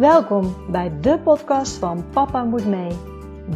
Welkom 0.00 0.70
bij 0.70 1.00
de 1.00 1.18
podcast 1.18 1.76
van 1.76 2.10
Papa 2.10 2.44
Moet 2.44 2.66
Mee. 2.66 2.90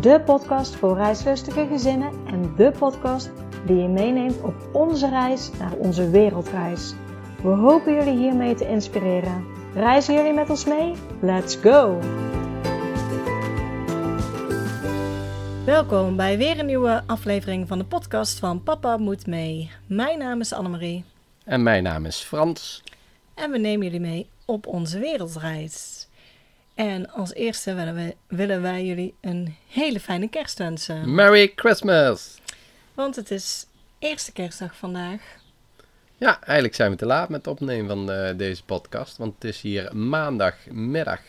De 0.01 0.21
podcast 0.25 0.75
voor 0.75 0.96
reislustige 0.96 1.67
gezinnen 1.67 2.12
en 2.27 2.55
de 2.57 2.73
podcast 2.79 3.30
die 3.66 3.77
je 3.77 3.89
meeneemt 3.89 4.43
op 4.43 4.55
onze 4.73 5.09
reis 5.09 5.51
naar 5.59 5.73
onze 5.73 6.11
wereldreis. 6.11 6.95
We 7.43 7.48
hopen 7.48 7.95
jullie 7.95 8.19
hiermee 8.19 8.55
te 8.55 8.69
inspireren. 8.69 9.45
Reizen 9.75 10.15
jullie 10.15 10.33
met 10.33 10.51
ons 10.51 10.65
mee? 10.65 10.95
Let's 11.20 11.57
go! 11.57 11.98
Welkom 15.65 16.16
bij 16.16 16.38
weer 16.38 16.59
een 16.59 16.66
nieuwe 16.66 17.02
aflevering 17.06 17.69
van 17.69 17.79
de 17.79 17.84
podcast 17.84 18.38
van 18.38 18.62
Papa 18.62 18.97
Moet 18.97 19.27
Mee. 19.27 19.70
Mijn 19.87 20.19
naam 20.19 20.41
is 20.41 20.52
Annemarie. 20.52 21.05
En 21.45 21.62
mijn 21.62 21.83
naam 21.83 22.06
is 22.06 22.20
Frans. 22.20 22.83
En 23.34 23.51
we 23.51 23.59
nemen 23.59 23.84
jullie 23.84 24.01
mee 24.01 24.29
op 24.45 24.66
onze 24.66 24.98
wereldreis. 24.98 26.04
En 26.74 27.10
als 27.10 27.34
eerste 27.34 27.74
willen, 27.74 27.95
we, 27.95 28.14
willen 28.27 28.62
wij 28.62 28.84
jullie 28.84 29.15
een 29.20 29.56
hele 29.69 30.01
fijne 30.01 30.28
kerst 30.28 30.59
wensen. 30.59 31.15
Merry 31.15 31.52
Christmas! 31.56 32.38
Want 32.95 33.16
het 33.16 33.30
is 33.30 33.66
eerste 33.98 34.32
kerstdag 34.32 34.77
vandaag. 34.77 35.20
Ja, 36.16 36.41
eigenlijk 36.41 36.74
zijn 36.74 36.91
we 36.91 36.96
te 36.96 37.06
laat 37.06 37.29
met 37.29 37.45
het 37.45 37.55
opnemen 37.55 37.88
van 37.88 38.16
uh, 38.16 38.37
deze 38.37 38.65
podcast. 38.65 39.16
Want 39.16 39.34
het 39.34 39.45
is 39.45 39.60
hier 39.60 39.96
maandagmiddag. 39.96 41.20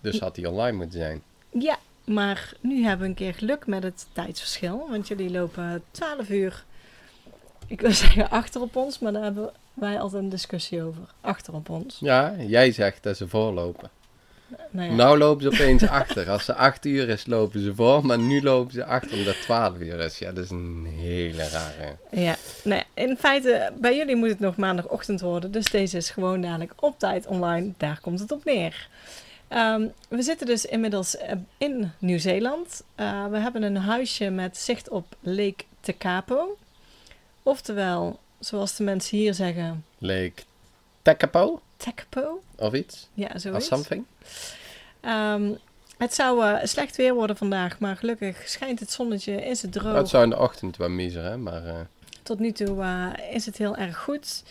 Dus 0.00 0.18
had 0.18 0.36
hij 0.36 0.46
online 0.46 0.76
moeten 0.76 0.98
zijn. 0.98 1.22
Ja, 1.50 1.78
maar 2.04 2.52
nu 2.60 2.82
hebben 2.82 3.00
we 3.00 3.08
een 3.08 3.14
keer 3.14 3.34
geluk 3.34 3.66
met 3.66 3.82
het 3.82 4.06
tijdsverschil. 4.12 4.86
Want 4.90 5.08
jullie 5.08 5.30
lopen 5.30 5.82
12 5.90 6.28
uur, 6.28 6.64
ik 7.66 7.80
wil 7.80 7.92
zeggen 8.04 8.30
achter 8.30 8.60
op 8.60 8.76
ons. 8.76 8.98
Maar 8.98 9.12
daar 9.12 9.22
hebben 9.22 9.52
wij 9.74 10.00
altijd 10.00 10.22
een 10.22 10.28
discussie 10.28 10.82
over. 10.82 11.02
Achter 11.20 11.54
op 11.54 11.68
ons. 11.68 11.98
Ja, 12.00 12.34
jij 12.38 12.72
zegt 12.72 13.02
dat 13.02 13.16
ze 13.16 13.28
voorlopen. 13.28 13.90
Nou, 14.70 14.88
ja. 14.88 14.94
Nou 14.94 15.18
lopen 15.18 15.42
ze 15.42 15.48
opeens 15.48 15.88
achter. 15.88 16.30
Als 16.30 16.44
ze 16.44 16.54
8 16.54 16.84
uur 16.86 17.08
is, 17.08 17.26
lopen 17.26 17.60
ze 17.60 17.74
voor. 17.74 18.06
Maar 18.06 18.18
nu 18.18 18.42
lopen 18.42 18.72
ze 18.72 18.84
achter 18.84 19.18
omdat 19.18 19.34
het 19.34 19.42
12 19.42 19.78
uur 19.78 20.00
is. 20.00 20.18
Ja, 20.18 20.32
dat 20.32 20.44
is 20.44 20.50
een 20.50 20.86
hele 20.96 21.48
rare. 21.48 21.96
Ja, 22.10 22.36
nou 22.64 22.82
ja, 22.94 23.02
in 23.02 23.16
feite, 23.16 23.72
bij 23.78 23.96
jullie 23.96 24.16
moet 24.16 24.28
het 24.28 24.40
nog 24.40 24.56
maandagochtend 24.56 25.20
worden. 25.20 25.50
Dus 25.50 25.70
deze 25.70 25.96
is 25.96 26.10
gewoon 26.10 26.40
dadelijk 26.40 26.72
op 26.76 26.98
tijd 26.98 27.26
online. 27.26 27.72
Daar 27.76 27.98
komt 28.00 28.20
het 28.20 28.32
op 28.32 28.44
neer. 28.44 28.88
Ehm, 29.48 29.86
we 30.08 30.22
zitten 30.22 30.46
dus 30.46 30.64
inmiddels 30.64 31.16
eh, 31.16 31.36
in 31.58 31.92
Nieuw-Zeeland. 31.98 32.82
Uh, 32.96 33.26
we 33.26 33.38
hebben 33.38 33.62
een 33.62 33.76
huisje 33.76 34.30
met 34.30 34.56
zicht 34.56 34.88
op 34.88 35.06
Lake 35.20 35.64
Tekapo. 35.80 36.56
Oftewel, 37.42 38.18
zoals 38.38 38.76
de 38.76 38.84
mensen 38.84 39.18
hier 39.18 39.34
zeggen... 39.34 39.84
Lake 39.98 40.42
Tekapo? 41.02 41.60
Tekapo. 41.76 42.42
Of 42.56 42.72
iets? 42.72 43.08
Ja, 43.14 43.38
zoiets. 43.38 43.70
Of 43.70 43.78
something? 43.78 44.04
Um, 45.02 45.58
het 45.98 46.14
zou 46.14 46.44
uh, 46.44 46.58
slecht 46.62 46.96
weer 46.96 47.14
worden 47.14 47.36
vandaag, 47.36 47.78
maar 47.78 47.96
gelukkig 47.96 48.48
schijnt 48.48 48.80
het 48.80 48.90
zonnetje, 48.92 49.44
is 49.44 49.62
het 49.62 49.72
droog. 49.72 49.96
Het 49.96 50.08
zou 50.08 50.24
in 50.24 50.30
de 50.30 50.38
ochtend 50.38 50.76
wel 50.76 50.88
miser, 50.88 51.24
hè? 51.24 51.36
Maar, 51.36 51.66
uh... 51.66 51.80
Tot 52.22 52.38
nu 52.38 52.52
toe 52.52 52.82
uh, 52.82 53.34
is 53.34 53.46
het 53.46 53.56
heel 53.56 53.76
erg 53.76 53.98
goed. 53.98 54.42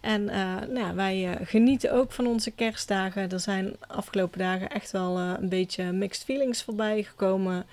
En 0.00 0.24
nou, 0.72 0.94
wij 0.94 1.38
genieten 1.42 1.92
ook 1.92 2.12
van 2.12 2.26
onze 2.26 2.50
kerstdagen. 2.50 3.30
Er 3.30 3.40
zijn 3.40 3.76
afgelopen 3.86 4.38
dagen 4.38 4.68
echt 4.68 4.90
wel 4.90 5.18
een 5.18 5.48
beetje 5.48 5.92
mixed 5.92 6.24
feelings 6.24 6.62
voorbij 6.62 7.02
gekomen. 7.02 7.66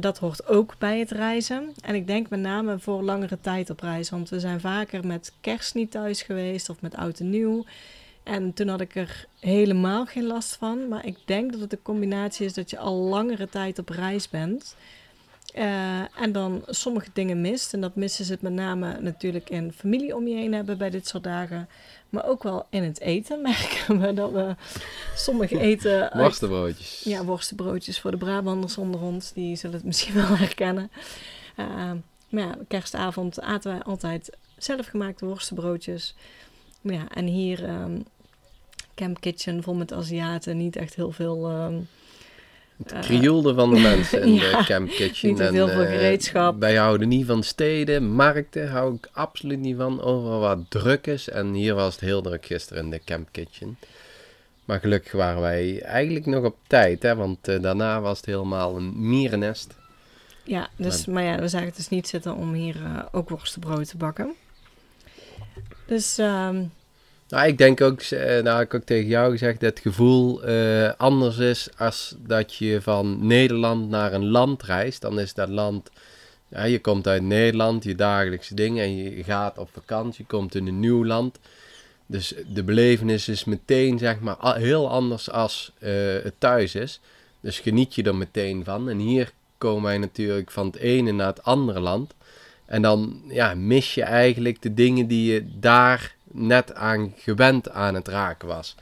Dat 0.00 0.18
hoort 0.18 0.46
ook 0.46 0.74
bij 0.78 0.98
het 0.98 1.10
reizen. 1.10 1.72
En 1.80 1.94
ik 1.94 2.06
denk 2.06 2.28
met 2.28 2.40
name 2.40 2.78
voor 2.78 3.02
langere 3.02 3.40
tijd 3.40 3.70
op 3.70 3.80
reis. 3.80 4.10
Want 4.10 4.28
we 4.28 4.40
zijn 4.40 4.60
vaker 4.60 5.06
met 5.06 5.32
kerst 5.40 5.74
niet 5.74 5.90
thuis 5.90 6.22
geweest 6.22 6.68
of 6.68 6.80
met 6.80 6.94
oud 6.94 7.20
en 7.20 7.30
nieuw. 7.30 7.64
En 8.22 8.52
toen 8.52 8.68
had 8.68 8.80
ik 8.80 8.94
er 8.94 9.26
helemaal 9.40 10.06
geen 10.06 10.26
last 10.26 10.56
van. 10.56 10.88
Maar 10.88 11.06
ik 11.06 11.16
denk 11.24 11.52
dat 11.52 11.60
het 11.60 11.72
een 11.72 11.82
combinatie 11.82 12.46
is 12.46 12.54
dat 12.54 12.70
je 12.70 12.78
al 12.78 12.94
langere 12.94 13.48
tijd 13.48 13.78
op 13.78 13.88
reis 13.88 14.28
bent. 14.28 14.76
Uh, 15.54 16.20
en 16.20 16.32
dan 16.32 16.62
sommige 16.66 17.08
dingen 17.12 17.40
mist. 17.40 17.74
En 17.74 17.80
dat 17.80 17.94
missen 17.94 18.24
ze 18.24 18.32
het 18.32 18.42
met 18.42 18.52
name 18.52 19.00
natuurlijk 19.00 19.50
in 19.50 19.72
familie 19.72 20.16
om 20.16 20.28
je 20.28 20.34
heen 20.34 20.54
hebben 20.54 20.78
bij 20.78 20.90
dit 20.90 21.08
soort 21.08 21.22
dagen. 21.24 21.68
Maar 22.08 22.26
ook 22.26 22.42
wel 22.42 22.66
in 22.70 22.82
het 22.82 23.00
eten 23.00 23.42
merken 23.50 24.00
we 24.00 24.14
dat 24.14 24.32
we 24.32 24.54
sommige 25.14 25.60
eten... 25.60 26.10
worstenbroodjes. 26.14 27.00
Ja, 27.04 27.24
worstenbroodjes 27.24 28.00
voor 28.00 28.10
de 28.10 28.16
Brabanders 28.16 28.78
onder 28.78 29.00
ons. 29.00 29.32
Die 29.32 29.56
zullen 29.56 29.76
het 29.76 29.84
misschien 29.92 30.14
wel 30.14 30.36
herkennen. 30.36 30.90
Uh, 31.56 31.92
maar 32.28 32.44
ja, 32.44 32.56
kerstavond 32.68 33.40
aten 33.40 33.72
wij 33.72 33.82
altijd 33.82 34.36
zelfgemaakte 34.56 35.26
worstenbroodjes. 35.26 36.14
Ja, 36.80 37.08
en 37.14 37.26
hier 37.26 37.68
um, 37.68 38.04
Camp 38.94 39.20
Kitchen 39.20 39.62
vol 39.62 39.74
met 39.74 39.92
Aziaten, 39.92 40.56
niet 40.56 40.76
echt 40.76 40.94
heel 40.94 41.12
veel... 41.12 41.50
Um, 41.50 41.88
het 42.84 42.98
krioelde 43.06 43.54
van 43.54 43.74
de 43.74 43.80
mensen 43.80 44.22
in 44.22 44.34
ja, 44.40 44.58
de 44.58 44.64
Camp 44.64 44.90
Kitchen. 44.90 45.28
Niet 45.28 45.38
heel 45.38 45.68
veel 45.68 45.86
gereedschap. 45.86 46.54
Uh, 46.54 46.60
wij 46.60 46.76
houden 46.76 47.08
niet 47.08 47.26
van 47.26 47.42
steden, 47.42 48.10
markten 48.10 48.70
hou 48.70 48.94
ik 48.94 49.08
absoluut 49.12 49.58
niet 49.58 49.76
van. 49.76 50.02
Overal 50.02 50.40
wat 50.40 50.58
druk 50.68 51.06
is. 51.06 51.28
En 51.28 51.52
hier 51.52 51.74
was 51.74 51.92
het 51.92 52.04
heel 52.04 52.22
druk 52.22 52.46
gisteren 52.46 52.84
in 52.84 52.90
de 52.90 53.00
Camp 53.04 53.28
Kitchen. 53.30 53.78
Maar 54.64 54.80
gelukkig 54.80 55.12
waren 55.12 55.40
wij 55.40 55.82
eigenlijk 55.82 56.26
nog 56.26 56.44
op 56.44 56.56
tijd, 56.66 57.02
hè, 57.02 57.16
want 57.16 57.48
uh, 57.48 57.62
daarna 57.62 58.00
was 58.00 58.16
het 58.16 58.26
helemaal 58.26 58.76
een 58.76 59.08
mierennest. 59.08 59.76
Ja, 60.44 60.68
dus, 60.76 61.06
maar, 61.06 61.14
maar 61.14 61.24
ja, 61.24 61.40
we 61.40 61.48
zagen 61.48 61.66
het 61.66 61.76
dus 61.76 61.88
niet 61.88 62.08
zitten 62.08 62.34
om 62.34 62.52
hier 62.52 62.76
uh, 62.76 63.02
ook 63.12 63.28
worstenbrood 63.28 63.88
te 63.88 63.96
bakken. 63.96 64.34
Dus 65.86 66.18
um, 66.18 66.72
nou, 67.28 67.48
ik 67.48 67.58
denk 67.58 67.80
ook, 67.80 68.10
nou 68.10 68.48
heb 68.48 68.66
ik 68.66 68.74
ook 68.74 68.84
tegen 68.84 69.08
jou 69.08 69.30
gezegd, 69.30 69.60
dat 69.60 69.70
het 69.70 69.78
gevoel 69.78 70.48
uh, 70.48 70.92
anders 70.96 71.38
is 71.38 71.68
als 71.76 72.14
dat 72.18 72.54
je 72.54 72.82
van 72.82 73.26
Nederland 73.26 73.88
naar 73.88 74.12
een 74.12 74.28
land 74.28 74.62
reist. 74.62 75.00
Dan 75.00 75.20
is 75.20 75.34
dat 75.34 75.48
land, 75.48 75.90
ja, 76.48 76.64
je 76.64 76.80
komt 76.80 77.06
uit 77.06 77.22
Nederland, 77.22 77.84
je 77.84 77.94
dagelijkse 77.94 78.54
dingen 78.54 78.84
en 78.84 78.96
je 78.96 79.24
gaat 79.24 79.58
op 79.58 79.68
vakantie, 79.72 80.24
je 80.28 80.36
komt 80.36 80.54
in 80.54 80.66
een 80.66 80.80
nieuw 80.80 81.04
land. 81.04 81.38
Dus 82.06 82.34
de 82.52 82.64
belevenis 82.64 83.28
is 83.28 83.44
meteen, 83.44 83.98
zeg 83.98 84.20
maar, 84.20 84.56
heel 84.56 84.90
anders 84.90 85.30
als 85.30 85.72
uh, 85.78 85.90
het 86.22 86.34
thuis 86.38 86.74
is. 86.74 87.00
Dus 87.40 87.58
geniet 87.58 87.94
je 87.94 88.02
er 88.02 88.16
meteen 88.16 88.64
van. 88.64 88.88
En 88.88 88.98
hier 88.98 89.32
komen 89.58 89.82
wij 89.82 89.98
natuurlijk 89.98 90.50
van 90.50 90.66
het 90.66 90.76
ene 90.76 91.12
naar 91.12 91.26
het 91.26 91.42
andere 91.42 91.80
land. 91.80 92.14
En 92.66 92.82
dan 92.82 93.22
ja, 93.28 93.54
mis 93.54 93.94
je 93.94 94.02
eigenlijk 94.02 94.62
de 94.62 94.74
dingen 94.74 95.06
die 95.06 95.32
je 95.32 95.46
daar 95.60 96.16
net 96.32 96.74
aan 96.74 97.12
gewend 97.16 97.70
aan 97.70 97.94
het 97.94 98.08
raken 98.08 98.48
was. 98.48 98.74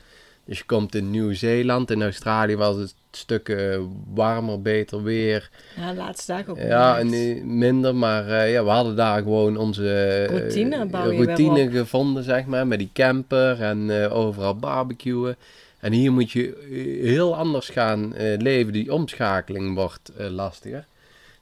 Dus 0.45 0.59
je 0.59 0.65
komt 0.65 0.95
in 0.95 1.11
Nieuw-Zeeland, 1.11 1.91
in 1.91 2.03
Australië 2.03 2.57
was 2.57 2.77
het 2.77 2.95
stukken 3.11 3.93
warmer, 4.15 4.63
beter 4.63 5.03
weer. 5.03 5.51
Ja, 5.77 5.91
de 5.91 5.97
laatste 5.97 6.33
dagen 6.33 6.51
ook. 6.53 6.59
Ja, 6.59 6.99
en 6.99 7.59
minder, 7.59 7.95
maar 7.95 8.29
uh, 8.29 8.53
ja, 8.53 8.65
we 8.65 8.71
hadden 8.71 8.97
daar 8.97 9.23
gewoon 9.23 9.57
onze 9.57 10.25
routine, 10.25 10.87
uh, 10.93 11.03
routine 11.03 11.71
gevonden, 11.71 12.23
zeg 12.23 12.47
maar, 12.47 12.67
met 12.67 12.79
die 12.79 12.91
camper 12.93 13.63
en 13.63 13.89
uh, 13.89 14.17
overal 14.17 14.57
barbecuen. 14.57 15.37
En 15.81 15.93
hier 15.93 16.13
moet 16.13 16.31
je 16.31 16.99
heel 17.03 17.37
anders 17.37 17.69
gaan 17.69 18.15
leven, 18.39 18.73
die 18.73 18.93
omschakeling 18.93 19.75
wordt 19.75 20.13
lastiger. 20.17 20.85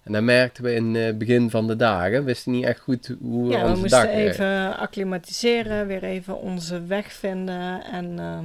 En 0.05 0.13
dan 0.13 0.25
merkten 0.25 0.65
we 0.65 0.75
in 0.75 0.95
het 0.95 1.19
begin 1.19 1.51
van 1.51 1.67
de 1.67 1.77
dagen, 1.77 2.25
wisten 2.25 2.53
niet 2.53 2.65
echt 2.65 2.81
goed 2.81 3.15
hoe 3.21 3.51
ja, 3.51 3.63
onze 3.63 3.75
we 3.75 3.81
moesten 3.81 4.03
dag 4.03 4.11
even 4.11 4.77
acclimatiseren, 4.77 5.87
weer 5.87 6.05
even 6.05 6.41
onze 6.41 6.87
weg 6.87 7.13
vinden. 7.13 7.85
En 7.85 8.11
uh, 8.11 8.39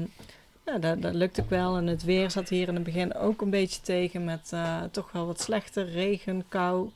ja, 0.65 0.77
dat, 0.77 1.01
dat 1.01 1.13
lukte 1.13 1.41
ook 1.41 1.49
wel. 1.49 1.77
En 1.77 1.87
het 1.87 2.03
weer 2.03 2.31
zat 2.31 2.49
hier 2.49 2.67
in 2.67 2.75
het 2.75 2.83
begin 2.83 3.15
ook 3.15 3.41
een 3.41 3.49
beetje 3.49 3.81
tegen 3.81 4.23
met 4.23 4.51
uh, 4.53 4.81
toch 4.91 5.11
wel 5.11 5.25
wat 5.25 5.41
slechter 5.41 5.89
regen, 5.89 6.43
kou. 6.49 6.89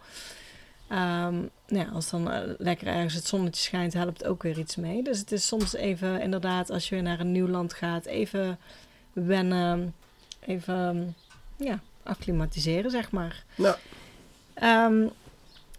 Um, 0.91 1.49
ja, 1.67 1.85
als 1.93 2.09
dan 2.09 2.32
uh, 2.32 2.40
lekker 2.58 2.87
ergens 2.87 3.14
het 3.14 3.28
zonnetje 3.28 3.61
schijnt, 3.61 3.93
helpt 3.93 4.26
ook 4.26 4.43
weer 4.43 4.59
iets 4.59 4.76
mee. 4.76 5.03
Dus 5.03 5.20
het 5.20 5.32
is 5.32 5.47
soms 5.47 5.73
even 5.73 6.22
inderdaad, 6.22 6.70
als 6.70 6.90
je 6.90 6.96
weer 6.96 7.03
naar 7.03 7.20
een 7.20 7.32
nieuw 7.32 7.47
land 7.47 7.73
gaat, 7.73 8.05
even 8.05 8.58
wennen, 9.14 9.93
even 10.40 11.16
ja, 11.58 11.79
acclimatiseren, 12.03 12.91
zeg 12.91 13.11
maar. 13.11 13.43
Ja. 13.55 13.78
Um, 14.64 15.09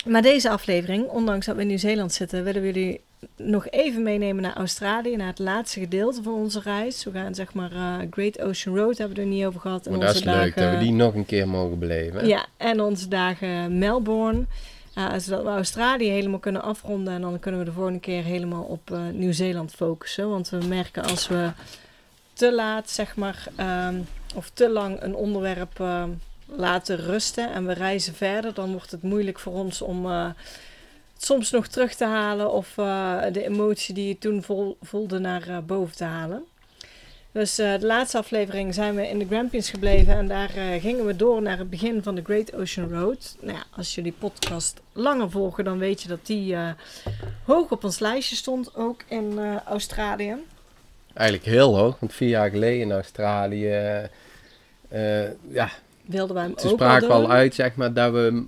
maar 0.04 0.22
deze 0.22 0.50
aflevering, 0.50 1.08
ondanks 1.08 1.46
dat 1.46 1.54
we 1.54 1.60
in 1.60 1.66
Nieuw-Zeeland 1.66 2.12
zitten, 2.12 2.44
willen 2.44 2.62
we 2.62 2.72
jullie 2.72 3.00
nog 3.36 3.68
even 3.68 4.02
meenemen 4.02 4.42
naar 4.42 4.56
Australië, 4.56 5.16
naar 5.16 5.26
het 5.26 5.38
laatste 5.38 5.80
gedeelte 5.80 6.22
van 6.22 6.32
onze 6.32 6.60
reis. 6.60 7.04
We 7.04 7.10
gaan 7.10 7.34
zeg 7.34 7.52
maar 7.52 7.72
uh, 7.72 7.96
Great 8.10 8.40
Ocean 8.40 8.76
Road, 8.76 8.98
hebben 8.98 9.16
we 9.16 9.22
er 9.22 9.28
niet 9.28 9.44
over 9.44 9.60
gehad. 9.60 9.86
En 9.86 9.92
maar 9.92 10.06
dat 10.06 10.14
is 10.14 10.22
dagen, 10.22 10.40
leuk, 10.40 10.56
dat 10.56 10.70
we 10.70 10.78
die 10.78 10.92
nog 10.92 11.14
een 11.14 11.26
keer 11.26 11.48
mogen 11.48 11.78
beleven. 11.78 12.26
Ja, 12.26 12.46
en 12.56 12.80
onze 12.80 13.08
dagen 13.08 13.78
Melbourne. 13.78 14.44
Uh, 14.98 15.12
zodat 15.16 15.42
we 15.42 15.48
Australië 15.48 16.08
helemaal 16.08 16.38
kunnen 16.38 16.62
afronden 16.62 17.14
en 17.14 17.20
dan 17.20 17.38
kunnen 17.38 17.60
we 17.60 17.66
de 17.66 17.72
volgende 17.72 18.00
keer 18.00 18.22
helemaal 18.22 18.62
op 18.62 18.90
uh, 18.90 18.98
Nieuw-Zeeland 19.12 19.72
focussen. 19.72 20.30
Want 20.30 20.48
we 20.48 20.58
merken 20.68 21.04
als 21.04 21.28
we 21.28 21.50
te 22.32 22.52
laat, 22.52 22.90
zeg 22.90 23.16
maar, 23.16 23.46
um, 23.88 24.06
of 24.34 24.50
te 24.50 24.70
lang 24.70 25.02
een 25.02 25.14
onderwerp 25.14 25.78
uh, 25.80 26.04
laten 26.56 26.96
rusten 26.96 27.52
en 27.52 27.66
we 27.66 27.72
reizen 27.72 28.14
verder, 28.14 28.54
dan 28.54 28.72
wordt 28.72 28.90
het 28.90 29.02
moeilijk 29.02 29.38
voor 29.38 29.52
ons 29.52 29.82
om 29.82 30.06
het 30.06 31.24
soms 31.24 31.50
nog 31.50 31.66
terug 31.66 31.94
te 31.94 32.04
halen 32.04 32.52
of 32.52 32.76
uh, 32.76 33.22
de 33.32 33.44
emotie 33.44 33.94
die 33.94 34.08
je 34.08 34.18
toen 34.18 34.44
voelde 34.80 35.18
naar 35.18 35.48
uh, 35.48 35.58
boven 35.58 35.96
te 35.96 36.04
halen. 36.04 36.44
Dus 37.32 37.54
de 37.54 37.78
laatste 37.80 38.18
aflevering 38.18 38.74
zijn 38.74 38.94
we 38.94 39.08
in 39.08 39.18
de 39.18 39.26
Grampians 39.26 39.70
gebleven 39.70 40.14
en 40.14 40.28
daar 40.28 40.48
gingen 40.80 41.06
we 41.06 41.16
door 41.16 41.42
naar 41.42 41.58
het 41.58 41.70
begin 41.70 42.02
van 42.02 42.14
de 42.14 42.22
Great 42.24 42.54
Ocean 42.54 42.90
Road. 42.92 43.36
Nou 43.40 43.56
ja, 43.56 43.64
als 43.76 43.94
jullie 43.94 44.12
podcast 44.12 44.80
langer 44.92 45.30
volgen, 45.30 45.64
dan 45.64 45.78
weet 45.78 46.02
je 46.02 46.08
dat 46.08 46.26
die 46.26 46.56
hoog 47.44 47.70
op 47.70 47.84
ons 47.84 47.98
lijstje 47.98 48.36
stond, 48.36 48.76
ook 48.76 49.04
in 49.08 49.38
Australië. 49.64 50.36
Eigenlijk 51.14 51.48
heel 51.48 51.76
hoog, 51.76 51.98
want 52.00 52.12
vier 52.12 52.28
jaar 52.28 52.50
geleden 52.50 52.80
in 52.80 52.92
Australië, 52.92 54.08
ja, 55.48 55.70
wilden 56.06 56.34
wij 56.34 56.44
hem 56.44 56.54
toen 56.54 56.70
ook 56.70 56.76
spraken 56.76 57.08
al 57.10 57.22
al 57.22 57.30
uit, 57.30 57.54
zeg 57.54 57.74
maar, 57.74 57.92
dat 57.92 58.12
we... 58.12 58.44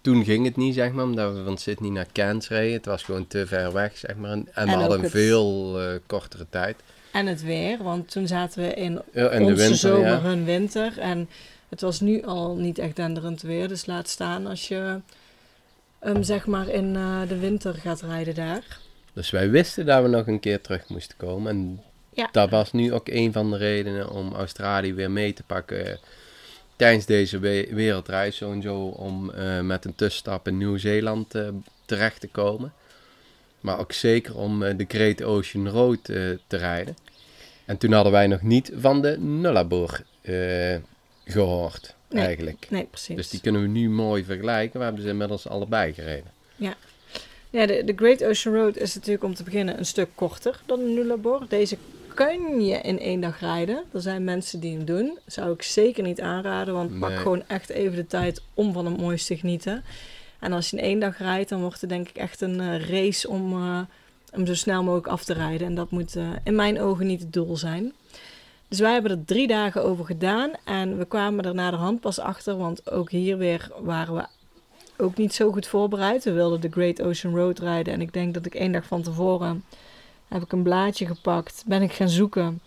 Toen 0.00 0.24
ging 0.24 0.44
het 0.44 0.56
niet, 0.56 0.74
zeg 0.74 0.92
maar, 0.92 1.04
omdat 1.04 1.34
we 1.34 1.44
van 1.44 1.58
Sydney 1.58 1.90
naar 1.90 2.06
Cairns 2.12 2.48
reden. 2.48 2.72
Het 2.72 2.84
was 2.86 3.02
gewoon 3.02 3.26
te 3.26 3.46
ver 3.46 3.72
weg, 3.72 3.96
zeg 3.96 4.16
maar. 4.16 4.30
En, 4.30 4.48
en 4.54 4.64
we 4.66 4.72
hadden 4.72 5.04
een 5.04 5.10
veel 5.10 5.80
eh, 5.80 5.94
kortere 6.06 6.46
tijd. 6.50 6.76
En 7.12 7.26
het 7.26 7.42
weer, 7.42 7.82
want 7.82 8.10
toen 8.10 8.26
zaten 8.26 8.62
we 8.62 8.74
in 8.74 9.00
Ja, 9.12 9.24
onze 9.40 9.54
winter, 9.54 9.76
zomer, 9.76 10.06
ja. 10.08 10.20
hun 10.20 10.44
winter. 10.44 10.98
En 10.98 11.28
het 11.68 11.80
was 11.80 12.00
nu 12.00 12.22
al 12.22 12.56
niet 12.56 12.78
echt 12.78 12.96
denderend 12.96 13.42
weer. 13.42 13.68
Dus 13.68 13.86
laat 13.86 14.08
staan 14.08 14.46
als 14.46 14.68
je 14.68 15.00
hem 15.98 16.22
zeg 16.22 16.46
maar 16.46 16.68
in 16.68 16.96
eh, 16.96 17.20
de 17.28 17.38
winter 17.38 17.74
gaat 17.74 18.00
rijden 18.02 18.34
daar. 18.34 18.78
Dus 19.12 19.30
wij 19.30 19.50
wisten 19.50 19.86
dat 19.86 20.02
we 20.02 20.08
nog 20.08 20.26
een 20.26 20.40
keer 20.40 20.60
terug 20.60 20.88
moesten 20.88 21.16
komen. 21.16 21.50
En 21.50 21.82
Ja. 22.12 22.28
dat 22.32 22.50
was 22.50 22.72
nu 22.72 22.92
ook 22.92 23.08
een 23.08 23.32
van 23.32 23.50
de 23.50 23.56
redenen 23.56 24.10
om 24.10 24.34
Australië 24.34 24.94
weer 24.94 25.10
mee 25.10 25.32
te 25.32 25.42
pakken 25.42 25.98
tijdens 26.78 27.06
deze 27.06 27.38
we- 27.38 27.68
wereldreis. 27.70 28.36
Sowieso 28.36 28.86
om 28.86 29.30
eh, 29.30 29.60
met 29.60 29.84
een 29.84 29.94
tussenstap 29.94 30.46
in 30.48 30.56
Nieuw-Zeeland 30.58 31.34
eh, 31.34 31.48
terecht 31.84 32.20
te 32.20 32.28
komen. 32.28 32.72
Maar 33.60 33.78
ook 33.78 33.92
zeker 33.92 34.36
om 34.36 34.62
eh, 34.62 34.76
de 34.76 34.84
Great 34.88 35.22
Ocean 35.22 35.68
Road 35.68 36.04
te 36.04 36.38
rijden. 36.56 36.96
En 37.64 37.78
toen 37.78 37.92
hadden 37.92 38.12
wij 38.12 38.26
nog 38.26 38.42
niet 38.42 38.72
van 38.76 39.02
de 39.02 39.18
Nullarbor 39.18 40.00
eh, 40.20 40.76
gehoord, 41.24 41.94
Nee. 42.10 42.24
eigenlijk. 42.24 42.66
Nee, 42.70 42.84
precies. 42.84 43.16
Dus 43.16 43.28
die 43.28 43.40
kunnen 43.40 43.62
we 43.62 43.68
nu 43.68 43.90
mooi 43.90 44.24
vergelijken. 44.24 44.78
We 44.78 44.84
hebben 44.84 45.02
ze 45.02 45.08
inmiddels 45.08 45.48
allebei 45.48 45.92
gereden. 45.92 46.30
Ja, 47.50 47.66
de, 47.66 47.82
de 47.84 47.92
Great 47.96 48.24
Ocean 48.24 48.54
Road 48.54 48.76
is 48.76 48.94
natuurlijk 48.94 49.24
om 49.24 49.34
te 49.34 49.42
beginnen 49.42 49.78
een 49.78 49.86
stuk 49.86 50.08
korter 50.14 50.60
dan 50.66 50.78
de 50.78 50.84
Nullarbor. 50.90 51.46
Deze 51.48 51.76
kun 52.18 52.64
je 52.64 52.80
in 52.80 52.98
één 52.98 53.20
dag 53.20 53.40
rijden. 53.40 53.84
Er 53.92 54.00
zijn 54.00 54.24
mensen 54.24 54.60
die 54.60 54.76
hem 54.76 54.84
doen. 54.84 55.18
Zou 55.26 55.52
ik 55.52 55.62
zeker 55.62 56.02
niet 56.02 56.20
aanraden, 56.20 56.74
want 56.74 56.98
pak 56.98 57.16
gewoon 57.16 57.42
echt 57.46 57.68
even 57.68 57.96
de 57.96 58.06
tijd 58.06 58.42
om 58.54 58.72
van 58.72 58.86
het 58.86 59.00
mooiste 59.00 59.34
te 59.34 59.40
genieten. 59.40 59.84
En 60.38 60.52
als 60.52 60.70
je 60.70 60.76
in 60.76 60.82
één 60.82 61.00
dag 61.00 61.18
rijdt, 61.18 61.48
dan 61.48 61.60
wordt 61.60 61.80
het 61.80 61.90
denk 61.90 62.08
ik 62.08 62.16
echt 62.16 62.40
een 62.40 62.60
eh, 62.60 62.88
race 62.88 63.28
om 63.28 63.52
hem 64.30 64.46
zo 64.46 64.54
snel 64.54 64.82
mogelijk 64.82 65.06
af 65.06 65.24
te 65.24 65.32
rijden. 65.32 65.66
En 65.66 65.74
dat 65.74 65.90
moet 65.90 66.16
eh, 66.16 66.28
in 66.44 66.54
mijn 66.54 66.80
ogen 66.80 67.06
niet 67.06 67.20
het 67.20 67.32
doel 67.32 67.56
zijn. 67.56 67.92
Dus 68.68 68.78
wij 68.78 68.92
hebben 68.92 69.10
er 69.10 69.24
drie 69.24 69.46
dagen 69.46 69.84
over 69.84 70.04
gedaan 70.04 70.50
en 70.64 70.98
we 70.98 71.04
kwamen 71.04 71.44
er 71.44 71.54
de 71.70 71.76
hand 71.76 72.00
pas 72.00 72.18
achter, 72.18 72.56
want 72.56 72.90
ook 72.90 73.10
hier 73.10 73.38
weer 73.38 73.70
waren 73.80 74.14
we 74.14 74.26
ook 74.96 75.16
niet 75.16 75.34
zo 75.34 75.52
goed 75.52 75.66
voorbereid. 75.66 76.24
We 76.24 76.32
wilden 76.32 76.60
de 76.60 76.70
Great 76.70 77.02
Ocean 77.02 77.34
Road 77.34 77.58
rijden. 77.58 77.92
En 77.92 78.00
ik 78.00 78.12
denk 78.12 78.34
dat 78.34 78.46
ik 78.46 78.54
één 78.54 78.72
dag 78.72 78.86
van 78.86 79.02
tevoren 79.02 79.64
heb 80.28 80.42
ik 80.42 80.52
een 80.52 80.62
blaadje 80.62 81.06
gepakt. 81.06 81.62
Ben 81.66 81.82
ik 81.82 81.92
gaan 81.92 82.08
zoeken. 82.08 82.60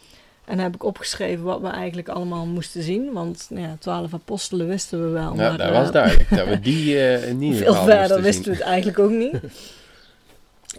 En 0.45 0.59
heb 0.59 0.75
ik 0.75 0.83
opgeschreven 0.83 1.43
wat 1.43 1.61
we 1.61 1.67
eigenlijk 1.67 2.09
allemaal 2.09 2.45
moesten 2.45 2.83
zien. 2.83 3.11
Want 3.11 3.47
nou 3.49 3.67
ja, 3.67 3.75
twaalf 3.79 4.13
apostelen 4.13 4.67
wisten 4.67 5.03
we 5.03 5.09
wel. 5.09 5.35
Ja, 5.35 5.57
dat 5.57 5.67
eh, 5.67 5.71
was 5.71 5.91
duidelijk. 5.91 6.29
Dat 6.29 6.47
we 6.47 6.59
die 6.69 6.99
eh 6.99 7.29
in 7.29 7.41
ieder 7.41 7.63
veel 7.63 7.73
verder 7.73 8.21
wisten 8.21 8.43
zien. 8.43 8.53
we 8.53 8.59
het 8.59 8.67
eigenlijk 8.67 8.99
ook 8.99 9.11
niet. 9.11 9.39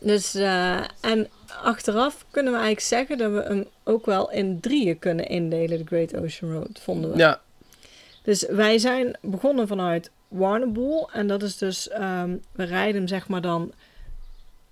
Dus, 0.00 0.34
eh, 0.34 0.80
en 1.00 1.28
achteraf 1.62 2.24
kunnen 2.30 2.52
we 2.52 2.58
eigenlijk 2.58 2.86
zeggen 2.86 3.18
dat 3.18 3.32
we 3.32 3.42
hem 3.42 3.66
ook 3.84 4.06
wel 4.06 4.30
in 4.30 4.60
drieën 4.60 4.98
kunnen 4.98 5.26
indelen, 5.26 5.78
de 5.78 5.84
Great 5.84 6.16
Ocean 6.16 6.52
Road, 6.52 6.80
vonden 6.82 7.10
we. 7.10 7.16
Ja, 7.16 7.40
Dus 8.22 8.46
wij 8.46 8.78
zijn 8.78 9.16
begonnen 9.20 9.68
vanuit 9.68 10.10
Warrnambool. 10.28 11.10
En 11.12 11.26
dat 11.26 11.42
is 11.42 11.56
dus, 11.56 11.88
ehm, 11.88 12.36
we 12.52 12.64
rijden 12.64 12.94
hem 12.94 13.08
zeg 13.08 13.28
maar 13.28 13.40
dan 13.40 13.72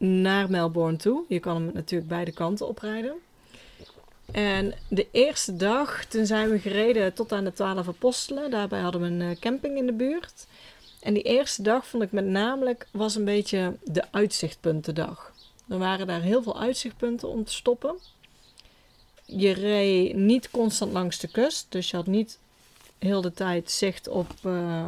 naar 0.00 0.50
Melbourne 0.50 0.96
toe. 0.96 1.24
Je 1.28 1.38
kan 1.38 1.54
hem 1.54 1.70
natuurlijk 1.74 2.08
beide 2.10 2.32
kanten 2.32 2.68
oprijden. 2.68 3.14
En 4.32 4.74
de 4.88 5.06
eerste 5.10 5.56
dag, 5.56 6.04
toen 6.04 6.26
zijn 6.26 6.50
we 6.50 6.58
gereden 6.58 7.14
tot 7.14 7.32
aan 7.32 7.44
de 7.44 7.52
Twaalf 7.52 7.88
Apostelen. 7.88 8.50
Daarbij 8.50 8.80
hadden 8.80 9.00
we 9.00 9.06
een 9.06 9.20
eh, 9.20 9.40
camping 9.40 9.76
in 9.76 9.86
de 9.86 9.92
buurt. 9.92 10.46
En 11.00 11.14
die 11.14 11.22
eerste 11.22 11.62
dag 11.62 11.86
vond 11.86 12.02
ik 12.02 12.12
met 12.12 12.24
namelijk, 12.24 12.86
was 12.90 13.14
een 13.14 13.24
beetje 13.24 13.76
de 13.84 14.04
uitzichtpuntendag. 14.10 15.32
Er 15.68 15.78
waren 15.78 16.06
daar 16.06 16.20
heel 16.20 16.42
veel 16.42 16.60
uitzichtpunten 16.60 17.28
om 17.28 17.44
te 17.44 17.52
stoppen. 17.52 17.94
Je 19.24 19.52
reed 19.52 20.16
niet 20.16 20.50
constant 20.50 20.92
langs 20.92 21.18
de 21.18 21.28
kust, 21.28 21.66
dus 21.68 21.90
je 21.90 21.96
had 21.96 22.06
niet 22.06 22.38
heel 22.98 23.20
de 23.20 23.32
tijd 23.32 23.70
zicht 23.70 24.08
op, 24.08 24.30
eh, 24.42 24.86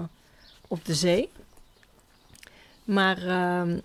op 0.68 0.84
de 0.84 0.94
zee. 0.94 1.30
Maar 2.84 3.26
ehm, 3.26 3.78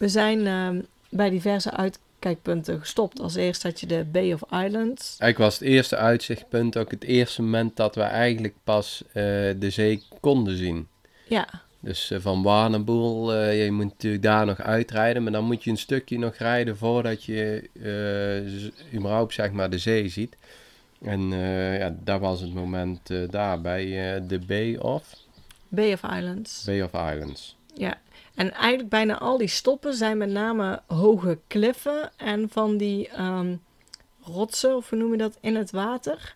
we 0.00 0.08
zijn 0.08 0.46
ehm, 0.46 0.80
bij 1.08 1.30
diverse 1.30 1.70
uitkijkpunten 1.70 2.80
gestopt. 2.80 3.20
Als 3.20 3.34
eerst 3.34 3.62
had 3.62 3.80
je 3.80 3.86
de 3.86 4.04
Bay 4.12 4.32
of 4.32 4.42
Islands. 4.42 5.16
eigenlijk 5.18 5.38
was 5.38 5.58
het 5.58 5.68
eerste 5.68 5.96
uitzichtpunt 5.96 6.76
ook 6.76 6.90
het 6.90 7.04
eerste 7.04 7.42
moment 7.42 7.76
dat 7.76 7.94
we 7.94 8.02
eigenlijk 8.02 8.54
pas 8.64 9.02
eh, 9.06 9.14
de 9.56 9.70
zee 9.70 10.02
konden 10.20 10.56
zien. 10.56 10.88
Ja, 11.28 11.48
Dus 11.80 12.10
eh, 12.10 12.20
van 12.20 12.42
Warrnambool, 12.42 13.34
eh 13.34 13.64
je 13.64 13.72
moet 13.72 13.84
natuurlijk 13.84 14.22
daar 14.22 14.46
nog 14.46 14.60
uitrijden, 14.60 15.22
maar 15.22 15.32
dan 15.32 15.44
moet 15.44 15.64
je 15.64 15.70
een 15.70 15.76
stukje 15.78 16.18
nog 16.18 16.36
rijden 16.36 16.76
voordat 16.76 17.24
je 17.24 17.68
überhaupt 18.94 19.34
zeg 19.34 19.52
maar 19.52 19.70
de 19.70 19.78
zee 19.78 20.08
ziet. 20.08 20.36
En 21.02 21.20
ja, 21.78 21.96
dat 22.04 22.20
was 22.20 22.40
het 22.40 22.54
moment 22.54 23.00
daar 23.30 23.60
bij 23.60 23.84
de 24.26 24.38
Bay 24.38 24.76
of, 24.76 25.14
Bay 25.68 25.92
of 25.92 26.02
Islands. 26.02 26.64
Bay 26.64 26.82
of 26.82 26.92
Islands. 26.92 27.56
Ja, 27.74 27.98
en 28.40 28.52
eigenlijk 28.52 28.88
bijna 28.88 29.18
al 29.18 29.38
die 29.38 29.48
stoppen 29.48 29.94
zijn 29.94 30.18
met 30.18 30.28
name 30.28 30.82
hoge 30.86 31.38
kliffen 31.46 32.10
en 32.16 32.48
van 32.50 32.76
die 32.76 33.08
ehm, 33.08 33.54
rotsen, 34.22 34.76
of 34.76 34.90
hoe 34.90 34.98
noem 34.98 35.12
je 35.12 35.18
dat, 35.18 35.38
in 35.40 35.56
het 35.56 35.70
water, 35.70 36.34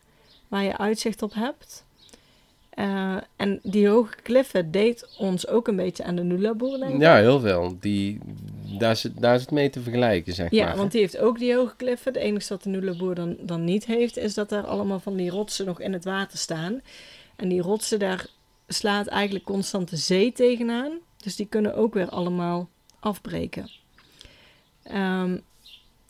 waar 0.48 0.62
je 0.62 0.78
uitzicht 0.78 1.22
op 1.22 1.34
hebt. 1.34 1.84
Eh, 2.70 3.16
en 3.36 3.60
die 3.62 3.88
hoge 3.88 4.14
kliffen 4.22 4.70
deed 4.70 5.16
ons 5.18 5.46
ook 5.46 5.68
een 5.68 5.76
beetje 5.76 6.04
aan 6.04 6.16
de 6.16 6.22
Nullarbor 6.22 6.78
denken. 6.78 6.98
Ja, 6.98 7.16
heel 7.16 7.40
veel. 7.40 7.76
Die, 7.80 8.20
daar, 8.78 8.90
is 8.90 9.02
het, 9.02 9.20
daar 9.20 9.34
is 9.34 9.40
het 9.40 9.50
mee 9.50 9.70
te 9.70 9.80
vergelijken, 9.80 10.32
zeg 10.34 10.50
Ja, 10.50 10.66
maar. 10.66 10.76
want 10.76 10.92
die 10.92 11.00
heeft 11.00 11.18
ook 11.18 11.38
die 11.38 11.54
hoge 11.54 11.76
kliffen. 11.76 12.12
Het 12.12 12.22
enige 12.22 12.48
wat 12.48 12.62
de 12.62 12.68
Nullarbor 12.68 13.14
dan, 13.14 13.36
dan 13.40 13.64
niet 13.64 13.84
heeft, 13.84 14.16
is 14.16 14.34
dat 14.34 14.52
er 14.52 14.66
allemaal 14.66 15.00
van 15.00 15.16
die 15.16 15.30
rotsen 15.30 15.66
nog 15.66 15.80
in 15.80 15.92
het 15.92 16.04
water 16.04 16.38
staan. 16.38 16.80
En 17.36 17.48
die 17.48 17.62
rotsen, 17.62 17.98
daar 17.98 18.26
slaat 18.68 19.06
eigenlijk 19.06 19.44
constant 19.44 19.90
de 19.90 19.96
zee 19.96 20.32
tegenaan. 20.32 20.92
Dus 21.24 21.36
die 21.36 21.46
kunnen 21.46 21.74
ook 21.74 21.94
weer 21.94 22.08
allemaal 22.08 22.68
afbreken. 23.00 23.70
Ehm, 24.82 25.36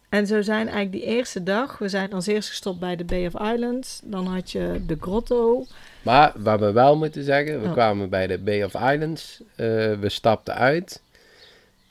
en 0.08 0.26
zo 0.26 0.42
zijn 0.42 0.68
eigenlijk 0.68 0.92
die 0.92 1.04
eerste 1.04 1.42
dag, 1.42 1.78
we 1.78 1.88
zijn 1.88 2.12
als 2.12 2.26
eerst 2.26 2.48
gestopt 2.48 2.78
bij 2.80 2.96
de 2.96 3.04
Bay 3.04 3.26
of 3.26 3.40
Islands. 3.54 4.00
Dan 4.04 4.26
had 4.26 4.50
je 4.50 4.82
de 4.86 4.96
grotto. 5.00 5.66
Maar 6.02 6.32
wat 6.36 6.60
we 6.60 6.72
wel 6.72 6.96
moeten 6.96 7.24
zeggen, 7.24 7.60
we 7.60 7.66
Oh. 7.66 7.72
kwamen 7.72 8.08
bij 8.08 8.26
de 8.26 8.38
Bay 8.38 8.62
of 8.62 8.74
Islands, 8.74 9.40
eh, 9.56 9.66
we 9.94 10.08
stapten 10.08 10.54
uit 10.54 11.02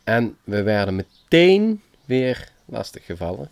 en 0.04 0.38
we 0.44 0.64
werden 0.64 0.96
meteen 0.96 1.82
weer 2.06 2.50
lastig 2.66 3.06
gevallen. 3.06 3.50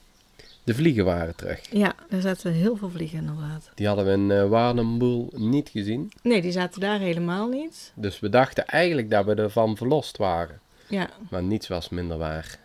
De 0.64 0.74
vliegen 0.74 1.06
waren 1.06 1.36
terug. 1.36 1.60
Ja, 1.72 1.96
daar 2.10 2.22
zaten 2.22 2.52
heel 2.52 2.76
veel 2.76 2.90
vliegen 2.90 3.18
inderdaad. 3.18 3.70
Die 3.76 3.88
hadden 3.88 4.06
we 4.06 4.12
in 4.12 4.30
uh, 4.30 4.50
Warrnambool 4.50 5.30
niet 5.36 5.70
gezien. 5.70 6.12
Nee, 6.22 6.42
die 6.42 6.52
zaten 6.52 6.82
daar 6.82 7.00
helemaal 7.00 7.48
niet. 7.48 7.92
Dus 7.96 8.20
we 8.20 8.30
dachten 8.30 8.68
eigenlijk 8.68 9.10
dat 9.10 9.26
we 9.26 9.36
ervan 9.36 9.78
verlost 9.78 10.18
waren. 10.18 10.60
Ja, 10.88 11.10
Maar 11.30 11.44
niets 11.44 11.68
was 11.68 11.90
minder 11.90 12.18
waar. 12.18 12.60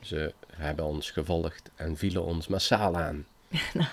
Ze 0.00 0.32
hebben 0.56 0.84
ons 0.84 1.10
gevolgd 1.10 1.70
en 1.74 1.96
vielen 1.96 2.24
ons 2.24 2.46
massaal 2.46 2.96
aan. 2.96 3.24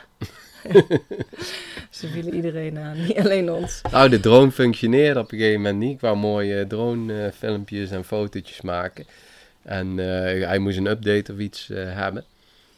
ze 1.89 2.07
vielen 2.07 2.33
iedereen 2.33 2.77
aan, 2.77 3.01
niet 3.01 3.17
alleen 3.17 3.51
ons. 3.51 3.81
Nou, 3.91 4.09
de 4.09 4.19
drone 4.19 4.51
functioneerde 4.51 5.19
op 5.19 5.31
een 5.31 5.37
gegeven 5.37 5.61
moment 5.61 5.79
niet. 5.79 5.93
Ik 5.93 5.99
wou 5.99 6.17
mooie 6.17 6.67
drone 6.67 7.25
eh, 7.25 7.31
filmpjes 7.31 7.91
en 7.91 8.05
fotootjes 8.05 8.61
maken. 8.61 9.05
En 9.61 9.99
eh, 9.99 10.47
hij 10.47 10.59
moest 10.59 10.77
een 10.77 10.87
update 10.87 11.33
of 11.33 11.39
iets 11.39 11.69
eh, 11.69 11.93
hebben. 11.93 12.25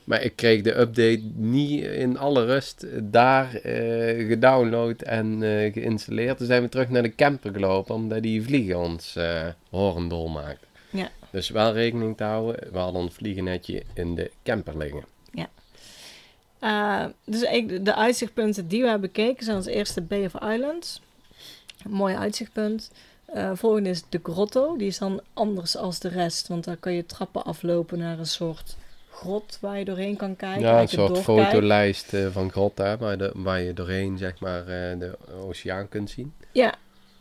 Maar 0.03 0.22
ik 0.22 0.36
kreeg 0.36 0.62
de 0.62 0.77
update 0.79 1.22
niet 1.36 1.83
in 1.83 2.17
alle 2.17 2.45
rust 2.45 2.86
daar 3.01 3.55
eh, 3.55 4.27
gedownload 4.27 5.01
en 5.01 5.43
eh, 5.43 5.74
geïnstalleerd. 5.74 6.38
Toen 6.38 6.48
zijn 6.48 6.62
we 6.62 6.69
terug 6.69 6.89
naar 6.89 7.03
de 7.03 7.15
camper 7.15 7.53
gelopen, 7.53 7.95
omdat 7.95 8.22
die 8.22 8.43
vliegen 8.43 8.79
ons 8.79 9.15
eh 9.15 9.48
horendol 9.69 10.27
maakten. 10.27 10.67
Ja. 10.89 11.10
Dus 11.31 11.50
wel 11.50 11.74
rekening 11.74 12.17
te 12.17 12.24
houden, 12.24 12.72
we 12.72 12.77
hadden 12.77 13.01
ons 13.01 13.13
vliegennetje 13.13 13.83
in 13.93 14.15
de 14.15 14.31
camper 14.43 14.77
liggen. 14.77 15.03
Uh, 16.63 17.05
dus 17.25 17.43
eigenlijk 17.43 17.86
de 17.86 17.95
uitzichtpunten 17.95 18.67
die 18.67 18.81
we 18.81 18.89
hebben 18.89 19.12
bekeken 19.13 19.45
zijn 19.45 19.57
als 19.57 19.65
eerste 19.65 20.01
Bay 20.01 20.25
of 20.25 20.33
Islands. 20.33 21.01
Een 21.83 21.91
mooi 21.91 22.15
uitzichtpunt. 22.15 22.91
Uh, 23.36 23.51
volgende 23.53 23.89
is 23.89 24.03
de 24.10 24.19
grotto. 24.24 24.77
Die 24.77 24.88
is 24.88 24.98
dan 24.98 25.22
anders 25.33 25.77
als 25.77 26.00
de 26.00 26.07
rest, 26.07 26.48
want 26.48 26.63
daar 26.63 26.77
kan 26.77 26.93
je 26.93 27.05
trappen 27.05 27.43
aflopen 27.43 27.98
naar 27.98 28.19
een 28.19 28.25
soort 28.25 28.75
grot 29.13 29.58
waar 29.62 29.79
je 29.79 29.86
doorheen 29.86 30.15
kan 30.15 30.36
kijken. 30.36 30.62
Ja, 30.62 30.82
een 30.82 30.88
soort 30.88 31.20
fotolijst 31.20 32.13
eh, 32.13 32.27
van 32.32 32.51
grotten 32.51 32.98
waar, 32.98 33.17
de, 33.17 33.32
waar 33.36 33.62
je 33.62 33.74
doorheen 33.74 34.17
zeg 34.17 34.39
maar 34.39 34.60
eh, 34.60 35.00
de 35.00 35.17
oceaan 35.48 35.89
kunt 35.89 36.10
zien. 36.10 36.34
Ja, 36.51 36.75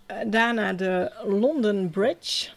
eh, 0.06 0.16
daarna 0.26 0.72
de 0.72 1.12
London 1.24 1.90
Bridge. 1.90 2.48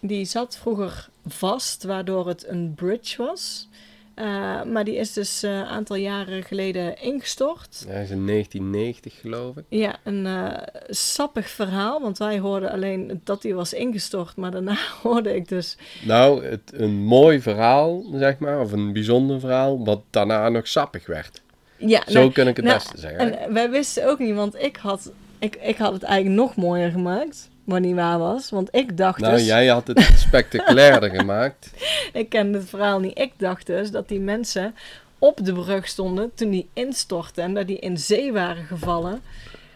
Die 0.00 0.24
zat 0.24 0.56
vroeger 0.56 1.08
vast, 1.26 1.84
waardoor 1.84 2.28
het 2.28 2.46
een 2.48 2.74
bridge 2.74 3.22
was. 3.22 3.68
Eh, 4.16 4.62
maar 4.62 4.84
die 4.84 4.96
is 4.96 5.12
dus 5.12 5.42
eh, 5.42 5.50
een 5.50 5.64
aantal 5.64 5.96
jaren 5.96 6.42
geleden 6.42 7.02
ingestort. 7.02 7.84
Hij 7.88 8.02
is 8.02 8.10
in 8.10 8.26
1990 8.26 9.20
geloof 9.20 9.56
ik. 9.56 9.64
Ja, 9.68 9.96
een 10.04 10.26
eh, 10.26 10.62
sappig 10.88 11.48
verhaal, 11.48 12.00
want 12.00 12.18
wij 12.18 12.38
hoorden 12.38 12.70
alleen 12.70 13.20
dat 13.24 13.42
die 13.42 13.54
was 13.54 13.72
ingestort. 13.72 14.36
Maar 14.36 14.50
daarna 14.50 14.76
hoorde 15.02 15.34
ik 15.34 15.48
dus... 15.48 15.76
Nou, 16.04 16.44
het, 16.44 16.60
een 16.72 16.94
mooi 16.94 17.40
verhaal 17.40 18.04
zeg 18.12 18.38
maar, 18.38 18.60
of 18.60 18.72
een 18.72 18.92
bijzonder 18.92 19.40
verhaal, 19.40 19.84
wat 19.84 20.02
daarna 20.10 20.48
nog 20.48 20.68
sappig 20.68 21.06
werd. 21.06 21.42
Ja, 21.76 22.02
Zo 22.06 22.18
nou, 22.18 22.32
kun 22.32 22.48
ik 22.48 22.56
het 22.56 22.64
nou, 22.64 22.78
beste 22.78 22.98
zeggen. 22.98 23.38
En 23.38 23.52
wij 23.52 23.70
wisten 23.70 24.08
ook 24.08 24.18
niet, 24.18 24.34
want 24.34 24.54
ik 24.62 24.76
had, 24.76 25.12
ik, 25.38 25.56
ik 25.56 25.76
had 25.76 25.92
het 25.92 26.02
eigenlijk 26.02 26.40
nog 26.40 26.56
mooier 26.56 26.90
gemaakt. 26.90 27.48
Wat 27.66 27.80
niet 27.80 27.94
waar 27.94 28.18
was. 28.18 28.50
Want 28.50 28.68
ik 28.72 28.96
dacht 28.96 29.20
nou, 29.20 29.34
dus... 29.34 29.46
jij 29.46 29.66
had 29.66 29.86
het 29.86 30.12
spectaculairder 30.26 31.10
gemaakt. 31.10 31.70
Ik 32.12 32.28
kende 32.28 32.58
het 32.58 32.68
verhaal 32.68 33.00
niet. 33.00 33.18
Ik 33.18 33.32
dacht 33.36 33.66
dus 33.66 33.90
dat 33.90 34.08
die 34.08 34.20
mensen 34.20 34.74
op 35.18 35.38
de 35.42 35.52
brug 35.52 35.88
stonden 35.88 36.30
toen 36.34 36.50
die 36.50 36.68
instortte. 36.72 37.40
En 37.40 37.54
dat 37.54 37.66
die 37.66 37.78
in 37.78 37.98
zee 37.98 38.32
waren 38.32 38.64
gevallen. 38.64 39.22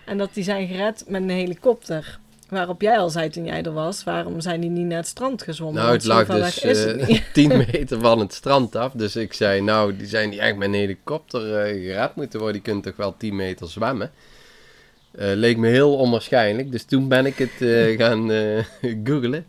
En 0.04 0.18
dat 0.18 0.34
die 0.34 0.44
zijn 0.44 0.68
gered 0.68 1.04
met 1.08 1.22
een 1.22 1.30
helikopter. 1.30 2.18
Waarop 2.48 2.80
jij 2.80 2.98
al 2.98 3.10
zei 3.10 3.30
toen 3.30 3.44
jij 3.44 3.62
er 3.62 3.72
was, 3.72 4.04
waarom 4.04 4.40
zijn 4.40 4.60
die 4.60 4.70
niet 4.70 4.86
naar 4.86 4.96
het 4.98 5.06
strand 5.06 5.42
gezwommen? 5.42 5.82
Nou, 5.82 5.94
het 5.94 6.04
lag 6.04 6.26
dus 6.26 6.62
het 6.62 6.86
eh, 6.86 7.06
niet. 7.06 7.22
10 7.32 7.56
meter 7.56 8.00
van 8.00 8.18
het 8.18 8.34
strand 8.34 8.76
af. 8.76 8.92
Dus 8.92 9.16
ik 9.16 9.32
zei, 9.32 9.60
nou, 9.60 9.96
die 9.96 10.06
zijn 10.06 10.30
die 10.30 10.40
echt 10.40 10.56
met 10.56 10.68
een 10.68 10.74
helikopter 10.74 11.56
eh, 11.56 11.82
gered 11.82 12.14
moeten 12.14 12.38
worden. 12.38 12.56
Die 12.56 12.64
kunnen 12.64 12.82
toch 12.82 12.96
wel 12.96 13.14
10 13.16 13.36
meter 13.36 13.68
zwemmen. 13.68 14.10
Eh, 15.10 15.26
leek 15.34 15.56
me 15.56 15.68
heel 15.68 15.96
onwaarschijnlijk. 15.96 16.72
Dus 16.72 16.84
toen 16.84 17.08
ben 17.08 17.26
ik 17.26 17.36
het 17.38 17.60
eh, 17.60 17.96
gaan 18.00 18.30
eh 18.32 18.64
googlen. 19.04 19.46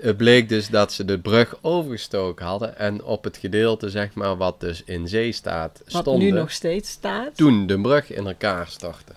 Het 0.00 0.16
bleek 0.16 0.48
dus 0.48 0.68
dat 0.68 0.92
ze 0.92 1.04
de 1.04 1.18
brug 1.18 1.58
overgestoken 1.60 2.46
hadden. 2.46 2.78
En 2.78 3.04
op 3.04 3.24
het 3.24 3.36
gedeelte, 3.36 3.90
zeg 3.90 4.14
maar, 4.14 4.36
wat 4.36 4.60
dus 4.60 4.82
in 4.84 5.08
zee 5.08 5.32
staat, 5.32 5.80
Wat 5.88 6.02
stonden 6.02 6.24
nu 6.24 6.30
nog 6.30 6.50
steeds 6.50 6.90
staat. 6.90 7.36
toen 7.36 7.66
de 7.66 7.80
brug 7.80 8.10
in 8.12 8.26
elkaar 8.26 8.66
stortte. 8.68 9.12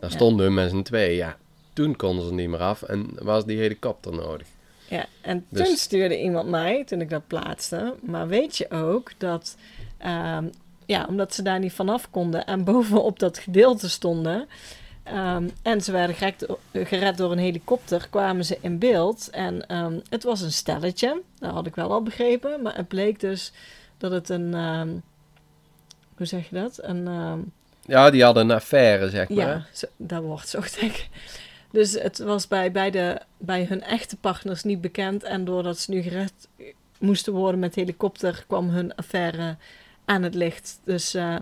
Dan 0.00 0.08
Ja. 0.10 0.16
stonden 0.16 0.46
we 0.46 0.52
met 0.52 0.70
z'n 0.70 0.82
twee, 0.82 1.16
ja. 1.16 1.36
Toen 1.72 1.96
konden 1.96 2.26
ze 2.26 2.32
niet 2.32 2.48
meer 2.48 2.58
af 2.60 2.82
en 2.82 3.06
was 3.22 3.44
die 3.44 3.58
helikopter 3.58 4.12
nodig. 4.14 4.46
Ja, 4.88 5.06
en 5.20 5.44
Dus- 5.48 5.66
toen 5.68 5.76
stuurde 5.76 6.20
iemand 6.20 6.48
mij, 6.48 6.84
toen 6.84 7.00
ik 7.00 7.10
dat 7.10 7.26
plaatste. 7.26 7.94
Maar 8.02 8.28
weet 8.28 8.56
je 8.56 8.70
ook 8.70 9.10
dat, 9.18 9.56
ehm, 9.98 10.44
ja, 10.90 11.06
omdat 11.08 11.34
ze 11.34 11.42
daar 11.42 11.58
niet 11.58 11.72
vanaf 11.72 12.10
konden 12.10 12.46
en 12.46 12.64
bovenop 12.70 13.18
dat 13.18 13.38
gedeelte 13.38 13.88
stonden. 13.88 14.48
ehm, 15.02 15.48
en 15.62 15.80
ze 15.80 15.92
werden 15.92 16.16
gered, 16.16 16.46
gered 16.72 17.16
door 17.16 17.32
een 17.32 17.38
helikopter, 17.38 18.08
kwamen 18.10 18.44
ze 18.44 18.58
in 18.60 18.78
beeld. 18.78 19.28
En 19.30 19.66
ehm, 19.66 19.98
het 20.08 20.22
was 20.22 20.40
een 20.40 20.52
stelletje, 20.52 21.22
dat 21.38 21.52
had 21.52 21.66
ik 21.66 21.74
wel 21.74 21.92
al 21.92 22.02
begrepen. 22.02 22.62
Maar 22.62 22.76
het 22.76 22.88
bleek 22.88 23.20
dus 23.20 23.52
dat 23.98 24.10
het 24.10 24.28
een, 24.28 24.54
ehm, 24.54 24.88
hoe 26.16 26.26
zeg 26.26 26.48
je 26.48 26.54
dat? 26.56 26.78
Een, 26.82 27.08
Ja, 27.86 28.10
die 28.10 28.24
hadden 28.24 28.42
een 28.50 28.56
affaire, 28.56 29.10
zeg 29.10 29.28
maar. 29.28 29.46
ja, 29.46 29.66
dat 29.96 30.22
wordt 30.22 30.48
zo 30.48 30.58
gek. 30.62 31.08
Dus 31.70 31.92
het 31.92 32.18
was 32.18 32.48
bij, 32.48 32.72
bij, 32.72 32.90
de, 32.90 33.20
bij 33.38 33.64
hun 33.64 33.82
echte 33.82 34.16
partners 34.16 34.62
niet 34.62 34.80
bekend. 34.80 35.22
En 35.22 35.44
doordat 35.44 35.78
ze 35.78 35.90
nu 35.90 36.02
gered 36.02 36.32
moesten 36.98 37.32
worden 37.32 37.60
met 37.60 37.74
helikopter, 37.74 38.44
kwam 38.46 38.68
hun 38.68 38.94
affaire 38.94 39.56
aan 40.10 40.22
het 40.22 40.34
licht. 40.34 40.80
Dus 40.84 41.14
eh, 41.14 41.36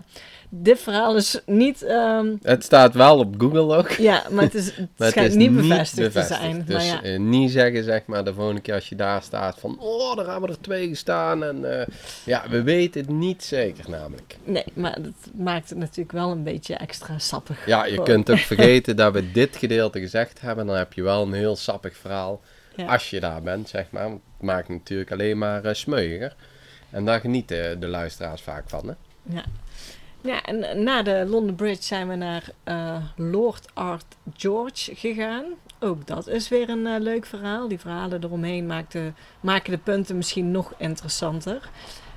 dit 0.49 0.79
verhaal 0.79 1.15
is 1.15 1.39
niet. 1.45 1.81
ehm, 1.83 2.35
Het 2.41 2.63
staat 2.63 2.93
wel 2.93 3.17
op 3.19 3.35
Google 3.37 3.77
ook. 3.77 3.89
ja, 3.91 4.23
maar 4.31 4.43
het, 4.43 4.53
is, 4.55 4.65
het 4.75 4.77
Maar 4.77 4.85
het 4.97 5.09
schijnt 5.09 5.29
is 5.29 5.35
niet 5.35 5.55
bevestigd, 5.55 5.95
te 5.95 6.01
bevestigd. 6.01 6.39
zijn. 6.41 6.63
Dus 6.65 6.75
maar 6.75 6.85
ja, 6.85 7.01
eh, 7.03 7.19
niet 7.19 7.51
zeggen, 7.51 7.83
zeg 7.83 8.05
maar, 8.05 8.23
de 8.23 8.33
volgende 8.33 8.61
keer 8.61 8.73
als 8.73 8.89
je 8.89 8.95
daar 8.95 9.21
staat 9.21 9.59
van... 9.59 9.77
Oh, 9.79 10.15
daar 10.15 10.27
hebben 10.31 10.49
er 10.49 10.61
twee 10.61 10.87
gestaan. 10.87 11.43
En 11.43 11.79
eh, 11.79 11.87
ja, 12.25 12.43
we 12.49 12.63
weten 12.63 13.01
het 13.01 13.09
niet 13.09 13.43
zeker 13.43 13.89
namelijk. 13.89 14.37
nee, 14.43 14.65
maar 14.73 15.01
dat 15.01 15.13
maakt 15.33 15.69
het 15.69 15.77
natuurlijk 15.77 16.11
wel 16.11 16.31
een 16.31 16.43
beetje 16.43 16.75
extra 16.75 17.19
sappig. 17.19 17.65
Ja, 17.65 17.85
je 17.85 18.03
kunt 18.03 18.29
ook 18.31 18.37
vergeten 18.53 18.95
dat 18.95 19.13
we 19.13 19.31
dit 19.31 19.55
gedeelte 19.55 19.99
gezegd 19.99 20.41
hebben. 20.41 20.65
Dan 20.65 20.75
heb 20.75 20.93
je 20.93 21.03
wel 21.03 21.21
een 21.21 21.33
heel 21.33 21.55
sappig 21.55 21.97
verhaal. 21.97 22.41
Ja. 22.75 22.85
Als 22.85 23.09
je 23.09 23.19
daar 23.19 23.41
bent, 23.41 23.69
zeg 23.69 23.85
maar. 23.89 24.03
Want 24.03 24.21
het 24.37 24.45
maakt 24.45 24.69
natuurlijk 24.69 25.11
alleen 25.11 25.37
maar 25.37 25.75
smeuiger. 25.75 26.35
En 26.89 27.05
daar 27.05 27.19
genieten 27.19 27.79
de 27.79 27.87
luisteraars 27.87 28.41
vaak 28.41 28.69
van, 28.69 28.87
hè? 28.87 28.93
Ja. 29.35 29.43
Ja, 30.21 30.43
en 30.43 30.83
na 30.83 31.01
de 31.03 31.25
London 31.27 31.55
Bridge 31.55 31.83
zijn 31.83 32.07
we 32.07 32.15
naar 32.15 32.43
eh, 32.63 32.97
Lord 33.15 33.65
Art 33.73 34.05
George 34.37 34.95
gegaan. 34.95 35.45
Ook 35.79 36.07
dat 36.07 36.27
is 36.27 36.49
weer 36.49 36.69
een 36.69 36.87
eh, 36.87 36.99
leuk 36.99 37.25
verhaal. 37.25 37.67
Die 37.67 37.79
verhalen 37.79 38.23
eromheen 38.23 38.65
maken 39.41 39.71
de 39.71 39.77
punten 39.77 40.17
misschien 40.17 40.51
nog 40.51 40.73
interessanter. 40.77 41.69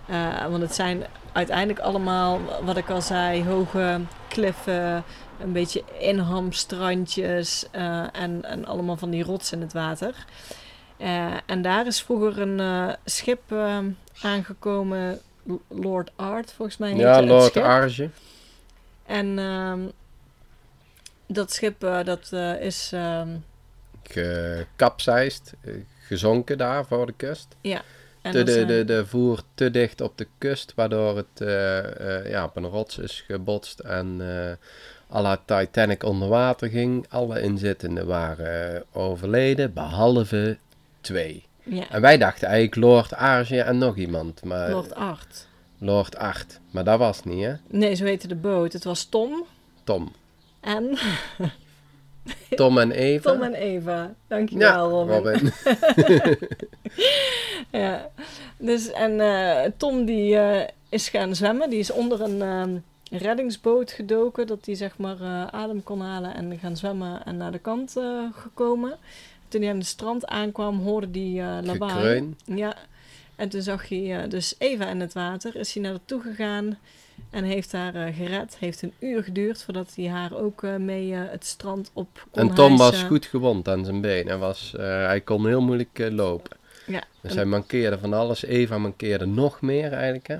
Eh, 0.06 0.46
want 0.46 0.62
het 0.62 0.74
zijn 0.74 1.02
uiteindelijk 1.32 1.78
allemaal, 1.78 2.40
wat 2.64 2.76
ik 2.76 2.90
al 2.90 3.02
zei, 3.02 3.44
hoge 3.44 4.00
kliffen, 4.28 5.04
een 5.40 5.52
beetje 5.52 5.82
inhamstrandjes 5.98 7.66
eh, 7.70 8.04
en, 8.12 8.44
en 8.44 8.64
allemaal 8.64 8.96
van 8.96 9.10
die 9.10 9.24
rotsen 9.24 9.56
in 9.56 9.62
het 9.62 9.72
water. 9.72 10.26
Eh, 11.02 11.34
en 11.46 11.62
daar 11.62 11.86
is 11.86 12.02
vroeger 12.02 12.40
een 12.40 12.60
eh, 12.60 12.94
schip 13.04 13.52
eh, 13.52 13.78
aangekomen, 14.22 15.20
Lord 15.68 16.10
Art 16.16 16.52
volgens 16.52 16.76
mij 16.76 16.94
Ja, 16.94 17.22
Lord. 17.22 17.56
Arge. 17.56 18.10
En 19.06 19.38
ehm, 19.38 19.80
dat 21.26 21.52
schip 21.52 21.84
eh, 21.84 22.04
dat 22.04 22.28
eh, 22.32 22.60
is, 22.60 22.92
Gekapseist, 24.02 25.52
eh, 25.60 25.72
gezonken 26.06 26.58
daar 26.58 26.86
voor 26.86 27.06
de 27.06 27.14
kust. 27.16 27.56
en 28.22 28.32
De, 28.32 28.42
de, 28.42 28.64
de, 28.64 28.84
de 28.84 29.06
voer 29.06 29.40
te 29.54 29.70
dicht 29.70 30.00
op 30.00 30.18
de 30.18 30.26
kust, 30.38 30.72
waardoor 30.74 31.16
het 31.16 31.40
eh, 31.40 32.30
ja, 32.30 32.44
op 32.44 32.56
een 32.56 32.66
rots 32.66 32.98
is 32.98 33.24
gebotst 33.26 33.80
en 33.80 34.20
à 35.12 35.20
la 35.20 35.42
Titanic 35.44 36.02
onder 36.02 36.28
water 36.28 36.68
ging. 36.68 37.06
Alle 37.08 37.40
inzittenden 37.40 38.06
waren 38.06 38.84
overleden, 38.92 39.72
behalve 39.72 40.58
twee. 41.00 41.44
Ja, 41.62 41.90
En 41.90 42.00
wij 42.00 42.18
dachten 42.18 42.48
eigenlijk 42.48 42.76
Lord 42.76 43.14
Arge 43.14 43.60
en 43.60 43.78
nog 43.78 43.96
iemand, 43.96 44.44
maar 44.44 44.70
Lord 44.70 44.94
Lord, 45.78 46.16
Art. 46.16 46.36
Art. 46.36 46.60
Maar 46.70 46.84
dat 46.84 46.98
was 46.98 47.24
niet, 47.24 47.44
hè? 47.44 47.54
Nee, 47.66 47.94
zo 47.94 48.04
heette 48.04 48.28
de 48.28 48.34
boot. 48.34 48.72
Het 48.72 48.84
was 48.84 49.04
Tom 49.04 49.44
Tom. 49.84 50.12
en 50.60 50.98
Tom 52.56 52.78
en 52.78 52.90
Eva. 52.90 53.32
Tom 53.32 53.42
en 53.42 53.54
Eva. 53.54 53.96
ja, 53.96 54.14
Dankjewel, 54.26 54.90
Robin. 54.90 55.14
Robin. 55.14 55.52
Ja. 57.70 58.10
Dus, 58.56 58.90
en 58.90 59.20
eh, 59.20 59.70
Tom 59.76 60.04
die 60.04 60.36
eh, 60.36 60.68
is 60.88 61.08
gaan 61.08 61.34
zwemmen. 61.34 61.70
Die 61.70 61.78
is 61.78 61.90
onder 61.90 62.20
een 62.20 62.42
ehm, 62.42 62.76
reddingsboot 63.18 63.90
gedoken. 63.90 64.46
Dat 64.46 64.66
hij 64.66 64.74
zeg 64.74 64.98
maar 64.98 65.20
eh, 65.20 65.46
adem 65.46 65.82
kon 65.82 66.00
halen 66.00 66.34
en 66.34 66.58
gaan 66.58 66.76
zwemmen 66.76 67.24
en 67.24 67.36
naar 67.36 67.52
de 67.52 67.58
kant 67.58 67.96
eh, 67.96 68.24
gekomen. 68.32 68.98
Toen 69.52 69.60
hij 69.60 69.70
aan 69.70 69.76
het 69.78 69.86
strand 69.86 70.26
aankwam, 70.26 70.78
hoorde 70.80 71.18
hij 71.18 71.40
eh 71.58 71.64
lawaai. 71.66 71.92
Gekreun. 71.92 72.36
Ja. 72.44 72.76
En 73.36 73.48
toen 73.48 73.62
zag 73.62 73.88
hij 73.88 74.22
eh, 74.22 74.30
dus 74.30 74.54
Eva 74.58 74.88
in 74.88 75.00
het 75.00 75.12
water. 75.12 75.56
Is 75.56 75.72
hij 75.72 75.82
naar 75.82 75.92
naartoe 75.92 76.22
gegaan 76.22 76.78
en 77.30 77.44
heeft 77.44 77.72
haar 77.72 77.94
eh, 77.94 78.16
gered. 78.16 78.56
Heeft 78.58 78.82
een 78.82 78.92
uur 78.98 79.22
geduurd 79.22 79.62
voordat 79.62 79.92
hij 79.94 80.08
haar 80.08 80.36
ook 80.36 80.62
mee 80.62 81.12
het 81.12 81.46
strand 81.46 81.90
op 81.92 82.26
kon 82.30 82.42
En 82.42 82.54
Tom 82.54 82.76
was 82.76 83.02
goed 83.02 83.26
gewond 83.26 83.68
aan 83.68 83.84
zijn 83.84 84.00
been. 84.00 84.26
Hij, 84.26 84.36
was, 84.36 84.74
hij 84.76 85.20
kon 85.20 85.46
heel 85.46 85.60
moeilijk 85.60 86.08
lopen. 86.10 86.56
Ja, 86.86 87.02
Dus 87.20 87.30
en- 87.30 87.36
hij 87.36 87.46
mankeerde 87.46 87.98
van 87.98 88.12
alles. 88.12 88.44
Eva 88.44 88.78
mankeerde 88.78 89.26
nog 89.26 89.60
meer 89.60 89.92
eigenlijk. 89.92 90.26
Hè? 90.26 90.36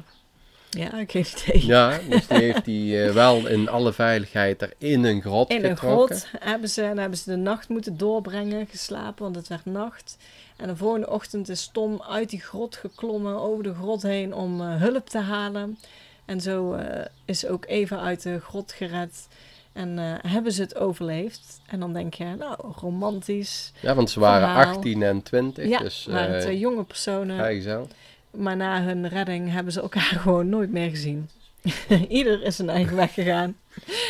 Ja, 0.79 0.93
ik 0.99 1.11
geen 1.11 1.27
idee. 1.47 1.67
Ja, 1.67 1.99
dus 2.09 2.27
die 2.27 2.39
heeft 2.39 2.67
hij 2.67 3.07
eh, 3.07 3.13
wel 3.13 3.47
in 3.47 3.69
alle 3.69 3.93
veiligheid 3.93 4.63
er 4.63 4.73
in 4.79 5.05
een 5.05 5.21
grot 5.21 5.51
In 5.51 5.65
een 5.65 5.77
getrokken. 5.77 6.17
grot 6.17 6.31
hebben 6.39 6.69
ze, 6.69 6.83
en 6.83 6.99
hebben 6.99 7.19
ze 7.19 7.31
de 7.31 7.37
nacht 7.37 7.69
moeten 7.69 7.97
doorbrengen, 7.97 8.67
geslapen, 8.67 9.23
want 9.23 9.37
het 9.37 9.49
werd 9.49 9.65
nacht. 9.65 10.17
En 10.57 10.69
de 10.69 10.77
volgende 10.77 11.11
ochtend 11.11 11.49
is 11.49 11.71
Tom 11.73 12.03
uit 12.03 12.31
die 12.31 12.41
grot 12.41 12.77
geklommen, 12.77 13.41
over 13.41 13.63
de 13.63 13.75
grot 13.75 14.03
heen, 14.03 14.35
om 14.35 14.61
eh, 14.61 14.81
hulp 14.81 15.09
te 15.09 15.19
halen. 15.19 15.79
En 16.25 16.41
zo 16.41 16.73
eh, 16.73 17.05
is 17.25 17.47
ook 17.47 17.65
Eva 17.67 17.99
uit 17.99 18.23
de 18.23 18.41
grot 18.41 18.73
gered. 18.73 19.29
En 19.73 19.99
eh, 19.99 20.31
hebben 20.33 20.53
ze 20.53 20.63
het 20.63 20.77
overleefd. 20.77 21.61
En 21.67 21.81
dan 21.81 21.93
denk 21.93 22.15
je, 22.15 22.25
nou, 22.25 22.57
romantisch. 22.81 23.73
Ja, 23.81 23.95
want 23.95 24.11
ze 24.11 24.21
waren 24.21 24.49
Verhaal. 24.49 24.75
18 24.75 25.03
en 25.03 25.23
20. 25.23 25.69
ja, 25.69 25.79
dus 25.79 26.07
waren 26.11 26.41
twee 26.41 26.59
jonge 26.59 26.85
personen. 26.85 27.37
vrijgezel. 27.37 27.89
Maar 28.33 28.57
na 28.57 28.83
hun 28.83 29.09
redding 29.09 29.51
hebben 29.51 29.73
ze 29.73 29.81
elkaar 29.81 30.03
gewoon 30.23 30.49
nooit 30.49 30.71
meer 30.71 30.91
gezien. 30.91 31.31
Ieder 32.09 32.43
is 32.43 32.57
zijn 32.57 32.69
eigen 32.71 32.97
weg 32.97 33.15
gegaan. 33.15 33.57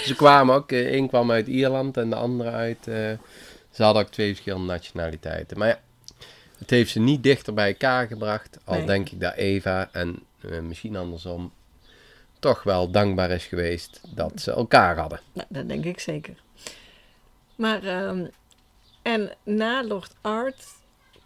Ze 0.05 0.15
kwamen 0.17 0.55
ook, 0.55 0.73
eh, 0.73 0.87
één 0.87 1.09
kwam 1.09 1.31
uit 1.31 1.47
Ierland 1.47 1.97
en 1.97 2.11
de 2.11 2.17
andere 2.17 2.51
uit. 2.51 2.89
eh, 2.89 3.11
ze 3.71 3.83
hadden 3.83 4.03
ook 4.03 4.11
twee 4.11 4.29
verschillende 4.29 4.67
nationaliteiten. 4.67 5.59
Maar 5.59 5.69
ja, 5.69 5.81
het 6.59 6.71
heeft 6.71 6.91
ze 6.91 7.01
niet 7.01 7.23
dichter 7.23 7.55
bij 7.55 7.69
elkaar 7.69 8.07
gebracht. 8.07 8.59
Al 8.65 8.77
Nee. 8.77 8.87
denk 8.87 9.09
ik 9.11 9.21
dat 9.21 9.35
Eva 9.35 9.89
en 9.93 10.19
eh, 10.41 10.61
misschien 10.61 10.97
andersom, 10.97 11.53
toch 12.39 12.63
wel 12.63 12.91
dankbaar 12.91 13.31
is 13.31 13.45
geweest 13.45 14.01
dat 14.15 14.41
ze 14.41 14.51
elkaar 14.53 14.97
hadden. 14.99 15.21
Nou, 15.33 15.47
dat 15.51 15.69
denk 15.69 15.85
ik 15.85 16.01
zeker. 16.01 16.35
Maar, 17.57 17.85
ehm, 17.85 18.27
en 19.03 19.33
na 19.43 19.85
Lord 19.85 20.15
Art 20.21 20.65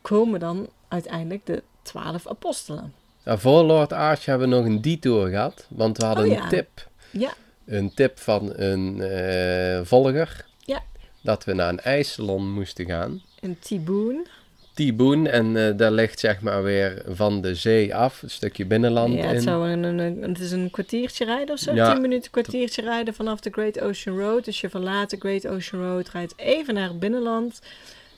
komen 0.02 0.40
dan 0.40 0.68
uiteindelijk 0.88 1.46
de 1.46 1.62
twaalf 1.86 2.26
apostelen. 2.28 2.92
Nou, 3.24 3.38
voor 3.38 3.62
Lord 3.62 3.92
Arch 3.92 4.24
hebben 4.24 4.48
we 4.48 4.54
nog 4.56 4.64
een 4.64 4.80
detour 4.80 5.28
gehad, 5.28 5.66
want 5.68 5.96
we 5.98 6.04
hadden 6.04 6.24
Oh, 6.24 6.30
een 6.30 6.36
ja. 6.36 6.48
tip. 6.48 6.68
Ja. 7.10 7.32
Een 7.66 7.94
tip 7.94 8.18
van 8.18 8.52
een 8.56 9.00
eh, 9.00 9.80
volger. 9.84 10.44
Ja. 10.64 10.82
Dat 11.22 11.44
we 11.44 11.52
naar 11.54 11.68
een 11.68 11.80
ijssalon 11.80 12.50
moesten 12.52 12.86
gaan. 12.86 13.22
Een 13.40 13.58
Tiboen. 13.58 14.26
Tiboen, 14.74 15.26
en 15.26 15.56
eh, 15.56 15.76
daar 15.76 15.90
ligt 15.92 16.18
zeg 16.20 16.40
maar 16.40 16.62
weer 16.62 17.02
van 17.08 17.40
de 17.40 17.54
zee 17.54 17.94
af, 17.94 18.22
een 18.22 18.30
stukje 18.30 18.64
binnenland 18.66 19.14
Ja, 19.14 19.26
het, 19.26 19.34
in. 19.34 19.40
zou 19.40 19.68
een, 19.70 19.82
een, 19.82 19.98
een- 19.98 20.22
het 20.22 20.38
is 20.40 20.50
een 20.50 20.70
kwartiertje 20.70 21.24
rijden 21.24 21.54
of 21.54 21.60
zo. 21.60 21.74
Ja. 21.74 21.92
Tien 21.92 22.00
minuten 22.00 22.30
kwartiertje 22.30 22.82
rijden 22.82 23.14
vanaf 23.14 23.40
de 23.40 23.50
Great 23.50 23.80
Ocean 23.80 24.18
Road. 24.18 24.44
Dus 24.44 24.60
je 24.60 24.68
verlaat 24.70 25.10
de 25.10 25.16
Great 25.18 25.46
Ocean 25.46 25.82
Road, 25.82 26.08
rijdt 26.08 26.32
even 26.36 26.74
naar 26.74 26.88
het 26.88 26.98
binnenland. 26.98 27.60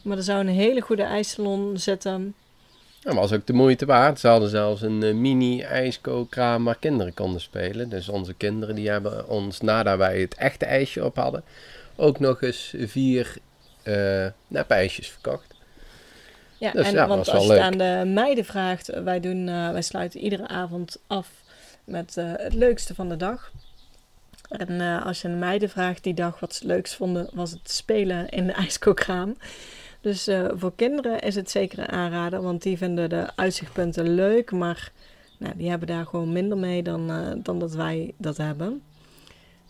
Maar 0.03 0.17
er 0.17 0.23
zou 0.23 0.41
een 0.41 0.49
hele 0.49 0.81
goede 0.81 1.03
ijssalon 1.03 1.79
zitten. 1.79 2.35
Dat 3.00 3.14
was 3.14 3.33
ook 3.33 3.47
de 3.47 3.52
moeite 3.52 3.87
waard. 3.87 4.21
Ze 4.21 4.28
hadden 4.28 4.49
zelfs 4.49 4.83
een 4.83 5.02
eh, 5.02 5.14
mini 5.14 5.62
ijskookkraam 5.62 6.64
waar 6.64 6.78
kinderen 6.78 7.14
konden 7.14 7.40
spelen. 7.40 7.88
Dus 7.88 8.09
onze 8.09 8.35
kinderen 8.35 8.75
die 8.75 8.90
hebben 8.90 9.28
ons, 9.28 9.61
nadat 9.61 9.99
wij 9.99 10.21
het 10.21 10.35
echte 10.35 10.64
ijsje 10.64 11.05
op 11.05 11.17
hadden, 11.17 11.43
ook 11.97 12.19
nog 12.19 12.43
eens 12.43 12.75
vier 12.78 13.37
eh 13.83 14.26
nepijsjes 14.49 15.09
verkocht. 15.09 15.55
Ja, 16.59 16.73
Dus 16.73 16.87
en 16.87 16.93
ja, 16.93 17.07
want 17.07 17.28
als 17.28 17.47
je 17.47 17.52
het 17.52 17.61
aan 17.61 17.78
de 17.78 18.11
meiden 18.11 18.45
vraagt, 18.45 18.88
eh, 18.88 19.02
wij, 19.02 19.21
doen, 19.21 19.45
wij 19.47 19.83
sluiten 19.83 20.21
iedere 20.21 20.49
avond 20.49 20.99
af 21.07 21.28
met 21.85 22.14
het 22.14 22.55
leukste 22.55 22.95
van 22.95 23.09
de 23.09 23.17
dag. 23.17 23.52
En 24.49 24.81
als 24.81 25.21
je 25.21 25.28
aan 25.28 25.35
de 25.35 25.40
meiden 25.40 25.71
vraagt 25.71 26.02
die 26.02 26.14
dag 26.14 26.40
wat 26.40 26.55
ze 26.55 26.59
het 26.59 26.69
leukst 26.73 26.95
vonden, 26.95 27.31
was 27.33 27.50
het 27.50 27.71
spelen 27.71 28.28
in 28.28 28.47
de 28.47 28.52
ijskookraam. 28.52 29.37
Dus 30.09 30.27
eh, 30.27 30.47
voor 30.55 30.73
kinderen 30.77 31.21
is 31.21 31.35
het 31.35 31.50
zeker 31.50 31.79
een 31.79 31.88
aanrader, 31.88 32.43
want 32.43 32.62
die 32.62 32.77
vinden 32.77 33.09
de 33.09 33.31
uitzichtpunten 33.37 34.15
leuk, 34.15 34.50
maar 34.50 34.93
nou, 35.38 35.57
die 35.57 35.69
hebben 35.69 35.88
daar 35.88 36.07
gewoon 36.07 36.33
minder 36.33 36.59
mee 36.59 36.83
dan, 36.83 37.11
eh, 37.11 37.31
dan 37.43 37.59
dat 37.59 37.73
wij 37.75 38.15
dat 38.17 38.37
hebben. 38.37 38.83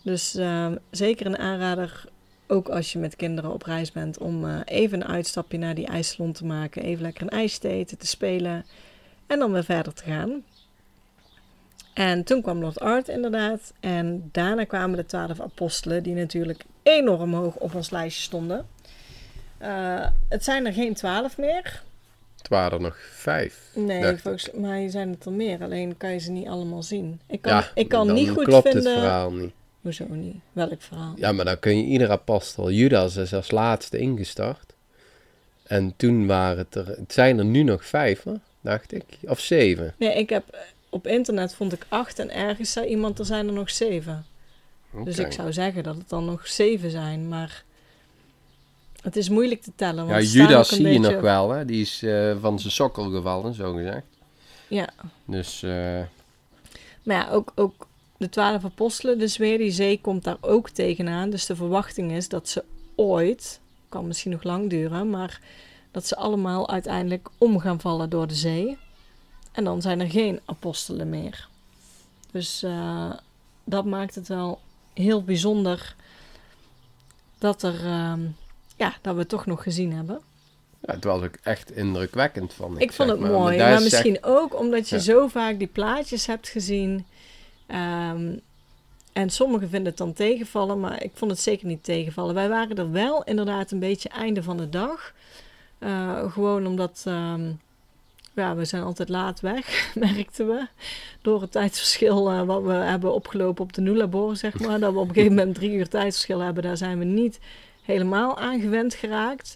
Dus 0.03 0.35
eh, 0.35 0.71
zeker 0.91 1.25
een 1.25 1.37
aanrader, 1.37 2.05
ook 2.47 2.69
als 2.69 2.93
je 2.93 2.99
met 2.99 3.15
kinderen 3.15 3.53
op 3.53 3.63
reis 3.63 3.91
bent, 3.91 4.17
om 4.17 4.45
eh, 4.45 4.59
even 4.65 5.01
een 5.01 5.07
uitstapje 5.07 5.57
naar 5.57 5.75
die 5.75 5.87
ijssalon 5.87 6.31
te 6.31 6.45
maken, 6.45 6.83
even 6.83 7.01
lekker 7.01 7.23
een 7.23 7.29
ijs 7.29 7.57
te 7.57 7.67
eten, 7.67 7.97
te 7.97 8.07
spelen 8.07 8.65
en 9.27 9.39
dan 9.39 9.51
weer 9.51 9.63
verder 9.63 9.93
te 9.93 10.03
gaan. 10.03 10.43
En 11.93 12.23
toen 12.23 12.41
kwam 12.41 12.59
Lord 12.59 12.79
Art 12.79 13.07
inderdaad. 13.07 13.73
En 13.79 14.29
daarna 14.31 14.63
kwamen 14.63 14.97
de 14.97 15.05
twaalf 15.05 15.39
apostelen, 15.39 16.03
die 16.03 16.15
natuurlijk 16.15 16.63
enorm 16.83 17.33
hoog 17.33 17.55
op 17.55 17.75
ons 17.75 17.89
lijstje 17.89 18.23
stonden. 18.23 18.67
Eh, 19.59 20.05
het 20.29 20.43
zijn 20.43 20.65
er 20.65 20.73
geen 20.73 20.93
twaalf 20.93 21.37
meer. 21.37 21.83
Het 22.37 22.47
waren 22.47 22.71
er 22.71 22.81
nog 22.81 22.97
vijf. 23.11 23.69
Nee, 23.73 24.17
volgens 24.17 24.49
mij 24.53 24.89
zijn 24.89 25.09
het 25.09 25.25
er 25.25 25.31
meer. 25.31 25.63
Alleen 25.63 25.97
kan 25.97 26.11
je 26.11 26.19
ze 26.19 26.31
niet 26.31 26.47
allemaal 26.47 26.83
zien. 26.83 27.21
Ik 27.27 27.41
kan, 27.41 27.53
Ja, 27.53 27.71
ik 27.73 27.89
kan 27.89 28.13
niet 28.13 28.29
goed 28.29 28.43
klopt 28.43 28.69
vinden... 28.69 28.91
het 28.91 28.99
verhaal 28.99 29.31
niet. 29.31 29.51
Hoezo 29.81 30.05
niet? 30.09 30.35
Welk 30.51 30.81
verhaal? 30.81 31.13
Ja, 31.15 31.31
maar 31.31 31.45
dan 31.45 31.59
kun 31.59 31.77
je 31.77 31.83
ieder 31.83 32.11
apostel. 32.11 32.71
Judas 32.71 33.15
is 33.15 33.33
als 33.33 33.51
laatste 33.51 33.97
ingestart. 33.97 34.73
En 35.63 35.93
toen 35.95 36.27
waren 36.27 36.57
het 36.57 36.75
er... 36.75 36.87
Het 36.87 37.13
zijn 37.13 37.37
er 37.37 37.45
nu 37.45 37.63
nog 37.63 37.85
vijf, 37.85 38.23
dacht 38.61 38.93
ik. 38.93 39.03
Of 39.21 39.39
zeven. 39.39 39.93
Nee, 39.97 40.13
ik 40.13 40.29
heb... 40.29 40.57
Op 40.89 41.07
internet 41.07 41.53
vond 41.53 41.73
ik 41.73 41.85
acht 41.89 42.19
en 42.19 42.31
ergens 42.33 42.71
zei 42.71 42.87
iemand 42.87 43.19
er 43.19 43.25
zijn 43.25 43.47
er 43.47 43.53
nog 43.53 43.69
zeven. 43.69 44.25
Dus 45.03 45.19
ik 45.19 45.31
zou 45.31 45.53
zeggen 45.53 45.83
dat 45.83 45.95
het 45.95 46.09
dan 46.09 46.25
nog 46.25 46.47
zeven 46.47 46.91
zijn, 46.91 47.27
maar 47.27 47.63
het 49.01 49.15
is 49.15 49.29
moeilijk 49.29 49.61
te 49.61 49.71
tellen. 49.75 50.07
Want 50.07 50.31
Ja, 50.31 50.41
Judas 50.41 50.69
zie 50.69 50.87
je 50.87 50.99
nog 50.99 51.21
wel, 51.21 51.49
hè. 51.49 51.65
Die 51.65 51.81
is 51.81 52.03
eh, 52.03 52.35
van 52.41 52.59
zijn 52.59 52.73
sokkel 52.73 53.09
gevallen, 53.09 53.53
zo 53.53 53.73
gezegd. 53.73 54.05
Ja, 54.67 54.89
Dus... 55.25 55.63
eh, 55.63 56.01
maar 57.03 57.15
ja, 57.15 57.29
ook, 57.29 57.51
ook 57.55 57.87
de 58.17 58.29
twaalf 58.29 58.65
apostelen, 58.65 59.19
dus 59.19 59.37
weer 59.37 59.57
die 59.57 59.71
zee 59.71 60.01
komt 60.01 60.23
daar 60.23 60.37
ook 60.41 60.69
tegenaan. 60.69 61.29
Dus 61.29 61.45
de 61.45 61.55
verwachting 61.55 62.11
is 62.11 62.29
dat 62.29 62.49
ze 62.49 62.63
ooit, 62.95 63.59
kan 63.89 64.07
misschien 64.07 64.31
nog 64.31 64.43
lang 64.43 64.69
duren, 64.69 65.09
maar 65.09 65.39
dat 65.91 66.07
ze 66.07 66.15
allemaal 66.15 66.69
uiteindelijk 66.69 67.29
om 67.37 67.59
gaan 67.59 67.79
vallen 67.79 68.09
door 68.09 68.27
de 68.27 68.35
zee. 68.35 68.77
En 69.51 69.63
dan 69.63 69.81
zijn 69.81 69.99
er 69.99 70.09
geen 70.09 70.39
apostelen 70.45 71.09
meer. 71.09 71.47
Dus 72.31 72.63
eh, 72.63 73.11
dat 73.63 73.85
maakt 73.85 74.15
het 74.15 74.27
wel 74.27 74.59
heel 74.93 75.23
bijzonder 75.23 75.95
dat, 77.37 77.63
er, 77.63 77.85
ehm, 77.85 78.19
ja, 78.79 78.93
dat 79.01 79.13
we 79.13 79.19
het 79.19 79.29
toch 79.29 79.45
nog 79.45 79.63
gezien 79.63 79.93
hebben. 79.93 80.19
Ja, 80.81 80.93
het 80.93 81.03
was 81.03 81.21
ook 81.23 81.35
echt 81.43 81.71
indrukwekkend, 81.71 82.53
vond 82.53 82.75
ik. 82.75 82.81
Ik 82.83 82.91
vond 82.91 83.09
het 83.09 83.19
maar. 83.19 83.31
mooi, 83.31 83.57
maar 83.57 83.73
is 83.73 83.83
misschien 83.83 84.17
ook 84.23 84.59
omdat 84.59 84.89
je 84.89 84.95
Ja. 84.95 85.01
zo 85.01 85.27
vaak 85.27 85.57
die 85.59 85.67
plaatjes 85.67 86.25
hebt 86.25 86.47
gezien. 86.47 87.05
Ehm, 87.67 88.37
en 89.13 89.29
sommigen 89.29 89.69
vinden 89.69 89.87
het 89.89 89.97
dan 89.97 90.13
tegenvallen, 90.13 90.79
maar 90.79 91.03
ik 91.03 91.11
vond 91.13 91.31
het 91.31 91.39
zeker 91.39 91.67
niet 91.67 91.83
tegenvallen. 91.83 92.35
Wij 92.35 92.49
waren 92.49 92.77
er 92.77 92.91
wel 92.91 93.23
inderdaad 93.23 93.71
een 93.71 93.79
beetje 93.79 94.09
einde 94.09 94.43
van 94.43 94.57
de 94.57 94.69
dag. 94.69 95.13
Eh, 95.79 96.31
gewoon 96.31 96.65
omdat 96.67 97.01
ehm, 97.05 97.51
ja, 98.35 98.55
we 98.55 98.65
zijn 98.65 98.83
altijd 98.83 99.09
laat 99.09 99.39
weg, 99.39 99.91
merkten 99.95 100.47
we. 100.47 100.67
Door 101.21 101.41
het 101.41 101.51
tijdsverschil 101.51 102.29
eh, 102.31 102.41
wat 102.43 102.63
we 102.63 102.71
hebben 102.73 103.13
opgelopen 103.13 103.63
op 103.63 103.73
de 103.73 103.81
Nulabor, 103.81 104.35
zeg 104.35 104.59
maar. 104.59 104.79
Dat 104.79 104.93
we 104.93 104.99
op 104.99 105.07
een 105.07 105.13
gegeven 105.13 105.35
moment 105.35 105.55
drie 105.55 105.71
uur 105.71 105.87
tijdsverschil 105.89 106.39
hebben. 106.39 106.63
Daar 106.63 106.77
zijn 106.77 106.99
we 106.99 107.05
niet 107.05 107.39
helemaal 107.89 108.37
aan 108.37 108.59
gewend 108.59 108.93
geraakt. 108.93 109.55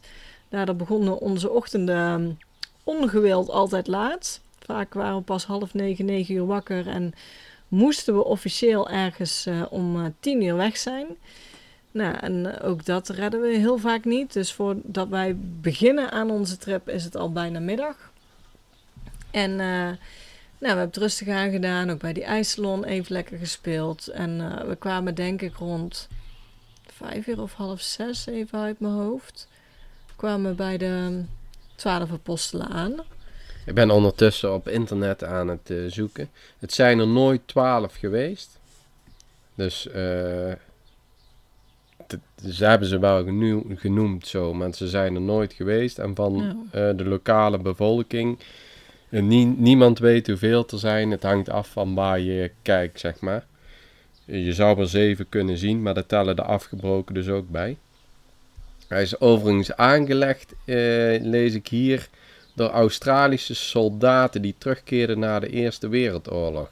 Daardoor 0.50 0.76
begonnen 0.76 1.20
onze 1.20 1.50
ochtenden 1.50 1.96
ehm, 1.96 2.32
ongewild 2.84 3.50
altijd 3.50 3.88
laat. 3.88 4.42
Vaak 4.60 4.94
waren 4.94 5.16
we 5.18 5.22
pas 5.22 5.46
half 5.46 5.74
negen, 5.74 6.06
negen 6.06 6.36
uur 6.36 6.46
wakker 6.46 6.88
en 6.88 7.14
moesten 7.68 8.14
we 8.16 8.24
officieel 8.24 8.90
ergens 8.90 9.46
eh, 9.46 9.62
om 9.70 10.00
eh, 10.00 10.06
tien 10.20 10.42
uur 10.42 10.56
weg 10.56 10.78
zijn. 10.78 11.06
Nou, 11.92 12.16
en 12.16 12.60
ook 12.62 12.86
dat 12.86 13.10
redden 13.10 13.42
we 13.42 13.48
heel 13.48 13.78
vaak 13.78 14.06
niet. 14.06 14.34
Dus 14.34 14.54
voordat 14.54 15.08
wij 15.08 15.36
beginnen 15.62 16.12
aan 16.12 16.32
onze 16.32 16.58
trip 16.58 16.90
is 16.90 17.04
het 17.04 17.16
al 17.16 17.32
bijna 17.32 17.60
middag. 17.60 18.12
En 19.32 19.52
eh, 19.52 19.58
nou, 19.58 19.98
we 20.58 20.68
hebben 20.68 20.86
het 20.86 20.98
rustig 20.98 21.28
aangedaan, 21.28 21.90
ook 21.90 22.00
bij 22.00 22.14
die 22.14 22.24
ijssalon 22.24 22.84
even 22.84 23.14
lekker 23.14 23.38
gespeeld. 23.38 24.08
En 24.08 24.38
we 24.68 24.76
kwamen 24.76 25.16
denk 25.16 25.42
ik 25.42 25.56
rond 25.56 26.08
vijf 27.10 27.28
uur 27.28 27.42
of 27.42 27.54
half 27.54 27.82
zes, 27.82 28.26
even 28.28 28.60
uit 28.60 28.80
mijn 28.80 28.94
hoofd. 28.94 29.48
Kwamen 30.16 30.50
we 30.50 30.56
bij 30.56 30.78
de 30.78 31.24
twaalf 31.76 32.12
apostelen 32.12 32.68
aan. 32.68 32.94
Ik 33.66 33.74
ben 33.74 33.92
ondertussen 33.92 34.54
op 34.54 34.68
internet 34.68 35.24
aan 35.24 35.48
het 35.48 35.70
eh, 35.70 35.78
zoeken. 35.88 36.30
Het 36.60 36.74
zijn 36.74 37.00
er 37.00 37.08
nooit 37.08 37.42
twaalf 37.46 37.96
geweest. 37.96 38.60
Dus 39.56 39.82
t- 42.08 42.18
ze 42.54 42.66
hebben 42.66 42.88
ze 42.88 43.00
wel 43.00 43.24
genoemd 43.76 44.28
zo, 44.28 44.54
maar 44.54 44.74
ze 44.74 44.88
zijn 44.88 45.16
er 45.16 45.22
nooit 45.22 45.54
geweest. 45.54 46.00
En 46.00 46.16
van 46.16 46.36
Ja. 46.72 46.90
eh, 46.90 46.98
de 46.98 47.06
lokale 47.06 47.58
bevolking, 47.60 48.40
nie- 49.10 49.46
niemand 49.58 50.00
weet 50.00 50.28
hoeveel 50.28 50.68
er 50.70 50.80
zijn. 50.80 51.12
Het 51.12 51.24
hangt 51.24 51.50
af 51.50 51.68
van 51.70 51.96
waar 51.96 52.20
je 52.20 52.52
kijkt, 52.62 53.00
zeg 53.00 53.20
maar. 53.20 53.46
Je 54.26 54.54
zou 54.54 54.80
er 54.80 54.88
zeven 54.88 55.30
kunnen 55.30 55.58
zien, 55.58 55.82
maar 55.82 55.94
daar 55.94 56.06
tellen 56.06 56.36
de 56.36 56.42
afgebroken 56.44 57.14
dus 57.14 57.28
ook 57.28 57.50
bij. 57.50 57.78
Hij 58.88 59.02
is 59.02 59.20
overigens 59.20 59.76
aangelegd, 59.76 60.54
eh, 60.66 60.76
lees 61.22 61.54
ik 61.54 61.68
hier, 61.68 62.08
door 62.56 62.70
Australische 62.70 63.56
soldaten 63.56 64.42
die 64.42 64.56
terugkeerden 64.58 65.20
na 65.20 65.40
de 65.40 65.50
Eerste 65.50 65.88
Wereldoorlog. 65.88 66.70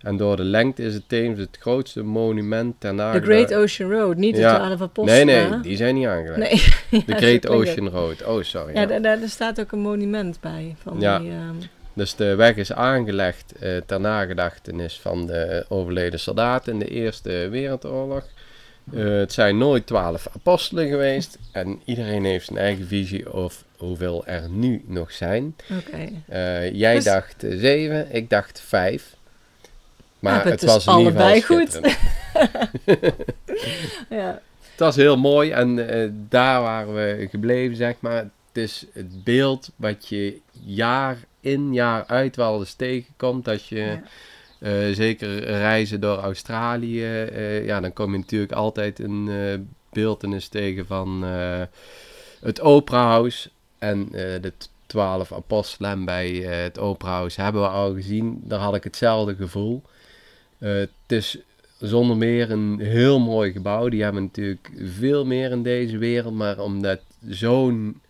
En 0.00 0.16
door 0.16 0.36
de 0.36 0.42
lengte 0.44 0.82
is 0.82 0.94
het 0.94 1.08
tevens 1.08 1.38
het 1.40 1.56
grootste 1.60 2.02
monument 2.02 2.74
ter 2.78 2.90
De 2.90 2.96
nagedachtenis. 2.96 3.46
Great 3.46 3.62
Ocean 3.62 3.90
Road, 3.90 4.16
niet 4.16 4.34
de 4.34 4.40
Ja. 4.40 4.54
twaalf 4.54 4.78
Nee, 4.78 4.88
apostelen. 4.88 5.50
nee, 5.50 5.60
die 5.60 5.76
zijn 5.76 5.94
niet 5.94 6.06
aangelegd. 6.06 6.38
Nee. 6.90 7.02
De 7.06 7.14
Great. 7.22 7.48
Ocean 7.48 7.88
Road. 7.88 8.24
Oh, 8.26 8.42
sorry. 8.42 8.74
Ja, 8.74 8.80
ja. 8.80 8.86
daar, 8.86 9.02
daar 9.02 9.18
daar 9.20 9.28
staat 9.28 9.60
ook 9.60 9.72
een 9.72 9.78
monument 9.80 10.40
bij. 10.40 10.74
Van 10.82 11.00
Ja. 11.00 11.18
die, 11.18 11.30
ehm, 11.30 11.54
Dus 11.94 12.14
de 12.16 12.34
weg 12.34 12.56
is 12.56 12.72
aangelegd 12.72 13.52
eh, 13.52 13.76
ter 13.86 14.00
nagedachtenis 14.00 15.00
van 15.00 15.26
de 15.26 15.64
overleden 15.68 16.20
soldaten 16.20 16.72
in 16.72 16.78
de 16.78 16.88
Eerste 16.88 17.48
Wereldoorlog. 17.50 18.24
Eh, 18.92 19.04
het 19.04 19.32
zijn 19.32 19.58
nooit 19.58 19.86
twaalf 19.86 20.26
apostelen 20.34 20.88
geweest. 20.88 21.38
En 21.52 21.80
iedereen 21.84 22.24
heeft 22.24 22.46
zijn 22.46 22.58
eigen 22.58 22.86
visie 22.86 23.32
of 23.32 23.64
hoeveel 23.76 24.26
er 24.26 24.48
nu 24.48 24.84
nog 24.86 25.12
zijn. 25.12 25.56
Eh, 26.28 26.72
jij 26.72 26.94
Dus- 26.94 27.04
dacht 27.04 27.44
zeven, 27.48 28.14
ik 28.14 28.30
dacht 28.30 28.60
vijf. 28.60 29.16
Maar 30.18 30.34
Ja, 30.46 30.50
het 30.50 30.60
het 30.60 30.70
was 30.70 30.86
in 30.86 30.98
ieder 30.98 31.12
geval 31.12 31.26
allebei 31.26 31.42
goed. 31.42 31.80
Ja. 34.10 34.40
Het 34.70 34.82
was 34.82 34.96
heel 34.96 35.16
mooi 35.16 35.50
en 35.50 35.76
daar 36.28 36.62
waren 36.62 36.94
we 36.94 37.26
gebleven, 37.30 37.76
zeg 37.76 37.94
maar. 38.00 38.28
is 38.52 38.86
het 38.92 39.24
beeld 39.24 39.70
wat 39.76 40.08
je 40.08 40.38
jaar 40.64 41.16
in 41.44 41.72
jaar 41.72 42.04
uit 42.06 42.36
wel 42.36 42.58
eens 42.58 42.74
tegenkomt. 42.74 43.48
Als 43.48 43.68
je 43.68 43.76
Ja. 43.76 44.02
eh, 44.58 44.94
zeker 44.94 45.44
reizen 45.44 46.00
door 46.00 46.16
Australië, 46.18 47.04
eh, 47.04 47.64
ja, 47.66 47.80
dan 47.80 47.92
kom 47.92 48.12
je 48.12 48.18
natuurlijk 48.18 48.52
altijd 48.52 48.98
een 48.98 49.28
beeldenis 49.92 50.48
tegen 50.48 50.86
van 50.86 51.22
het 52.40 52.60
Opera 52.60 53.06
House 53.06 53.50
en 53.78 54.08
de 54.12 54.52
twaalf 54.86 55.32
apostelen. 55.32 55.90
En 55.90 56.04
bij 56.04 56.30
het 56.34 56.78
Opera 56.78 57.10
House 57.10 57.40
hebben 57.40 57.62
we 57.62 57.68
al 57.68 57.94
gezien, 57.94 58.40
daar 58.44 58.58
had 58.60 58.74
ik 58.74 58.84
hetzelfde 58.84 59.34
gevoel. 59.34 59.82
Het 60.58 60.90
is 61.06 61.38
zonder 61.78 62.16
meer 62.16 62.50
een 62.50 62.80
heel 62.80 63.20
mooi 63.20 63.52
gebouw. 63.52 63.88
Die 63.88 64.02
hebben 64.02 64.22
natuurlijk 64.22 64.70
veel 64.76 65.24
meer 65.26 65.50
in 65.50 65.62
deze 65.62 65.98
wereld, 65.98 66.34
maar 66.34 66.58
omdat 66.58 67.00
zo'n 67.28 68.00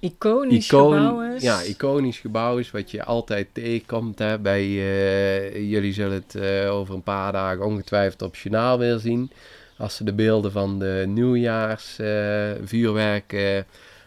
Iconisch 0.00 0.68
gebouw 0.68 1.22
is. 1.22 1.42
ja, 1.42 1.62
iconisch 1.62 2.18
gebouw 2.18 2.58
is, 2.58 2.70
wat 2.70 2.90
je 2.90 3.04
altijd 3.04 3.48
tegenkomt 3.52 4.18
hè, 4.18 4.38
bij, 4.38 4.62
eh, 4.62 5.70
jullie 5.70 5.92
zullen 5.92 6.12
het 6.12 6.34
eh, 6.34 6.74
over 6.74 6.94
een 6.94 7.02
paar 7.02 7.32
dagen 7.32 7.64
ongetwijfeld 7.64 8.22
op 8.22 8.36
journaal 8.36 8.78
weer 8.78 8.98
zien. 8.98 9.30
Als 9.78 9.96
ze 9.96 10.04
de 10.04 10.12
beelden 10.12 10.52
van 10.52 10.78
de 10.78 11.04
nieuwjaarsvuurwerk 11.06 13.32
eh 13.32 13.58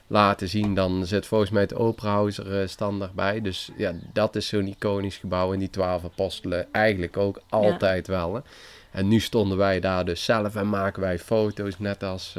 laten 0.08 0.47
zien, 0.47 0.75
dan 0.75 1.06
zit 1.06 1.25
volgens 1.25 1.49
mij 1.49 1.62
het 1.62 1.75
Opera 1.75 2.10
House 2.10 2.43
er 2.43 2.69
standaard 2.69 3.13
bij. 3.13 3.41
Dus 3.41 3.69
ja, 3.77 3.93
dat 4.13 4.36
is 4.36 4.47
zo'n 4.47 4.67
iconisch 4.67 5.17
gebouw 5.17 5.54
en 5.54 5.60
die 5.60 5.69
twaalf 5.69 6.04
apostelen 6.04 6.67
eigenlijk 6.71 7.17
ook 7.17 7.41
altijd 7.49 8.08
wel. 8.08 8.34
Hè. 8.34 8.41
En 8.91 9.08
nu 9.08 9.19
stonden 9.19 9.58
wij 9.58 9.80
daar 9.80 10.06
dus 10.06 10.23
zelf 10.23 10.56
en 10.56 10.69
maken 10.69 11.01
wij 11.01 11.19
foto's, 11.19 11.80
net 11.80 12.04
als 12.04 12.36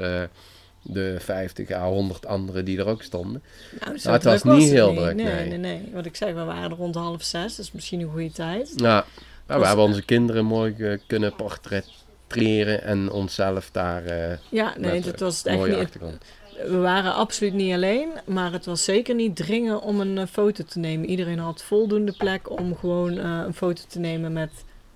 de 0.83 1.17
50 1.21 1.71
à 1.71 1.89
100 1.89 2.27
anderen 2.27 2.65
die 2.65 2.79
er 2.79 2.87
ook 2.87 3.03
stonden. 3.03 3.43
Nou, 3.81 3.99
Nou, 4.03 4.15
het 4.15 4.25
was 4.25 4.43
niet 4.43 4.71
heel 4.71 4.95
druk, 4.95 5.15
Nee, 5.15 5.27
nee. 5.27 5.49
nee, 5.49 5.59
nee. 5.59 5.89
Wat 5.93 6.07
ik 6.07 6.17
zeg, 6.17 6.35
we 6.35 6.45
waren 6.45 6.71
er 6.71 6.77
rond 6.77 6.95
half 6.95 7.23
zes. 7.23 7.59
Is 7.59 7.73
misschien 7.73 8.01
een 8.01 8.11
goede 8.11 8.33
tijd. 8.33 8.73
Ja, 8.77 9.05
nou, 9.47 9.61
we 9.61 9.67
hebben 9.67 9.85
onze 9.85 10.03
kinderen 10.03 10.45
mooi 10.45 10.75
eh, 10.79 10.99
kunnen 11.07 11.35
portretteren 11.35 12.83
en 12.83 13.11
onszelf 13.11 13.69
daar 13.73 14.05
eh 14.05 14.39
Ja, 14.49 14.75
nee, 14.79 15.01
dat 15.01 15.15
eh, 15.15 15.21
was 15.21 15.45
echt 15.45 15.57
mooie 15.57 15.71
niet... 15.71 15.85
achtergrond. 15.85 16.25
We 16.67 16.77
waren 16.77 17.15
absoluut 17.15 17.53
niet 17.53 17.75
alleen, 17.75 18.09
maar 18.27 18.53
het 18.53 18.65
was 18.65 18.85
zeker 18.85 19.15
niet 19.15 19.37
dringen 19.37 19.81
om 19.81 20.01
een 20.01 20.29
foto 20.29 20.65
te 20.65 20.79
nemen. 20.79 21.09
Iedereen 21.09 21.39
had 21.39 21.63
voldoende 21.63 22.13
plek 22.13 22.51
om 22.51 22.77
gewoon 22.77 23.17
een 23.17 23.55
foto 23.55 23.83
te 23.89 23.99
nemen 23.99 24.33
met 24.33 24.51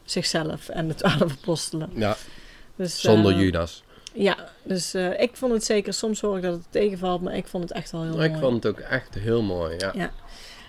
zichzelf 0.05 0.69
en 0.69 0.89
de 0.89 0.95
twaalf 0.95 1.33
apostelen. 1.33 1.91
Ja, 1.95 2.17
Dus, 2.77 3.01
zonder 3.01 3.35
Judas. 3.35 3.85
Ja, 4.17 4.37
dus 4.63 4.95
eh, 4.95 5.21
ik 5.21 5.31
vond 5.33 5.53
het 5.53 5.65
zeker, 5.65 5.93
soms 5.93 6.21
hoor 6.21 6.37
ik 6.37 6.43
dat 6.43 6.53
het 6.53 6.67
tegenvalt, 6.71 7.21
maar 7.21 7.37
ik 7.37 7.47
vond 7.47 7.63
het 7.63 7.73
echt 7.73 7.91
wel 7.91 8.03
heel 8.03 8.23
ik 8.23 8.31
mooi. 8.31 8.41
vond 8.43 8.63
het 8.63 8.73
ook 8.73 8.81
echt 8.81 9.15
heel 9.15 9.43
mooi, 9.43 9.75
ja. 9.79 9.93
Ja. 9.95 10.11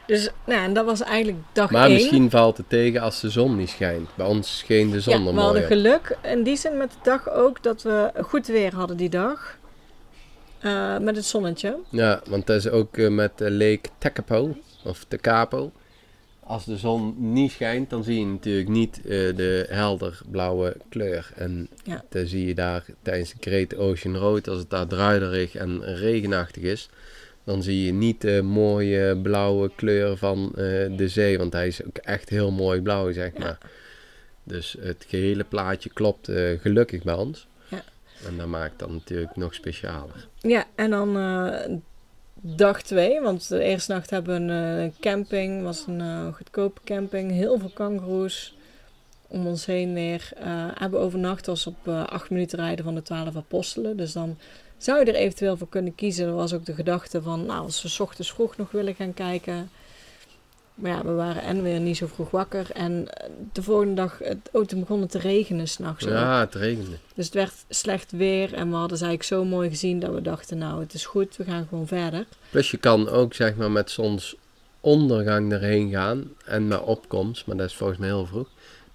Dus, 0.05 0.29
nou, 0.45 0.63
en 0.63 0.73
dat 0.73 0.85
was 0.85 1.01
eigenlijk 1.01 1.37
dag 1.51 1.71
Maar 1.71 1.85
één. 1.85 1.93
misschien 1.93 2.29
valt 2.29 2.57
het 2.57 2.69
tegen 2.69 3.01
als 3.01 3.19
de 3.21 3.29
zon 3.29 3.55
niet 3.57 3.69
schijnt. 3.69 4.09
Bij 4.15 4.25
ons 4.25 4.57
scheen 4.57 4.89
de 4.91 5.01
zon 5.01 5.21
ja, 5.23 5.27
er 5.27 5.33
we 5.33 5.39
hadden 5.39 5.61
op. 5.61 5.67
geluk 5.67 6.17
in 6.21 6.43
die 6.43 6.55
zin 6.57 6.77
met 6.77 6.91
de 6.91 6.97
dag 7.03 7.29
ook 7.29 7.63
dat 7.63 7.81
we 7.81 8.11
goed 8.21 8.47
weer 8.47 8.75
hadden 8.75 8.97
die 8.97 9.09
dag. 9.09 9.57
Eh, 10.59 10.97
met 10.97 11.15
het 11.15 11.25
zonnetje. 11.25 11.77
Ja, 11.89 12.21
want 12.29 12.47
dat 12.47 12.55
is 12.55 12.69
ook 12.69 12.97
eh, 12.97 13.07
met 13.09 13.31
Lake 13.37 13.89
Tekapo, 13.97 14.55
of 14.83 15.05
Tekapo. 15.07 15.71
Als 16.47 16.65
de 16.65 16.77
zon 16.77 17.15
niet 17.33 17.51
schijnt, 17.51 17.89
dan 17.89 18.03
zie 18.03 18.19
je 18.19 18.25
natuurlijk 18.25 18.67
niet 18.69 18.97
eh, 18.97 19.03
de 19.35 19.65
helder 19.69 20.19
blauwe 20.31 20.75
kleur. 20.89 21.31
En 21.35 21.67
Ja. 21.83 22.03
dan 22.09 22.25
zie 22.27 22.45
je 22.47 22.55
daar 22.55 22.85
tijdens 23.01 23.33
de 23.33 23.37
Great 23.49 23.75
Ocean 23.75 24.15
Road, 24.15 24.47
als 24.47 24.59
het 24.59 24.69
daar 24.69 24.87
druiderig 24.87 25.55
en 25.55 25.83
regenachtig 25.95 26.63
is, 26.63 26.89
dan 27.43 27.63
zie 27.63 27.83
je 27.85 27.93
niet 27.93 28.21
de 28.21 28.41
mooie 28.41 29.17
blauwe 29.17 29.71
kleur 29.75 30.17
van 30.17 30.47
eh, 30.49 30.53
de 30.97 31.07
zee. 31.07 31.37
Want 31.37 31.53
hij 31.53 31.67
is 31.67 31.83
ook 31.85 31.97
echt 31.97 32.29
heel 32.29 32.51
mooi 32.51 32.81
blauw, 32.81 33.11
zeg 33.11 33.31
Ja. 33.33 33.39
maar. 33.39 33.57
Dus 34.43 34.75
het 34.79 35.05
gehele 35.07 35.43
plaatje 35.43 35.89
klopt 35.89 36.27
eh, 36.29 36.59
gelukkig 36.59 37.03
bij 37.03 37.15
ons. 37.15 37.47
Ja. 37.67 37.83
En 38.27 38.37
dat 38.37 38.47
maakt 38.47 38.79
dan 38.79 38.91
natuurlijk 38.93 39.35
nog 39.35 39.53
specialer. 39.53 40.27
Ja, 40.37 40.65
en 40.75 40.89
dan 40.89 41.17
dag 42.41 42.81
twee, 42.81 43.21
want 43.21 43.47
de 43.47 43.63
eerste 43.63 43.91
nacht 43.91 44.09
hebben 44.09 44.47
we 44.47 44.53
een 44.53 44.85
eh, 44.85 44.91
camping, 44.99 45.63
was 45.63 45.85
een 45.87 46.01
eh, 46.01 46.33
goedkope 46.33 46.81
camping, 46.83 47.31
heel 47.31 47.59
veel 47.59 47.71
kangoeroes 47.73 48.55
om 49.27 49.47
ons 49.47 49.65
heen 49.65 49.93
weer. 49.93 50.29
eh, 50.35 50.45
hebben 50.73 50.99
overnacht, 50.99 51.45
was 51.45 51.67
op 51.67 51.87
acht 51.87 52.29
minuten 52.29 52.59
rijden 52.59 52.85
van 52.85 52.95
de 52.95 53.01
twaalf 53.01 53.35
apostelen, 53.35 53.97
dus 53.97 54.11
dan 54.11 54.37
zou 54.77 54.99
je 54.99 55.05
er 55.05 55.15
eventueel 55.15 55.57
voor 55.57 55.69
kunnen 55.69 55.95
kiezen. 55.95 56.27
Er 56.27 56.33
was 56.33 56.53
ook 56.53 56.65
de 56.65 56.73
gedachte 56.73 57.21
van, 57.21 57.45
nou, 57.45 57.63
als 57.63 57.97
we 57.97 58.03
ochtends 58.03 58.31
vroeg 58.31 58.57
nog 58.57 58.71
willen 58.71 58.95
gaan 58.95 59.13
kijken. 59.13 59.69
Maar 60.77 60.91
ja, 60.91 61.03
we 61.03 61.11
waren 61.11 61.41
en 61.41 61.63
weer 61.63 61.79
niet 61.79 61.97
zo 61.97 62.07
vroeg 62.07 62.31
wakker. 62.31 62.71
En 62.71 63.13
eh, 63.13 63.29
de 63.51 63.63
volgende 63.63 63.93
dag, 63.93 64.19
het, 64.23 64.49
oh, 64.51 64.65
toen 64.65 64.79
begon 64.79 65.01
het 65.01 65.11
te 65.11 65.19
regenen 65.19 65.67
s'nachts. 65.67 66.05
Ja, 66.05 66.39
het 66.39 66.55
regende. 66.55 66.97
Dus 67.15 67.25
het 67.25 67.33
werd 67.33 67.53
slecht 67.69 68.11
weer 68.11 68.53
en 68.53 68.69
we 68.69 68.75
hadden 68.75 68.97
ze 68.97 69.05
eigenlijk 69.05 69.41
zo 69.41 69.49
mooi 69.49 69.69
gezien 69.69 69.99
dat 69.99 70.13
we 70.13 70.21
dachten, 70.21 70.57
nou 70.57 70.79
het 70.79 70.93
is 70.93 71.05
goed, 71.05 71.35
we 71.35 71.43
gaan 71.43 71.67
gewoon 71.69 71.87
verder. 71.87 72.25
Plus 72.49 72.71
je 72.71 72.77
kan 72.77 73.09
ook 73.09 73.33
zeg 73.33 73.55
maar 73.55 73.71
met 73.71 73.91
zonsondergang 73.91 75.51
erheen 75.51 75.89
gaan 75.89 76.31
en 76.45 76.67
met 76.67 76.81
opkomst, 76.81 77.45
maar 77.45 77.57
dat 77.57 77.69
is 77.69 77.75
volgens 77.75 77.99
mij 77.99 78.07
heel 78.07 78.25
vroeg. 78.25 78.47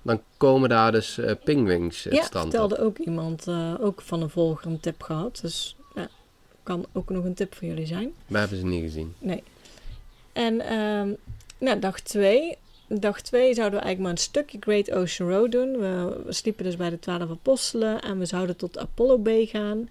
Dan 0.02 0.20
komen 0.36 0.68
daar 0.68 0.92
dus 0.92 1.18
eh 1.18 1.34
pingwings 1.44 2.04
het 2.04 2.14
ja, 2.14 2.22
strand 2.22 2.58
op. 2.58 2.72
ook 2.72 2.98
iemand, 2.98 3.46
eh, 3.46 3.74
ook 3.80 4.00
van 4.00 4.22
een 4.22 4.30
volger 4.30 4.66
een 4.66 4.80
tip 4.80 5.02
gehad. 5.02 5.38
Dus 5.42 5.76
ja, 5.94 6.08
kan 6.62 6.86
ook 6.92 7.10
nog 7.10 7.24
een 7.24 7.34
tip 7.34 7.54
voor 7.54 7.68
jullie 7.68 7.86
zijn. 7.86 8.12
We 8.26 8.38
hebben 8.38 8.58
ze 8.58 8.64
niet 8.64 8.82
gezien. 8.82 9.14
Nee. 9.18 9.42
En 10.32 10.60
ehm, 10.60 11.10
nou, 11.62 11.78
dag 11.78 12.00
twee. 12.00 12.56
Dag 12.88 13.20
twee 13.20 13.54
zouden 13.54 13.78
we 13.78 13.84
eigenlijk 13.84 13.98
maar 13.98 14.10
een 14.10 14.30
stukje 14.30 14.58
Great 14.60 14.90
Ocean 14.90 15.30
Road 15.30 15.52
doen. 15.52 15.78
We, 15.78 16.22
we 16.24 16.32
sliepen 16.32 16.64
dus 16.64 16.76
bij 16.76 16.90
de 16.90 16.98
twaalf 16.98 17.30
apostelen 17.30 18.02
en 18.02 18.18
we 18.18 18.24
zouden 18.24 18.56
tot 18.56 18.78
Apollo 18.78 19.18
Bay 19.18 19.46
gaan. 19.46 19.88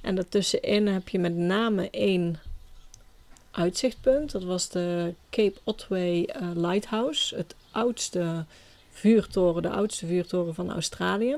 En 0.00 0.14
daartussenin 0.14 0.86
heb 0.86 1.08
je 1.08 1.18
met 1.18 1.36
name 1.36 1.90
één 1.90 2.40
uitzichtpunt. 3.50 4.32
Dat 4.32 4.44
was 4.44 4.68
de 4.68 5.14
Cape 5.30 5.58
Otway 5.64 6.24
eh, 6.24 6.48
Lighthouse. 6.54 7.36
Het 7.36 7.54
oudste 7.70 8.44
vuurtoren, 8.90 9.62
de 9.62 9.70
oudste 9.70 10.06
vuurtoren 10.06 10.54
van 10.54 10.72
Australië. 10.72 11.36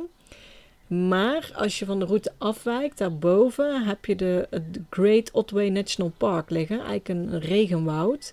Maar 0.87 1.53
als 1.55 1.79
je 1.79 1.85
van 1.85 1.99
de 1.99 2.05
route 2.05 2.33
afwijkt, 2.39 2.99
daarboven 2.99 3.85
heb 3.85 4.05
je 4.05 4.17
de, 4.17 4.49
Great 4.91 5.31
Otway 5.31 5.69
National 5.69 6.13
Park 6.17 6.51
liggen. 6.51 6.77
Eigenlijk 6.77 7.09
een 7.09 7.41
regenwoud. 7.41 8.33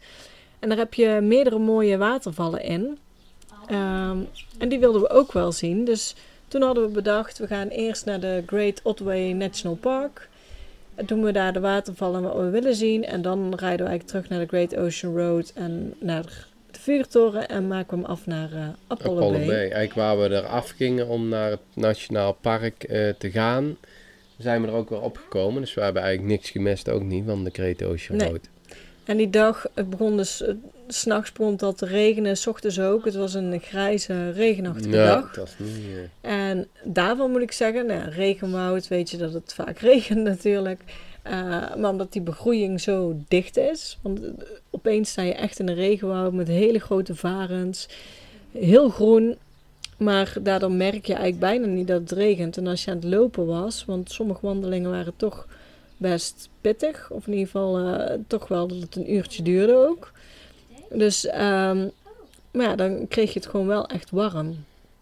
En 0.63 0.69
daar 0.69 0.77
heb 0.77 0.93
je 0.93 1.19
meerdere 1.21 1.59
mooie 1.59 1.97
watervallen 1.97 2.63
in. 2.63 2.97
Ehm, 3.67 4.17
en 4.57 4.69
die 4.69 4.79
wilden 4.79 5.01
we 5.01 5.09
ook 5.09 5.31
wel 5.31 5.51
zien. 5.51 5.85
Dus 5.85 6.15
toen 6.47 6.61
hadden 6.61 6.83
we 6.83 6.89
bedacht, 6.89 7.37
we 7.37 7.47
gaan 7.47 7.67
eerst 7.67 8.05
naar 8.05 8.19
de 8.19 8.43
Great 8.45 8.79
Otway 8.83 9.31
National 9.31 9.75
Park. 9.75 10.29
En 10.95 11.05
doen 11.05 11.23
we 11.23 11.31
daar 11.31 11.53
de 11.53 11.59
watervallen 11.59 12.21
wat 12.21 12.35
we 12.35 12.49
willen 12.49 12.75
zien. 12.75 13.05
En 13.05 13.21
dan 13.21 13.37
rijden 13.37 13.85
we 13.85 13.91
eigenlijk 13.91 14.07
terug 14.07 14.29
naar 14.29 14.39
de 14.39 14.47
Great 14.47 14.75
Ocean 14.75 15.17
Road 15.17 15.51
en 15.55 15.93
naar 15.99 16.47
de 16.71 16.79
vuurtoren. 16.79 17.47
En 17.47 17.67
maken 17.67 17.97
we 17.97 18.03
hem 18.03 18.11
af 18.11 18.25
naar 18.25 18.51
eh, 18.51 18.67
Apollo, 18.87 19.17
Apollo 19.17 19.31
Bay. 19.31 19.45
Bay. 19.45 19.55
Eigenlijk 19.55 19.93
waar 19.93 20.19
we 20.19 20.35
eraf 20.35 20.69
gingen 20.69 21.07
om 21.07 21.27
naar 21.27 21.49
het 21.49 21.59
Nationaal 21.73 22.33
Park 22.41 22.83
eh, 22.83 23.09
te 23.17 23.31
gaan, 23.31 23.77
zijn 24.37 24.61
we 24.61 24.67
er 24.67 24.73
ook 24.73 24.89
weer 24.89 25.01
opgekomen. 25.01 25.61
Dus 25.61 25.73
we 25.73 25.81
hebben 25.81 26.01
eigenlijk 26.01 26.33
niks 26.33 26.49
gemist, 26.49 26.89
ook 26.89 27.03
niet, 27.03 27.25
van 27.25 27.43
de 27.43 27.49
Great 27.53 27.83
Ocean 27.83 28.17
Nee. 28.17 28.29
Road. 28.29 28.51
En 29.05 29.17
die 29.17 29.29
dag, 29.29 29.65
het 29.73 29.89
begon 29.89 30.17
dus, 30.17 30.41
eh, 30.41 30.53
s'nachts 30.87 31.31
begon 31.31 31.51
het 31.51 31.63
al 31.63 31.73
te 31.73 31.85
regenen, 31.85 32.37
s 32.37 32.47
ochtends 32.47 32.79
ook. 32.79 33.05
Het 33.05 33.15
was 33.15 33.33
een 33.33 33.59
grijze, 33.59 34.31
regenachtige 34.31 34.89
Ja, 34.95 35.05
dag. 35.05 35.33
dat 35.33 35.35
was 35.35 35.67
niet... 35.67 35.85
eh, 36.21 36.49
En 36.49 36.67
daarvan 36.83 37.31
moet 37.31 37.41
ik 37.41 37.51
zeggen, 37.51 37.85
nou, 37.85 38.09
regenwoud, 38.09 38.87
weet 38.87 39.09
je 39.09 39.17
dat 39.17 39.33
het 39.33 39.53
vaak 39.53 39.79
regent 39.91 40.23
natuurlijk. 40.23 40.81
Eh, 41.21 41.75
maar 41.75 41.89
omdat 41.89 42.11
die 42.11 42.21
begroeiing 42.21 42.81
zo 42.81 43.15
dicht 43.27 43.57
is. 43.57 43.97
Want 44.01 44.19
opeens 44.69 45.09
sta 45.09 45.21
je 45.21 45.33
echt 45.33 45.59
in 45.59 45.67
een 45.67 45.75
regenwoud 45.75 46.33
met 46.33 46.47
hele 46.47 46.79
grote 46.79 47.15
varens. 47.15 47.87
Heel 48.51 48.89
groen. 48.89 49.35
Maar 49.97 50.33
daardoor 50.41 50.71
merk 50.71 51.05
je 51.05 51.13
eigenlijk 51.13 51.39
bijna 51.39 51.65
niet 51.65 51.87
dat 51.87 51.99
het 51.99 52.11
regent. 52.11 52.57
En 52.57 52.67
als 52.67 52.83
je 52.83 52.91
aan 52.91 52.97
het 52.97 53.05
lopen 53.05 53.45
was, 53.45 53.85
want 53.85 54.11
sommige 54.11 54.39
wandelingen 54.45 54.89
waren 54.91 55.13
toch 55.15 55.47
best 56.11 56.49
pittig. 56.61 57.09
Of 57.11 57.27
in 57.27 57.31
ieder 57.33 57.45
geval 57.45 57.77
eh, 57.79 58.17
toch 58.27 58.47
wel 58.47 58.67
dat 58.67 58.77
het 58.79 58.95
een 58.95 59.13
uurtje 59.13 59.43
duurde 59.43 59.75
ook. 59.87 60.11
Dus, 60.91 61.25
ehm, 61.25 61.87
maar 62.51 62.65
ja, 62.65 62.75
dan 62.75 63.07
kreeg 63.07 63.33
je 63.33 63.39
het 63.39 63.49
gewoon 63.49 63.67
wel 63.67 63.87
echt 63.87 64.09
warm. 64.11 64.55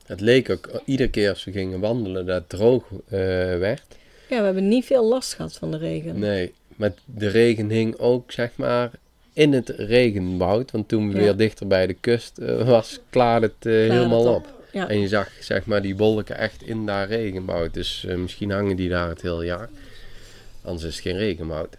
Het 0.05 0.21
leek 0.21 0.49
ook 0.49 0.69
iedere 0.85 1.09
keer 1.09 1.29
als 1.29 1.43
we 1.43 1.51
gingen 1.51 1.79
wandelen 1.79 2.25
dat 2.25 2.35
het 2.35 2.49
droog 2.49 2.83
eh, 2.91 3.19
werd. 3.57 3.83
Ja, 4.29 4.37
we 4.37 4.43
hebben 4.45 4.67
niet 4.67 4.85
veel 4.85 5.05
last 5.05 5.33
gehad 5.33 5.53
van 5.57 5.71
de 5.71 5.77
regen. 5.77 6.19
Nee, 6.19 6.53
maar 6.75 6.91
de 7.05 7.27
regen 7.27 7.69
hing 7.69 7.97
ook, 7.97 8.31
zeg 8.31 8.51
maar, 8.55 8.91
in 9.33 9.53
het 9.53 9.69
regenwoud. 9.69 10.71
Want 10.71 10.87
toen 10.87 11.07
we 11.07 11.13
Ja. 11.15 11.21
weer 11.23 11.35
dichter 11.35 11.67
bij 11.67 11.87
de 11.87 11.93
kust 11.93 12.37
eh, 12.37 12.67
was, 12.67 12.99
klaarde 13.09 13.51
het 13.59 13.71
helemaal 13.71 14.25
het 14.25 14.35
op. 14.35 14.59
Ja. 14.71 14.89
En 14.89 14.99
je 14.99 15.07
zag, 15.07 15.29
zeg 15.39 15.65
maar, 15.65 15.81
die 15.81 15.97
wolken 15.97 16.37
echt 16.37 16.63
in 16.63 16.85
dat 16.85 17.07
regenwoud. 17.07 17.73
Dus 17.73 18.05
misschien 18.17 18.51
hangen 18.51 18.75
die 18.75 18.89
daar 18.89 19.09
het 19.09 19.21
hele 19.21 19.45
jaar. 19.45 19.69
Anders 20.63 20.83
is 20.87 20.95
het 20.95 21.03
geen 21.03 21.17
regenwoud. 21.17 21.77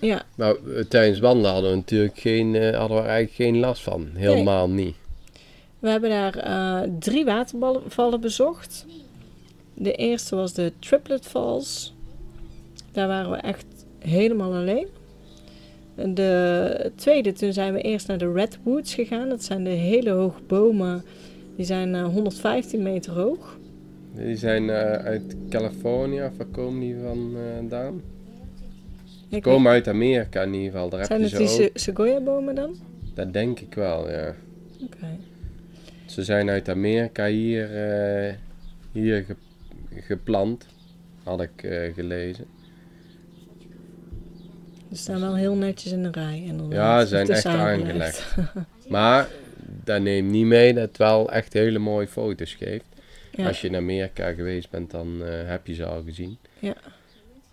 Ja, 0.00 0.22
Maar 0.34 0.54
eh, 0.54 0.84
tijdens 0.84 1.18
wandelen 1.18 1.52
hadden 1.52 1.70
we 1.70 1.76
natuurlijk 1.76 2.18
geen, 2.18 2.54
eh, 2.54 2.78
hadden 2.78 2.96
we 2.96 3.02
eigenlijk 3.02 3.34
geen 3.34 3.58
last 3.58 3.82
van. 3.82 4.08
Helemaal 4.14 4.68
niet. 4.68 4.94
we 5.78 5.88
hebben 5.88 6.10
daar 6.10 6.36
eh, 6.36 6.88
drie 6.98 7.24
watervallen 7.24 8.20
bezocht. 8.20 8.86
De 9.74 9.92
eerste 9.92 10.36
was 10.36 10.52
de 10.52 10.72
Triplet 10.78 11.26
Falls. 11.26 11.94
Daar 12.92 13.08
waren 13.08 13.30
we 13.30 13.36
echt 13.36 13.66
helemaal 13.98 14.54
alleen. 14.54 14.86
En 15.94 16.14
De 16.14 16.92
tweede, 16.94 17.32
toen 17.32 17.52
zijn 17.52 17.72
we 17.72 17.80
eerst 17.80 18.06
naar 18.06 18.18
de 18.18 18.32
Redwoods 18.32 18.94
gegaan. 18.94 19.28
Dat 19.28 19.44
zijn 19.44 19.64
de 19.64 19.70
hele 19.70 20.10
hoge 20.10 20.40
bomen. 20.46 21.04
Die 21.56 21.66
zijn 21.66 21.94
eh, 21.94 22.04
115 22.04 22.82
meter 22.82 23.12
hoog. 23.12 23.56
Die 24.14 24.36
zijn 24.36 24.70
eh, 24.70 24.92
uit 25.04 25.36
Californië, 25.50 26.22
of 26.22 26.36
waar 26.36 26.46
komen 26.46 26.80
die 26.80 26.96
vandaan? 27.04 28.02
Ze 29.04 29.36
Ik 29.36 29.42
komen 29.42 29.72
uit 29.72 29.88
Amerika 29.88 30.42
in 30.42 30.54
ieder 30.54 30.70
geval. 30.70 30.88
Daar 30.88 30.98
heb 31.00 31.08
zijn 31.08 31.20
je 31.20 31.26
het 31.26 31.36
die 31.36 31.48
ook. 31.48 31.54
dan? 32.54 32.76
Dat 33.14 33.32
denk 33.32 33.60
ik 33.60 33.74
wel, 33.74 34.10
ja. 34.10 34.34
Oké. 34.84 35.06
Ze 36.06 36.24
zijn 36.24 36.50
uit 36.50 36.68
Amerika 36.68 37.26
hier, 37.26 37.64
eh, 37.64 38.34
hier 38.92 39.24
ge- 39.24 39.36
geplant, 40.00 40.66
had 41.22 41.40
ik 41.40 41.62
eh, 41.62 41.94
gelezen. 41.94 42.44
Ze 44.90 44.98
staan 44.98 45.20
wel 45.20 45.36
heel 45.36 45.54
netjes 45.54 45.92
in 45.92 46.02
de 46.02 46.10
rij. 46.10 46.42
Inderdaad. 46.46 46.72
Ja, 46.72 47.00
ze 47.00 47.06
zijn 47.06 47.28
echt 47.28 47.44
aangelegd. 47.46 48.34
Maar 48.88 49.28
dat 49.84 50.02
neemt 50.02 50.30
niet 50.30 50.46
mee 50.46 50.74
dat 50.74 50.88
het 50.88 50.96
wel 50.96 51.32
echt 51.32 51.52
hele 51.52 51.78
mooie 51.78 52.06
foto's 52.06 52.54
geeft. 52.54 52.84
Ja. 53.34 53.46
Als 53.46 53.60
je 53.60 53.68
in 53.68 53.76
Amerika 53.76 54.32
geweest 54.32 54.70
bent, 54.70 54.90
dan 54.90 55.22
eh, 55.22 55.48
heb 55.48 55.66
je 55.66 55.74
ze 55.74 55.84
al 55.84 56.02
gezien. 56.02 56.38
Ja. 56.58 56.74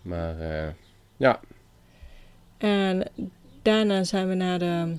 Maar 0.02 0.40
eh, 0.40 0.68
ja, 1.16 1.40
En 2.58 3.08
daarna 3.62 4.04
zijn 4.04 4.28
we 4.28 4.34
naar 4.34 4.58
de 4.58 4.96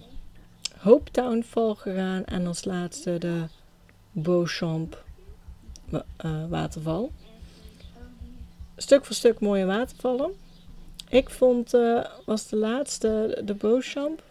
Hope 0.78 1.12
Town 1.12 1.42
Fall 1.42 1.74
gegaan. 1.74 2.26
En 2.26 2.48
als 2.48 2.66
laatste 2.66 3.18
de 3.18 3.44
Beauchamp 4.12 5.04
eh, 6.18 6.46
waterval. 6.50 7.12
Stuk 8.78 9.06
voor 9.06 9.16
stuk 9.16 9.40
mooie 9.40 9.66
watervallen. 9.66 10.32
Ik 11.10 11.30
vond, 11.30 11.72
was 12.26 12.48
de 12.48 12.56
laatste 12.56 13.42
de 13.46 13.54
Beauchamp. 13.54 14.24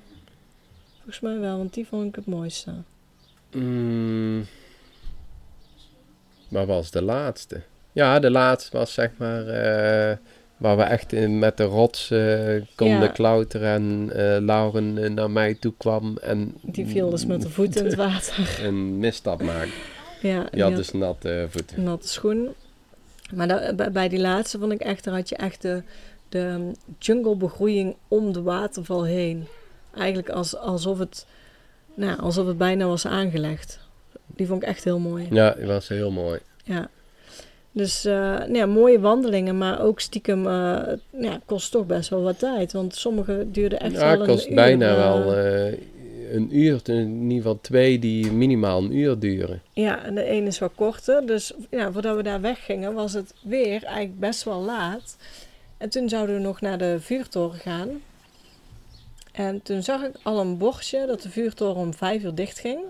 Volgens 0.96 1.20
mij 1.20 1.38
wel, 1.38 1.56
want 1.56 1.74
die 1.74 1.86
vond 1.86 2.08
ik 2.08 2.14
het 2.14 2.26
mooiste. 2.26 2.74
mm, 3.50 4.46
wat 6.50 6.66
was 6.66 6.90
de 6.90 7.02
laatste? 7.02 7.60
Ja, 7.92 8.18
de 8.18 8.30
laatste 8.30 8.76
was 8.76 8.92
zeg 8.92 9.10
maar 9.16 9.46
eh, 9.46 10.16
waar 10.56 10.76
we 10.76 10.82
echt 10.82 11.12
in, 11.12 11.38
met 11.38 11.56
de 11.56 11.64
rots 11.64 12.10
eh, 12.10 12.62
konden 12.74 13.00
Ja. 13.00 13.06
klauteren 13.08 13.68
en 13.68 14.10
eh, 14.14 14.40
Lauren 14.44 15.14
naar 15.14 15.30
mij 15.30 15.54
toe 15.54 15.72
kwam 15.78 16.16
en 16.16 16.54
Die 16.62 16.86
viel 16.86 17.10
dus 17.10 17.26
met 17.26 17.42
de 17.42 17.48
voet 17.56 17.76
in 17.76 17.84
het 17.84 17.94
water. 17.94 18.60
een 18.64 18.98
misstap 18.98 19.42
maakte. 19.42 19.72
Ja, 20.22 20.46
Die 20.50 20.62
had 20.62 20.76
dus 20.76 20.92
natte 20.92 21.46
voeten. 21.50 21.82
natte 21.82 22.08
schoen. 22.08 22.48
Maar 23.34 23.48
da- 23.48 23.72
bij- 23.74 23.92
bij 23.92 24.08
die 24.08 24.18
laatste 24.20 24.58
vond 24.58 24.72
ik 24.72 24.80
echt, 24.80 25.04
daar 25.04 25.14
had 25.14 25.28
je 25.28 25.36
echt 25.36 25.62
de, 25.62 25.82
de 26.28 26.70
junglebegroeiing 26.98 27.96
om 28.08 28.32
de 28.32 28.42
waterval 28.42 29.04
heen. 29.04 29.46
Eigenlijk 29.96 30.28
als, 30.28 30.56
alsof, 30.56 30.98
het, 30.98 31.26
nou, 31.94 32.18
alsof 32.20 32.46
het 32.46 32.58
bijna 32.58 32.86
was 32.86 33.06
aangelegd. 33.06 33.78
Die 34.36 34.46
vond 34.46 34.62
ik 34.62 34.68
echt 34.68 34.84
heel 34.84 34.98
mooi. 34.98 35.26
Ja, 35.30 35.50
die 35.50 35.66
was 35.66 35.88
heel 35.88 36.10
mooi. 36.10 36.38
Ja. 36.64 36.88
Dus 37.72 38.02
nou 38.02 38.54
ja, 38.54 38.66
mooie 38.66 39.00
wandelingen, 39.00 39.58
maar 39.58 39.80
ook 39.80 40.00
stiekem 40.00 40.46
eh, 40.46 40.78
ja, 41.10 41.40
kost 41.44 41.70
toch 41.70 41.86
best 41.86 42.08
wel 42.08 42.22
wat 42.22 42.38
tijd. 42.38 42.72
Want 42.72 42.94
sommige 42.94 43.46
duurden 43.50 43.80
echt 43.80 43.92
Ja, 43.92 44.10
wel 44.10 44.20
een 44.20 44.26
kost 44.26 44.48
uur, 44.48 44.54
bijna 44.54 44.90
eh, 44.90 44.96
wel 44.96 45.36
een 46.32 46.56
uur, 46.56 46.80
in 46.84 47.20
ieder 47.22 47.36
geval 47.36 47.58
twee 47.60 47.98
die 47.98 48.32
minimaal 48.32 48.82
een 48.82 48.96
uur 48.96 49.18
duren. 49.18 49.62
Ja, 49.72 50.04
en 50.04 50.14
de 50.14 50.24
ene 50.24 50.46
is 50.46 50.58
wat 50.58 50.72
korter. 50.74 51.26
Dus 51.26 51.52
ja, 51.70 51.92
voordat 51.92 52.16
we 52.16 52.22
daar 52.22 52.40
weggingen, 52.40 52.94
was 52.94 53.12
het 53.12 53.34
weer 53.42 53.84
eigenlijk 53.84 54.18
best 54.18 54.42
wel 54.42 54.60
laat. 54.60 55.16
En 55.78 55.88
toen 55.88 56.08
zouden 56.08 56.34
we 56.34 56.40
nog 56.40 56.60
naar 56.60 56.78
de 56.78 56.96
vuurtoren 57.00 57.58
gaan. 57.58 57.88
En 59.32 59.62
toen 59.62 59.82
zag 59.82 60.02
ik 60.02 60.14
al 60.22 60.40
een 60.40 60.58
bordje 60.58 61.06
dat 61.06 61.22
de 61.22 61.30
vuurtoren 61.30 61.76
om 61.76 61.94
vijf 61.94 62.22
uur 62.22 62.34
dicht 62.34 62.58
ging. 62.58 62.80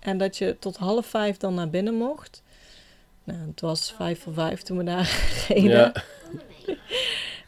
En 0.00 0.18
dat 0.18 0.36
je 0.38 0.56
tot 0.58 0.76
half 0.76 1.06
vijf 1.06 1.36
dan 1.36 1.54
naar 1.54 1.70
binnen 1.70 1.94
mocht. 1.94 2.42
Nou, 3.24 3.38
het 3.50 3.60
was 3.60 3.92
vijf 3.96 4.22
voor 4.22 4.32
vijf 4.34 4.62
toen 4.62 4.78
we 4.78 4.84
daar 4.84 5.10
reden. 5.48 5.70
Ja, 5.70 5.92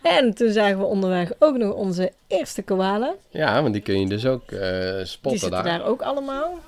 En 0.03 0.35
toen 0.35 0.53
zagen 0.53 0.79
we 0.79 0.85
onderweg 0.85 1.33
ook 1.39 1.57
nog 1.57 1.75
onze 1.75 2.13
eerste 2.27 2.63
koala. 2.63 3.15
ja, 3.31 3.63
want 3.63 3.73
die 3.73 3.83
kun 3.83 4.01
je 4.01 4.07
dus 4.09 4.27
ook 4.27 4.49
Die 4.49 4.59
spotten 5.05 5.41
zitten 5.41 5.51
daar. 5.51 5.79
daar 5.79 5.87
ook 5.87 6.03
allemaal. 6.03 6.59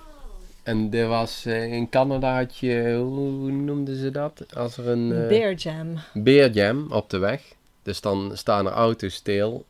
En 0.62 0.88
er 0.92 1.07
was 1.09 1.44
eh, 1.47 1.73
in 1.73 1.88
Canada 1.88 2.37
had 2.37 2.57
je, 2.57 2.94
hoe, 2.99 3.51
noemden 3.53 3.97
ze 3.97 4.11
dat? 4.11 4.44
Als 4.57 4.77
er 4.77 4.88
een 4.88 5.12
eh, 5.23 5.29
Bear 5.29 5.53
Jam. 5.55 5.99
beerjam 6.12 6.92
op 6.92 7.11
de 7.11 7.18
weg. 7.18 7.42
Dus 7.83 8.01
dan 8.01 8.31
staan 8.35 8.66
er 8.66 8.73
auto's 8.73 9.14
stil. 9.14 9.64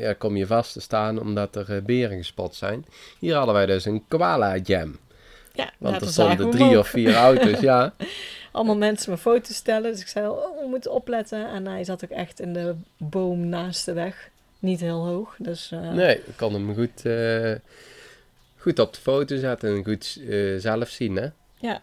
Ja, 0.00 0.12
kom 0.12 0.36
je 0.36 0.46
vast 0.46 0.72
te 0.72 0.80
staan 0.80 1.20
omdat 1.20 1.56
er 1.56 1.82
beren 1.82 2.16
gespot 2.16 2.54
zijn. 2.54 2.84
Hier 3.18 3.34
hadden 3.34 3.54
wij 3.54 3.66
dus 3.66 3.84
een 3.84 4.04
koala 4.08 4.56
jam. 4.56 4.96
Ja, 5.56 5.70
Want 5.78 6.00
er 6.00 6.08
stonden 6.08 6.50
drie 6.50 6.78
of 6.78 6.88
vier 6.88 7.14
auto's, 7.14 7.60
ja. 7.60 7.92
allemaal 8.56 8.76
mensen 8.76 9.10
me 9.10 9.18
foto's 9.18 9.56
stellen. 9.56 9.92
Dus 9.92 10.00
ik 10.00 10.06
zei, 10.06 10.28
oh, 10.28 10.60
we 10.60 10.66
moeten 10.68 10.92
opletten. 10.92 11.48
En 11.48 11.66
hij 11.66 11.84
zat 11.84 12.04
ook 12.04 12.10
echt 12.10 12.40
in 12.40 12.52
de 12.52 12.74
boom 12.96 13.46
naast 13.46 13.84
de 13.84 13.92
weg. 13.92 14.30
Niet 14.58 14.80
heel 14.80 15.06
hoog. 15.06 15.34
Dus 15.38 15.72
eh, 15.72 15.92
Nee, 15.92 16.16
ik 16.16 16.36
kon 16.36 16.52
hem 16.52 16.74
goed, 16.74 17.04
eh, 17.04 17.54
goed 18.56 18.78
op 18.78 18.94
de 18.94 19.00
foto 19.00 19.36
zetten 19.36 19.76
en 19.76 19.84
goed 19.84 20.20
eh, 20.28 20.56
zelf 20.58 20.88
zien, 20.88 21.16
hè. 21.16 21.28
ja. 21.58 21.80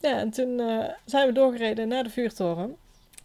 ja, 0.00 0.18
en 0.18 0.30
toen 0.30 0.60
zijn 1.04 1.26
we 1.26 1.32
doorgereden 1.32 1.88
naar 1.88 2.02
de 2.02 2.10
vuurtoren. 2.10 2.76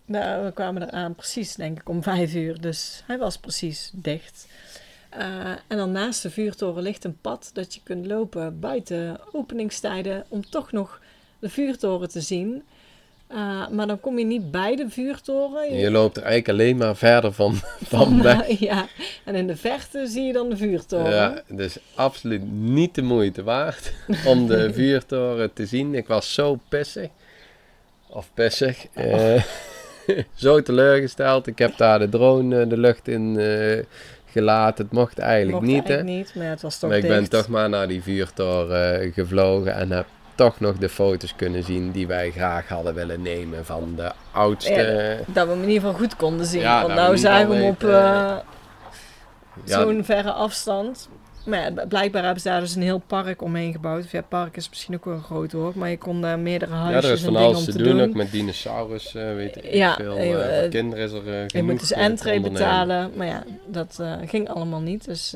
Nou, 0.05 0.45
we 0.45 0.51
kwamen 0.51 0.87
eraan 0.87 1.15
precies, 1.15 1.55
denk 1.55 1.79
ik, 1.79 1.89
om 1.89 2.03
vijf 2.03 2.33
uur. 2.33 2.61
Dus 2.61 3.03
hij 3.07 3.17
was 3.17 3.37
precies 3.37 3.91
dicht. 3.93 4.47
Eh, 5.17 5.51
en 5.67 5.77
dan 5.77 5.91
naast 5.91 6.21
de 6.21 6.29
vuurtoren 6.29 6.83
ligt 6.83 7.03
een 7.03 7.17
pad 7.21 7.49
dat 7.53 7.73
je 7.73 7.79
kunt 7.83 8.05
lopen 8.05 8.59
buiten 8.59 9.19
openingstijden 9.31 10.25
om 10.27 10.49
toch 10.49 10.71
nog 10.71 10.99
de 11.39 11.49
vuurtoren 11.49 12.09
te 12.09 12.21
zien. 12.21 12.63
Eh, 13.27 13.67
maar 13.69 13.87
dan 13.87 13.99
kom 13.99 14.19
je 14.19 14.25
niet 14.25 14.51
bij 14.51 14.75
de 14.75 14.89
vuurtoren. 14.89 15.75
Je 15.75 15.91
loopt 15.91 16.17
er 16.17 16.23
eigenlijk 16.23 16.59
alleen 16.59 16.77
maar 16.77 16.95
verder 16.95 17.33
van, 17.33 17.55
van 17.93 18.21
weg. 18.21 18.59
ja, 18.69 18.87
en 19.25 19.35
in 19.35 19.47
de 19.47 19.55
verte 19.55 20.07
zie 20.07 20.23
je 20.23 20.33
dan 20.33 20.49
de 20.49 20.57
vuurtoren. 20.57 21.11
Ja, 21.11 21.41
dus 21.47 21.77
absoluut 21.95 22.51
niet 22.51 22.95
de 22.95 23.01
moeite 23.01 23.43
waard 23.43 23.93
om 24.25 24.47
de 24.47 24.73
vuurtoren 24.73 25.53
te 25.53 25.65
zien. 25.65 25.95
Ik 25.95 26.07
was 26.07 26.33
zo 26.33 26.59
pissig. 26.69 27.09
Of 28.09 28.29
pissig. 28.33 28.85
eh, 28.93 29.43
zo 30.35 30.61
teleurgesteld. 30.61 31.47
Ik 31.47 31.57
heb 31.57 31.77
daar 31.77 31.99
de 31.99 32.09
drone 32.09 32.67
de 32.67 32.77
lucht 32.77 33.07
in 33.07 33.37
gelaten. 34.33 34.83
Het 34.85 34.93
mocht 34.93 35.19
eigenlijk 35.19 35.61
Mocht 35.61 35.75
niet, 35.75 35.89
eigenlijk 35.89 36.17
niet, 36.17 36.35
maar 36.35 36.49
het 36.49 36.61
was 36.61 36.79
toch 36.79 36.89
Maar 36.89 36.99
ik 36.99 37.07
ben 37.07 37.29
toch 37.29 37.47
maar 37.47 37.69
naar 37.69 37.87
die 37.87 38.03
vuurtoren 38.03 39.01
eh, 39.01 39.13
gevlogen 39.13 39.73
en 39.73 39.91
heb 39.91 40.05
toch 40.35 40.59
nog 40.59 40.77
de 40.77 40.89
foto's 40.89 41.35
kunnen 41.35 41.63
zien 41.63 41.91
die 41.91 42.07
wij 42.07 42.31
graag 42.31 42.67
hadden 42.67 42.93
willen 42.93 43.21
nemen 43.21 43.65
van 43.65 43.93
de 43.95 44.11
oudste. 44.31 44.71
Ja, 45.25 45.33
Dat 45.33 45.45
we 45.47 45.53
hem 45.53 45.61
in 45.61 45.69
ieder 45.69 45.83
geval 45.83 45.99
goed 45.99 46.15
konden 46.15 46.45
zien. 46.45 46.61
Ja, 46.61 46.81
Want 46.81 46.93
nou 46.93 47.17
zagen 47.17 47.49
we 47.49 47.55
hem 47.55 47.65
op 47.65 47.83
eh, 47.83 47.89
Ja, 47.89 49.81
zo'n 49.81 50.03
verre 50.05 50.31
afstand. 50.31 51.09
Maar 51.43 51.59
ja, 51.59 51.85
blijkbaar 51.85 52.23
hebben 52.23 52.41
ze 52.41 52.47
daar 52.49 52.59
dus 52.59 52.75
een 52.75 52.81
heel 52.81 53.01
park 53.07 53.41
omheen 53.41 53.71
gebouwd. 53.71 54.03
Of 54.03 54.11
ja, 54.11 54.21
park 54.21 54.57
is 54.57 54.69
misschien 54.69 54.95
ook 54.95 55.05
wel 55.05 55.13
een 55.13 55.23
groot 55.23 55.51
woord. 55.51 55.75
Maar 55.75 55.89
je 55.89 55.97
kon 55.97 56.21
daar 56.21 56.39
meerdere 56.39 56.71
ja, 56.71 56.77
huisjes 56.77 57.05
er 57.05 57.11
is 57.11 57.19
en 57.19 57.25
van 57.25 57.33
dingen 57.33 57.47
alles 57.47 57.67
om 57.67 57.71
te 57.73 57.77
doen, 57.77 57.97
doen. 57.97 58.07
ook 58.07 58.13
met 58.13 58.31
dinosaurus, 58.31 59.15
eh, 59.15 59.33
weet 59.33 59.55
ik 59.57 59.73
Ja, 59.73 59.95
veel. 59.95 60.15
voor 60.15 60.69
kinderen 60.69 61.05
is 61.05 61.11
er 61.11 61.27
uh, 61.27 61.47
Je 61.47 61.63
moet 61.63 61.79
dus 61.79 61.91
entree 61.91 62.39
betalen. 62.39 63.11
Maar 63.15 63.27
ja, 63.27 63.43
dat 63.67 64.03
ging 64.25 64.49
allemaal 64.49 64.81
niet. 64.81 65.05
Dus 65.05 65.35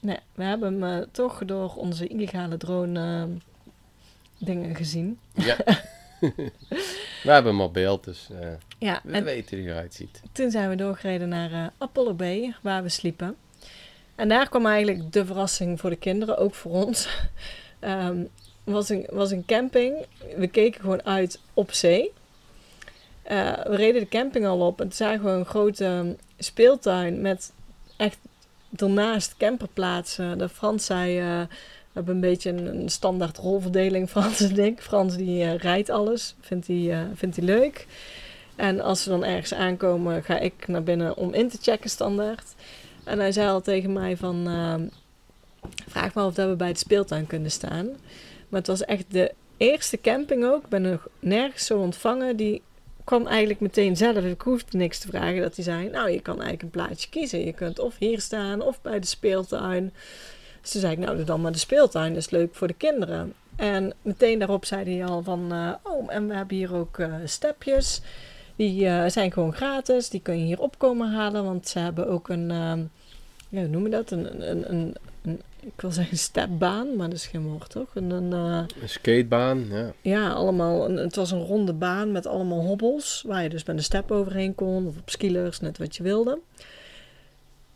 nee, 0.00 0.16
we 0.34 0.44
hebben 0.44 0.82
hem 0.82 1.04
toch 1.12 1.42
door 1.44 1.74
onze 1.74 2.06
illegale 2.06 2.56
drone 2.56 3.26
dingen 4.38 4.74
gezien. 4.74 5.18
Ja. 5.34 5.56
we 7.24 7.30
hebben 7.30 7.52
hem 7.52 7.60
op 7.60 7.72
beeld, 7.72 8.04
dus 8.04 8.28
Ja, 8.78 9.00
we 9.04 9.12
en 9.12 9.24
weten 9.24 9.56
hoe 9.56 9.66
hij 9.66 9.74
eruit 9.76 9.94
ziet. 9.94 10.22
Toen 10.32 10.50
zijn 10.50 10.68
we 10.68 10.76
doorgereden 10.76 11.28
naar 11.28 11.72
Apollo 11.78 12.14
Bay, 12.14 12.54
waar 12.62 12.82
we 12.82 12.88
sliepen. 12.88 13.36
En 14.18 14.28
daar 14.28 14.48
kwam 14.48 14.66
eigenlijk 14.66 15.12
de 15.12 15.26
verrassing 15.26 15.80
voor 15.80 15.90
de 15.90 15.96
kinderen, 15.96 16.38
ook 16.38 16.54
voor 16.54 16.72
ons. 16.72 17.08
Ehm 17.80 18.20
was, 18.72 18.88
een, 18.88 19.06
was 19.10 19.30
een 19.30 19.44
camping. 19.44 20.06
We 20.36 20.46
keken 20.46 20.80
gewoon 20.80 21.04
uit 21.04 21.40
op 21.54 21.72
zee. 21.72 22.12
Eh, 23.22 23.52
we 23.52 23.76
reden 23.76 24.00
de 24.00 24.08
camping 24.08 24.46
al 24.46 24.66
op 24.66 24.80
en 24.80 24.86
toen 24.86 24.96
zagen 24.96 25.24
we 25.24 25.30
een 25.30 25.44
grote 25.44 25.84
ehm, 25.84 26.12
speeltuin 26.38 27.20
met 27.20 27.52
echt 27.96 28.18
daarnaast 28.68 29.36
camperplaatsen. 29.36 30.38
De 30.38 30.48
Frans 30.48 30.84
zei, 30.86 31.18
eh, 31.18 31.40
we 31.48 31.94
hebben 31.94 32.14
een 32.14 32.20
beetje 32.20 32.50
een, 32.50 32.88
standaard 32.88 33.36
rolverdeling, 33.36 34.10
Frans 34.10 34.40
en 34.40 34.58
ik. 34.58 34.80
Frans 34.80 35.16
die 35.16 35.44
eh, 35.44 35.56
rijdt 35.56 35.90
alles, 35.90 36.34
vindt 36.40 36.66
hij, 36.66 37.06
vindt 37.14 37.36
hij 37.36 37.44
leuk. 37.44 37.86
En 38.56 38.80
als 38.80 39.04
we 39.04 39.10
dan 39.10 39.24
ergens 39.24 39.54
aankomen, 39.54 40.24
ga 40.24 40.38
ik 40.38 40.68
naar 40.68 40.82
binnen 40.82 41.16
om 41.16 41.34
in 41.34 41.48
te 41.48 41.58
checken 41.60 41.90
standaard. 41.90 42.54
En 43.08 43.18
hij 43.18 43.32
zei 43.32 43.48
al 43.48 43.60
tegen 43.60 43.92
mij 43.92 44.16
van... 44.16 44.46
ehm, 44.46 44.86
vraag 45.88 46.14
maar 46.14 46.26
of 46.26 46.34
dat 46.34 46.48
we 46.48 46.56
bij 46.56 46.68
het 46.68 46.78
speeltuin 46.78 47.26
kunnen 47.26 47.50
staan. 47.50 47.86
Maar 48.48 48.60
het 48.60 48.66
was 48.66 48.84
echt 48.84 49.04
de 49.08 49.32
eerste 49.56 50.00
camping 50.00 50.44
ook. 50.44 50.62
Ik 50.62 50.68
ben 50.68 50.82
nog 50.82 51.08
nergens 51.20 51.66
zo 51.66 51.78
ontvangen. 51.78 52.36
Die 52.36 52.62
kwam 53.04 53.26
eigenlijk 53.26 53.60
meteen 53.60 53.96
zelf. 53.96 54.16
Ik 54.16 54.40
hoefde 54.40 54.76
niks 54.76 54.98
te 54.98 55.08
vragen. 55.08 55.40
Dat 55.40 55.54
hij 55.54 55.64
zei, 55.64 55.88
nou 55.88 56.10
je 56.10 56.20
kan 56.20 56.34
eigenlijk 56.42 56.62
een 56.62 56.82
plaatsje 56.82 57.08
kiezen. 57.08 57.44
Je 57.44 57.52
kunt 57.52 57.78
of 57.78 57.98
hier 57.98 58.20
staan 58.20 58.60
of 58.60 58.80
bij 58.82 59.00
de 59.00 59.06
speeltuin. 59.06 59.92
Dus 60.60 60.70
toen 60.70 60.80
zei 60.80 60.92
ik, 60.92 60.98
nou 60.98 61.24
dan 61.24 61.40
maar 61.40 61.52
de 61.52 61.58
speeltuin. 61.58 62.12
Dat 62.12 62.22
is 62.22 62.30
leuk 62.30 62.54
voor 62.54 62.66
de 62.66 62.74
kinderen. 62.74 63.34
En 63.56 63.92
meteen 64.02 64.38
daarop 64.38 64.64
zei 64.64 64.98
hij 64.98 65.08
al 65.08 65.22
van... 65.22 65.52
eh, 65.52 65.72
oh, 65.82 66.14
en 66.14 66.28
we 66.28 66.34
hebben 66.34 66.56
hier 66.56 66.74
ook 66.74 66.98
eh, 66.98 67.14
stepjes. 67.24 68.00
Die 68.58 68.86
eh, 68.86 69.08
zijn 69.10 69.32
gewoon 69.32 69.52
gratis. 69.54 70.08
Die 70.08 70.20
kun 70.20 70.38
je 70.38 70.44
hier 70.44 70.60
opkomen 70.60 71.10
halen. 71.12 71.44
Want 71.44 71.68
ze 71.68 71.78
hebben 71.78 72.08
ook 72.08 72.28
een... 72.28 72.50
ehm, 72.50 72.80
ja, 73.48 73.60
hoe 73.60 73.68
noem 73.68 73.84
je 73.84 73.90
dat? 73.90 74.10
Een, 74.10 74.50
een, 74.50 74.72
een, 74.72 74.94
een- 75.22 75.40
ik 75.60 75.80
wil 75.80 75.90
zeggen 75.92 76.18
stepbaan, 76.18 76.96
maar 76.96 77.08
dat 77.08 77.18
is 77.18 77.26
geen 77.26 77.42
woord, 77.48 77.70
toch? 77.70 77.86
Een, 77.94 78.10
een, 78.10 78.32
eh, 78.32 78.64
Een 78.82 78.88
skatebaan, 78.88 79.66
ja. 79.70 79.92
ja, 80.00 80.28
allemaal, 80.30 80.90
het 80.90 81.16
was 81.16 81.30
een 81.30 81.44
ronde 81.44 81.72
baan 81.72 82.12
met 82.12 82.26
allemaal 82.26 82.60
hobbels, 82.66 83.24
waar 83.26 83.42
je 83.42 83.48
dus 83.48 83.64
met 83.64 83.76
een 83.76 83.82
step 83.82 84.10
overheen 84.10 84.54
kon, 84.54 84.86
of 84.86 84.96
op 84.98 85.10
skilers, 85.10 85.60
net 85.60 85.78
wat 85.78 85.96
je 85.96 86.02
wilde. 86.02 86.38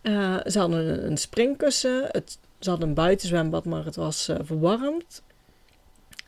Eh, 0.01 0.37
ze 0.47 0.59
hadden 0.59 0.89
een, 0.89 1.07
een 1.11 1.17
springkussen, 1.17 2.05
het, 2.11 2.39
ze 2.59 2.71
hadden 2.71 2.89
een 2.89 2.95
buitenzwembad, 2.95 3.65
maar 3.65 3.85
het 3.85 3.97
was 3.97 4.31
verwarmd. 4.43 5.23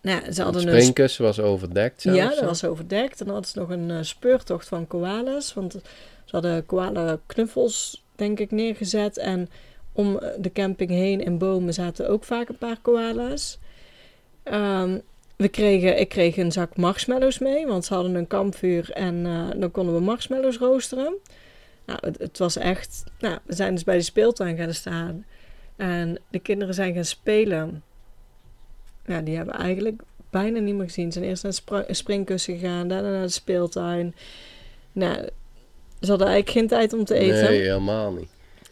Nou, 0.05 0.21
ze 0.21 0.27
Het 0.27 0.39
hadden 0.39 0.63
een 0.63 0.69
springkussen 0.69 1.25
was 1.25 1.41
overdekt 1.41 2.01
zelfs. 2.01 2.19
ja, 2.19 2.29
dat 2.29 2.45
was 2.45 2.65
overdekt. 2.65 3.21
En 3.21 3.25
dan 3.27 3.35
hadden 3.35 3.51
ze 3.51 3.59
nog 3.59 3.71
een 3.71 3.91
eh, 3.91 3.99
speurtocht 4.01 4.69
van 4.69 4.87
koalas. 4.87 5.55
Want 5.55 5.73
ze 6.25 6.31
hadden 6.31 6.67
koala 6.67 7.19
knuffels, 7.27 8.05
denk 8.17 8.39
ik, 8.41 8.51
neergezet. 8.51 9.19
En 9.19 9.49
om 9.93 10.19
eh, 10.19 10.29
de 10.39 10.53
camping 10.53 10.91
heen 10.91 11.25
in 11.25 11.39
bomen 11.39 11.75
zaten 11.75 12.09
ook 12.09 12.25
vaak 12.25 12.49
een 12.49 12.59
paar 12.59 12.79
koala's. 12.83 13.59
Ehm, 14.43 14.99
we 15.37 15.49
kregen, 15.49 16.01
ik 16.01 16.09
kreeg 16.09 16.37
een 16.37 16.53
zak 16.53 16.77
marshmallows 16.77 17.39
mee, 17.39 17.67
want 17.67 17.85
ze 17.85 17.95
hadden 17.95 18.15
een 18.15 18.27
kampvuur 18.27 18.91
en 18.91 19.27
eh, 19.27 19.61
dan 19.61 19.71
konden 19.71 19.95
we 19.95 20.01
marshmallows 20.01 20.59
roosteren. 20.59 21.15
Nou, 21.87 21.99
het, 22.03 22.19
het 22.19 22.39
was 22.39 22.57
echt... 22.57 23.05
Nou, 23.19 23.39
we 23.45 23.55
zijn 23.55 23.75
dus 23.75 23.85
bij 23.85 23.97
de 23.97 24.03
speeltuin 24.03 24.57
gaan 24.57 24.75
staan. 24.75 25.25
En 25.77 26.19
de 26.31 26.39
kinderen 26.39 26.75
zijn 26.75 26.95
gaan 26.95 27.05
spelen. 27.05 27.83
Ja, 29.07 29.21
die 29.21 29.37
hebben 29.37 29.55
eigenlijk 29.55 30.03
bijna 30.31 30.59
niet 30.59 30.75
meer 30.75 30.85
gezien. 30.85 31.13
Ze 31.13 31.19
zijn 31.19 31.31
eerst 31.31 31.43
naar 31.43 31.85
het 31.87 31.97
springkussen 31.97 32.59
gegaan, 32.59 32.89
daarna 32.89 33.11
naar 33.11 33.23
de 33.23 33.29
speeltuin. 33.29 34.15
Nou, 34.93 35.15
ze 36.01 36.09
hadden 36.11 36.27
eigenlijk 36.27 36.59
geen 36.59 36.69
tijd 36.69 36.93
om 36.93 37.05
te 37.05 37.15
eten. 37.15 37.43
Nee, 37.43 37.61
helemaal 37.61 38.13
niet. 38.13 38.29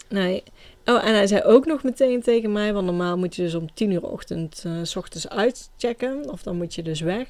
Nee. 0.08 0.42
Oh, 0.84 1.06
en 1.06 1.14
hij 1.14 1.26
zei 1.26 1.42
ook 1.42 1.66
nog 1.66 1.82
meteen 1.82 2.22
tegen 2.22 2.52
mij, 2.52 2.72
want 2.72 2.86
normaal 2.86 3.18
moet 3.18 3.36
je 3.36 3.42
dus 3.42 3.54
om 3.54 3.74
10 3.74 3.90
uur 3.90 4.06
ochtend, 4.06 4.62
eh, 4.66 4.72
s 4.82 4.96
ochtends 4.96 5.28
uitchecken, 5.28 6.30
of 6.30 6.42
dan 6.42 6.56
moet 6.56 6.74
je 6.74 6.82
dus 6.82 7.00
weg. 7.00 7.26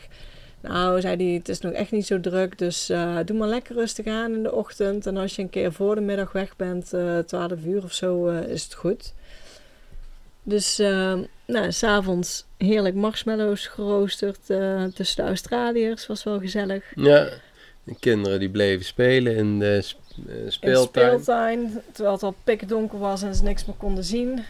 Nou, 0.61 1.01
zei 1.01 1.17
hij, 1.17 1.35
het 1.35 1.49
is 1.49 1.61
nog 1.61 1.73
echt 1.73 1.91
niet 1.91 2.07
zo 2.07 2.21
druk, 2.21 2.59
dus 2.59 2.89
eh, 2.89 3.19
doe 3.25 3.37
maar 3.37 3.49
lekker 3.49 3.75
rustig 3.75 4.07
aan 4.07 4.35
in 4.35 4.43
de 4.43 4.53
ochtend. 4.53 5.07
En 5.07 5.17
als 5.17 5.37
je 5.37 5.43
een 5.43 5.51
keer 5.51 5.73
voor 5.73 5.95
de 5.95 6.01
middag 6.01 6.33
weg 6.33 6.57
bent, 6.57 6.93
eh 6.93 7.19
12 7.19 7.65
uur 7.65 7.85
of 7.85 7.93
zo, 7.93 8.27
is 8.27 8.65
het 8.65 8.75
goed. 8.75 9.15
Dus, 10.43 10.79
eh, 10.79 11.15
nou, 11.47 11.73
s'avonds 11.73 12.45
heerlijk 12.59 12.95
marshmallows 12.95 13.67
geroosterd 13.67 14.51
eh, 14.51 14.85
tussen 14.85 15.17
de 15.23 15.29
Australiërs, 15.29 16.07
was 16.07 16.25
wel 16.25 16.39
gezellig. 16.41 16.85
Ja, 16.95 17.29
de 17.85 17.95
kinderen 18.01 18.39
die 18.41 18.51
bleven 18.51 18.85
spelen 18.85 19.37
in 19.37 19.59
de 19.59 19.79
sp- 19.83 19.97
eh, 20.29 20.35
In 20.39 20.45
de 20.45 20.51
speeltuin. 20.51 20.87
speeltuin, 21.21 21.81
terwijl 21.93 22.15
het 22.15 22.23
al 22.25 22.35
pikdonker 22.45 22.99
was 22.99 23.23
en 23.23 23.35
ze 23.35 23.43
niks 23.43 23.65
meer 23.65 23.77
konden 23.79 24.05
zien. 24.05 24.41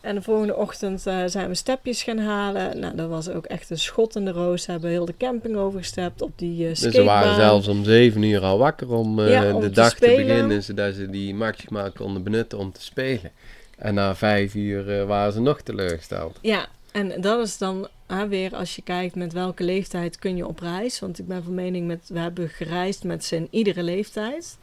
En 0.00 0.14
de 0.14 0.22
volgende 0.22 0.56
ochtend 0.56 1.06
eh, 1.06 1.22
zijn 1.26 1.48
we 1.48 1.54
stepjes 1.54 2.02
gaan 2.02 2.18
halen. 2.18 2.78
Nou, 2.78 2.96
dat 2.96 3.08
was 3.08 3.28
ook 3.28 3.44
echt 3.44 3.70
een 3.70 3.78
schot 3.78 4.16
in 4.16 4.24
de 4.24 4.30
roos. 4.30 4.62
Ze 4.62 4.70
hebben 4.70 4.90
heel 4.90 5.04
de 5.04 5.14
camping 5.18 5.56
overgestapt 5.56 6.22
op 6.22 6.30
die 6.36 6.62
uh, 6.62 6.68
Dus 6.68 6.78
ze 6.80 7.02
waren 7.02 7.34
zelfs 7.34 7.68
om 7.68 7.84
zeven 7.84 8.22
uur 8.22 8.40
al 8.40 8.58
wakker 8.58 8.88
om 8.92 9.20
Ja, 9.28 9.52
om 9.54 9.60
de 9.60 9.66
te 9.68 9.74
dag 9.74 9.90
te 9.90 9.96
spelen. 9.96 10.26
beginnen, 10.26 10.62
zodat 10.62 10.94
ze 10.94 11.10
die 11.10 11.34
maximaal 11.34 11.90
konden 11.92 12.22
benutten 12.22 12.58
om 12.58 12.72
te 12.72 12.82
spelen. 12.82 13.30
En 13.76 13.94
na 13.94 14.14
vijf 14.14 14.54
uur 14.54 15.00
eh, 15.00 15.06
waren 15.06 15.32
ze 15.32 15.40
nog 15.40 15.60
teleurgesteld. 15.60 16.38
Ja, 16.42 16.68
en 16.92 17.20
dat 17.20 17.46
is 17.46 17.58
dan 17.58 17.88
weer 18.28 18.54
als 18.54 18.76
je 18.76 18.82
kijkt 18.82 19.14
met 19.14 19.32
welke 19.32 19.64
leeftijd 19.64 20.18
kun 20.18 20.36
je 20.36 20.46
op 20.46 20.58
reis. 20.58 21.00
Want 21.00 21.18
ik 21.18 21.26
ben 21.26 21.42
van 21.42 21.54
mening 21.54 21.86
met, 21.86 22.00
we 22.08 22.18
hebben 22.18 22.48
gereisd 22.48 23.04
met 23.04 23.24
z'n 23.24 23.48
iedere 23.50 23.82
leeftijd. 23.82 24.58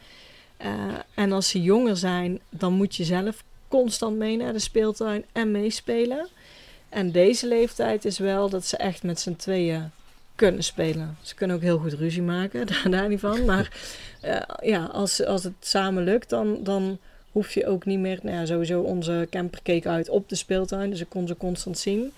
Eh, 0.58 0.72
en 1.14 1.32
als 1.32 1.50
ze 1.50 1.62
jonger 1.62 1.98
zijn, 1.98 2.40
dan 2.50 2.74
moet 2.74 2.96
je 2.96 3.04
zelf 3.04 3.44
constant 3.68 4.18
mee 4.18 4.38
naar 4.38 4.54
de 4.54 4.60
speeltuin 4.60 5.26
en 5.32 5.52
meespelen. 5.52 6.28
En 6.90 7.12
deze 7.12 7.48
leeftijd 7.48 8.06
is 8.06 8.18
wel 8.18 8.50
dat 8.50 8.66
ze 8.66 8.78
echt 8.78 9.04
met 9.04 9.20
z'n 9.20 9.36
tweeën 9.36 9.92
kunnen 10.36 10.64
spelen. 10.64 11.18
Ze 11.22 11.36
kunnen 11.36 11.56
ook 11.56 11.62
heel 11.62 11.78
goed 11.78 11.94
ruzie 11.94 12.22
maken, 12.22 12.66
daar, 12.68 12.90
daar 12.90 13.10
niet 13.10 13.20
van. 13.20 13.46
Maar 13.46 13.72
eh, 14.22 14.42
ja, 14.62 14.86
als, 14.86 15.26
als 15.26 15.44
het 15.44 15.54
samen 15.60 16.04
lukt, 16.04 16.30
dan, 16.30 16.64
dan 16.64 17.00
hoef 17.34 17.54
je 17.54 17.68
ook 17.68 17.86
niet 17.86 18.00
meer... 18.00 18.20
Nou 18.22 18.38
ja, 18.38 18.46
sowieso 18.46 18.82
onze 18.82 19.28
camper 19.30 19.60
keek 19.64 19.86
uit 19.86 20.10
op 20.10 20.30
de 20.30 20.36
speeltuin, 20.36 20.90
dus 20.90 21.00
ik 21.02 21.10
kon 21.10 21.28
ze 21.28 21.38
constant 21.38 21.78
zien. 21.78 22.12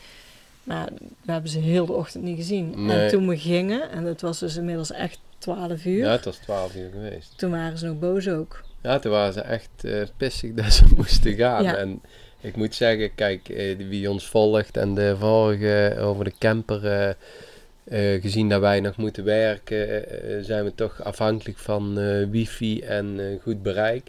Maar 0.64 0.90
we 1.22 1.32
hebben 1.32 1.52
ze 1.52 1.60
heel 1.60 1.86
de 1.86 1.94
ochtend 1.94 2.24
niet 2.24 2.38
gezien. 2.38 2.86
Nee. 2.86 2.98
En 3.00 3.10
toen 3.10 3.28
we 3.28 3.38
gingen, 3.38 3.90
en 3.92 4.04
het 4.04 4.22
was 4.22 4.40
dus 4.40 4.56
inmiddels 4.56 4.92
echt 4.92 5.20
12 5.38 5.86
uur, 5.86 6.04
Ja, 6.04 6.12
het 6.12 6.26
was 6.26 6.38
twaalf 6.38 6.76
uur 6.76 6.90
geweest. 6.92 7.34
toen 7.38 7.52
waren 7.52 7.78
ze 7.78 7.86
nog 7.86 8.00
boos 8.00 8.28
ook. 8.30 8.64
Ja, 8.82 9.00
toen 9.00 9.12
waren 9.12 9.34
ze 9.34 9.42
echt 9.42 9.70
eh, 9.84 10.02
pissig 10.18 10.54
dat 10.62 10.74
ze 10.74 10.86
moesten 10.96 11.34
gaan. 11.34 11.64
Ja. 11.64 11.76
En 11.76 12.02
ik 12.42 12.56
moet 12.56 12.76
zeggen, 12.76 13.16
kijk, 13.16 13.50
eh, 13.50 13.78
wie 13.78 14.10
ons 14.10 14.28
volgt 14.28 14.78
en 14.78 14.94
de 14.96 15.16
vorige 15.20 15.96
over 16.00 16.24
de 16.24 16.34
camper, 16.40 16.86
eh, 16.86 17.10
eh, 17.84 18.22
gezien 18.22 18.50
dat 18.50 18.62
wij 18.62 18.80
nog 18.80 18.98
moeten 18.98 19.24
werken, 19.24 20.10
eh, 20.10 20.38
zijn 20.42 20.64
we 20.64 20.76
toch 20.76 21.04
afhankelijk 21.04 21.58
van 21.58 22.00
eh, 22.00 22.28
wifi 22.30 22.82
en 22.82 23.16
eh, 23.20 23.26
goed 23.42 23.64
bereik. 23.64 24.08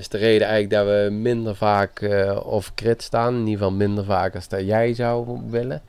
Is 0.00 0.08
de 0.08 0.18
reden 0.18 0.46
eigenlijk 0.46 0.70
dat 0.70 0.94
we 0.94 1.10
minder 1.10 1.56
vaak 1.56 2.00
eh 2.00 2.46
off 2.46 2.72
grid 2.74 3.02
staan. 3.02 3.34
In 3.34 3.38
ieder 3.40 3.52
geval 3.52 3.72
minder 3.72 4.04
vaak 4.04 4.34
als 4.34 4.48
dat 4.48 4.66
jij 4.66 4.94
zou 4.94 5.40
willen. 5.46 5.82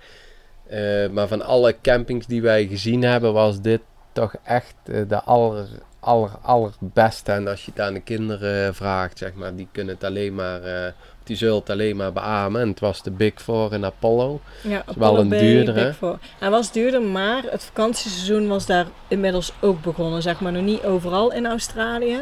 Eh, 0.67 1.10
maar 1.10 1.28
van 1.28 1.41
alle 1.41 1.76
campings 1.82 2.28
die 2.28 2.41
wij 2.41 2.67
gezien 2.67 3.02
hebben, 3.02 3.34
was 3.34 3.62
dit 3.62 3.82
toch 4.12 4.34
echt 4.43 4.76
eh, 4.84 5.02
de 5.08 5.21
aller, 5.21 5.67
aller, 6.00 6.30
allerbeste. 6.41 7.32
En 7.32 7.47
als 7.47 7.65
je 7.65 7.71
het 7.71 7.82
aan 7.82 7.93
de 7.93 8.02
kinderen 8.02 8.76
vraagt, 8.76 9.17
zeg 9.17 9.34
maar, 9.34 9.56
die 9.56 9.67
kunnen 9.71 9.93
het 9.93 10.04
alleen 10.04 10.36
maar, 10.36 10.93
die 11.24 11.36
zullen 11.36 11.60
het 11.60 11.69
alleen 11.69 11.95
maar 11.95 12.13
beamen. 12.13 12.62
En 12.62 12.67
het 12.67 12.80
was 12.80 13.04
de 13.04 13.12
Big 13.12 13.41
Four 13.41 13.74
in 13.74 13.86
Apollo. 13.86 14.41
Ja, 14.62 14.84
is 14.88 14.95
wel 14.95 15.08
Apollo 15.08 15.21
een 15.21 15.30
Bay, 15.30 15.39
duurdere. 15.39 15.86
Big 15.86 15.95
Four. 15.95 16.17
Hij 16.39 16.50
was 16.50 16.71
duurder, 16.71 17.02
maar 17.02 17.43
het 17.43 17.63
vakantieseizoen 17.63 18.47
was 18.47 18.65
daar 18.65 18.86
inmiddels 19.08 19.54
ook 19.60 19.82
begonnen. 19.82 20.21
Zeg 20.21 20.39
maar 20.39 20.52
nog 20.52 20.63
niet 20.63 20.84
overal 20.84 21.34
in 21.34 21.47
Australië, 21.47 22.19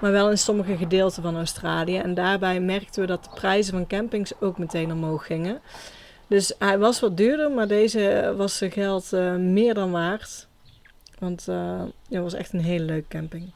maar 0.00 0.12
wel 0.12 0.30
in 0.30 0.38
sommige 0.38 0.76
gedeelten 0.76 1.22
van 1.22 1.36
Australië. 1.36 1.98
En 1.98 2.14
daarbij 2.14 2.60
merkten 2.60 3.00
we 3.00 3.06
dat 3.06 3.24
de 3.24 3.30
prijzen 3.34 3.72
van 3.72 3.86
campings 3.86 4.32
ook 4.40 4.58
meteen 4.58 4.92
omhoog 4.92 5.26
gingen. 5.26 5.60
Dus 6.26 6.52
hij 6.58 6.78
was 6.78 7.00
wat 7.00 7.16
duurder, 7.16 7.50
maar 7.50 7.68
deze 7.68 8.34
was 8.36 8.56
zijn 8.56 8.70
geld 8.70 9.12
eh, 9.12 9.34
meer 9.34 9.74
dan 9.74 9.90
waard. 9.90 10.46
Want 11.18 11.48
eh 11.48 11.82
het 12.08 12.22
was 12.22 12.34
echt 12.34 12.52
een 12.52 12.60
hele 12.60 12.84
leuke 12.84 13.08
camping. 13.08 13.52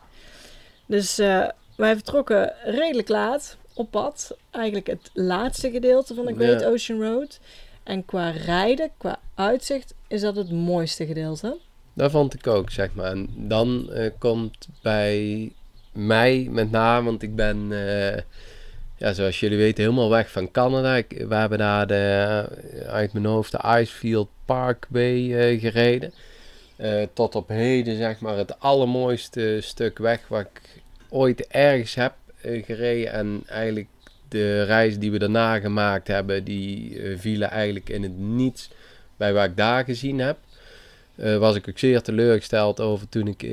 Dus 0.87 1.19
eh, 1.19 1.49
wij 1.77 1.95
vertrokken 1.95 2.53
redelijk 2.65 3.09
laat 3.09 3.57
op 3.75 3.91
pad. 3.91 4.37
Eigenlijk 4.51 4.87
het 4.87 5.11
laatste 5.13 5.71
gedeelte 5.71 6.15
van 6.15 6.27
de 6.27 6.35
Great 6.35 6.61
Ja. 6.61 6.67
Ocean 6.67 7.03
Road. 7.03 7.41
En 7.83 8.05
qua 8.05 8.31
rijden, 8.31 8.91
qua 8.97 9.21
uitzicht, 9.35 9.95
is 10.09 10.21
dat 10.21 10.37
het 10.37 10.53
mooiste 10.53 11.07
gedeelte. 11.07 11.59
Dat 11.93 12.11
vond 12.11 12.35
ik 12.35 12.47
ook, 12.47 12.71
zeg 12.71 12.95
maar. 12.95 13.11
En 13.11 13.29
dan 13.37 13.91
komt 14.19 14.69
bij 14.83 15.53
mij 15.95 16.49
met 16.51 16.71
name, 16.71 17.05
want 17.05 17.23
ik 17.23 17.37
ben, 17.37 17.67
eh, 17.71 18.23
ja, 18.97 19.13
zoals 19.13 19.41
jullie 19.41 19.59
weten, 19.59 19.85
helemaal 19.85 20.11
weg 20.11 20.31
van 20.31 20.51
Canada. 20.51 20.97
Ik, 20.97 21.25
we 21.29 21.35
hebben 21.35 21.59
daar 21.59 21.87
de, 21.87 22.45
uit 22.87 23.13
mijn 23.13 23.25
hoofd 23.25 23.53
de 23.53 23.79
Icefield 23.81 24.29
Parkway 24.45 25.35
eh, 25.35 25.61
gereden. 25.61 26.13
Eh, 26.77 27.03
tot 27.13 27.35
op 27.35 27.49
heden, 27.49 27.97
zeg 27.97 28.21
maar, 28.21 28.37
het 28.37 28.61
allermooiste 28.61 29.59
stuk 29.61 29.99
weg 29.99 30.29
wat 30.29 30.41
ik 30.41 30.61
ooit 31.09 31.47
ergens 31.47 31.95
heb 31.95 32.15
eh, 32.41 32.65
gereden. 32.65 33.13
En 33.13 33.43
eigenlijk 33.47 33.89
de 34.29 34.63
reis 34.63 34.99
die 34.99 35.11
we 35.11 35.19
daarna 35.19 35.59
gemaakt 35.59 36.09
hebben, 36.09 36.45
die 36.45 36.99
eh, 37.03 37.19
vielen 37.19 37.51
eigenlijk 37.51 37.89
in 37.89 38.03
het 38.03 38.19
niets 38.19 38.71
bij 39.17 39.33
wat 39.33 39.45
ik 39.45 39.57
daar 39.57 39.85
gezien 39.85 40.19
heb. 40.19 40.39
Eh, 41.17 41.37
was 41.37 41.57
ik 41.57 41.69
ook 41.69 41.79
zeer 41.79 42.03
teleurgesteld 42.03 42.81
over 42.81 43.09
toen 43.09 43.27
ik 43.27 43.43
eh, 43.43 43.51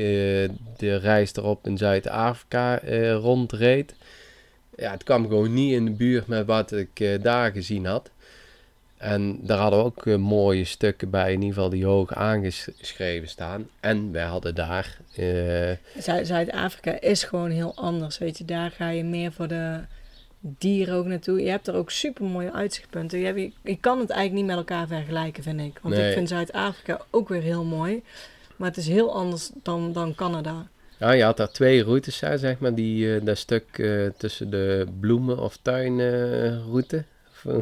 de 0.78 0.95
reis 1.01 1.36
erop 1.36 1.68
in 1.68 1.78
Zuid-Afrika 1.78 2.80
eh, 2.80 3.14
rondreed. 3.14 3.93
Ja, 4.78 4.91
het 4.91 5.03
kwam 5.03 5.28
gewoon 5.28 5.53
niet 5.53 5.74
in 5.74 5.86
de 5.86 5.91
buurt 5.91 6.28
met 6.28 6.45
wat 6.45 6.72
ik 6.72 7.24
daar 7.24 7.51
gezien 7.51 7.86
had. 7.86 8.09
En 8.97 9.39
daar 9.41 9.57
hadden 9.57 9.80
we 9.80 9.86
ook 9.86 10.05
mooie 10.05 10.66
stukken 10.66 11.09
bij, 11.09 11.34
in 11.34 11.39
ieder 11.41 11.53
geval 11.53 11.70
die 11.70 11.86
hoog 11.86 12.14
aangeschreven 12.14 13.28
staan. 13.28 13.68
En 13.80 14.12
wij 14.12 14.24
hadden 14.24 14.55
daar, 14.55 14.97
Zuid- 15.97 16.28
Zuid-Afrika 16.28 16.99
is 16.99 17.24
gewoon 17.24 17.49
heel 17.49 17.76
anders. 17.76 18.18
Weet 18.18 18.38
je, 18.38 18.45
daar 18.45 18.72
ga 18.72 18.89
je 18.89 19.03
meer 19.03 19.32
voor 19.32 19.47
de 19.47 19.80
dieren 20.42 20.96
ook 20.96 21.06
naartoe. 21.06 21.42
Je 21.42 21.50
hebt 21.50 21.68
er 21.68 21.74
ook 21.76 21.92
super 21.92 22.26
mooie 22.26 22.52
uitzichtpunten. 22.54 23.20
Je, 23.20 23.26
hebt, 23.26 23.39
je, 23.39 23.52
je 23.64 23.78
kan 23.80 24.00
het 24.00 24.10
eigenlijk 24.10 24.39
niet 24.39 24.56
met 24.56 24.58
elkaar 24.68 24.88
vergelijken, 24.88 25.44
vind 25.44 25.60
ik. 25.62 25.80
Want 25.82 25.96
Nee. 25.96 26.08
ik 26.08 26.14
vind 26.14 26.30
Zuid-Afrika 26.30 27.02
ook 27.10 27.30
weer 27.30 27.42
heel 27.42 27.64
mooi. 27.64 28.04
Maar 28.56 28.68
het 28.70 28.78
is 28.78 28.88
heel 28.88 29.14
anders 29.14 29.50
dan, 29.64 29.94
dan 29.94 30.16
Canada. 30.16 30.68
Ja, 31.00 31.12
je 31.12 31.24
had 31.24 31.38
daar 31.38 31.52
twee 31.52 31.84
routes, 31.84 32.20
hè, 32.20 32.38
zeg 32.38 32.60
maar. 32.60 32.76
Die, 32.76 33.16
eh, 33.16 33.26
dat 33.26 33.38
stuk 33.38 33.66
eh, 33.72 34.06
tussen 34.18 34.50
de 34.50 34.88
bloemen- 35.00 35.39
of 35.39 35.58
tuinroute. 35.62 37.04
Eh, 37.46 37.54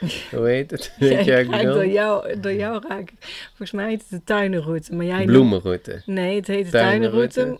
hoe 0.38 0.46
heet 0.48 0.70
het? 0.70 0.94
Weet 0.98 1.26
Raak 1.26 1.62
door, 1.62 1.86
jou, 1.86 2.40
door 2.40 2.52
jou 2.52 2.82
raak 2.88 3.00
ik. 3.10 3.12
Volgens 3.48 3.70
mij 3.70 3.88
heet 3.88 4.00
het 4.00 4.10
de 4.10 4.20
tuinenroute. 4.24 4.94
Maar 4.94 5.04
jij 5.06 5.16
noemt- 5.16 5.30
Bloemenroute. 5.30 6.02
Nee, 6.06 6.36
het 6.36 6.46
heet 6.46 6.64
de 6.64 6.70
Tuinenroute. 6.70 7.58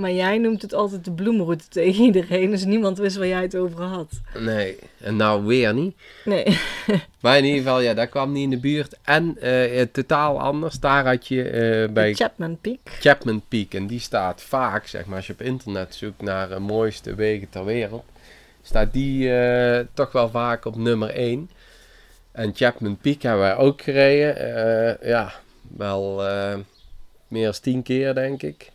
Maar 0.00 0.12
jij 0.12 0.38
noemt 0.38 0.62
het 0.62 0.74
altijd 0.74 1.04
de 1.04 1.12
bloemenroute 1.12 1.68
tegen 1.68 2.04
iedereen. 2.04 2.50
Dus 2.50 2.64
niemand 2.64 2.98
wist 2.98 3.16
waar 3.16 3.26
jij 3.26 3.42
het 3.42 3.56
over 3.56 3.82
had. 3.82 4.20
Nee, 4.38 4.78
en 5.00 5.16
nou 5.16 5.44
weer 5.44 5.74
niet. 5.74 5.96
Nee. 6.24 6.44
Maar 7.20 7.38
in 7.38 7.44
ieder 7.44 7.58
geval, 7.62 7.80
ja, 7.80 7.94
dat 7.94 8.08
kwam 8.08 8.32
niet 8.32 8.42
in 8.42 8.50
de 8.50 8.58
buurt. 8.58 8.96
En 9.02 9.38
eh, 9.40 9.82
totaal 9.92 10.40
anders, 10.40 10.80
daar 10.80 11.06
had 11.06 11.28
je 11.28 11.42
eh, 11.42 11.92
bij 11.92 12.08
De 12.08 12.14
Chapman 12.14 12.58
Peak. 12.60 12.78
Chapman 12.84 13.42
Peak. 13.48 13.74
En 13.74 13.86
die 13.86 14.00
staat 14.00 14.42
vaak, 14.42 14.86
zeg 14.86 15.06
maar, 15.06 15.16
als 15.16 15.26
je 15.26 15.32
op 15.32 15.42
internet 15.42 15.94
zoekt 15.94 16.22
naar 16.22 16.48
de 16.48 16.58
mooiste 16.58 17.14
wegen 17.14 17.48
ter 17.50 17.64
wereld, 17.64 18.04
staat 18.62 18.92
die 18.92 19.34
eh, 19.34 19.86
toch 19.94 20.12
wel 20.12 20.30
vaak 20.30 20.64
op 20.64 20.76
nummer 20.76 21.10
1. 21.10 21.50
En 22.32 22.52
Chapman 22.54 22.96
Peak 22.96 23.22
hebben 23.22 23.42
wij 23.42 23.56
ook 23.56 23.82
gereden. 23.82 24.98
Ja, 25.02 25.32
wel 25.76 26.22
meer 27.28 27.44
dan 27.44 27.60
10 27.60 27.82
keer, 27.82 28.14
denk 28.14 28.42
ik. 28.42 28.70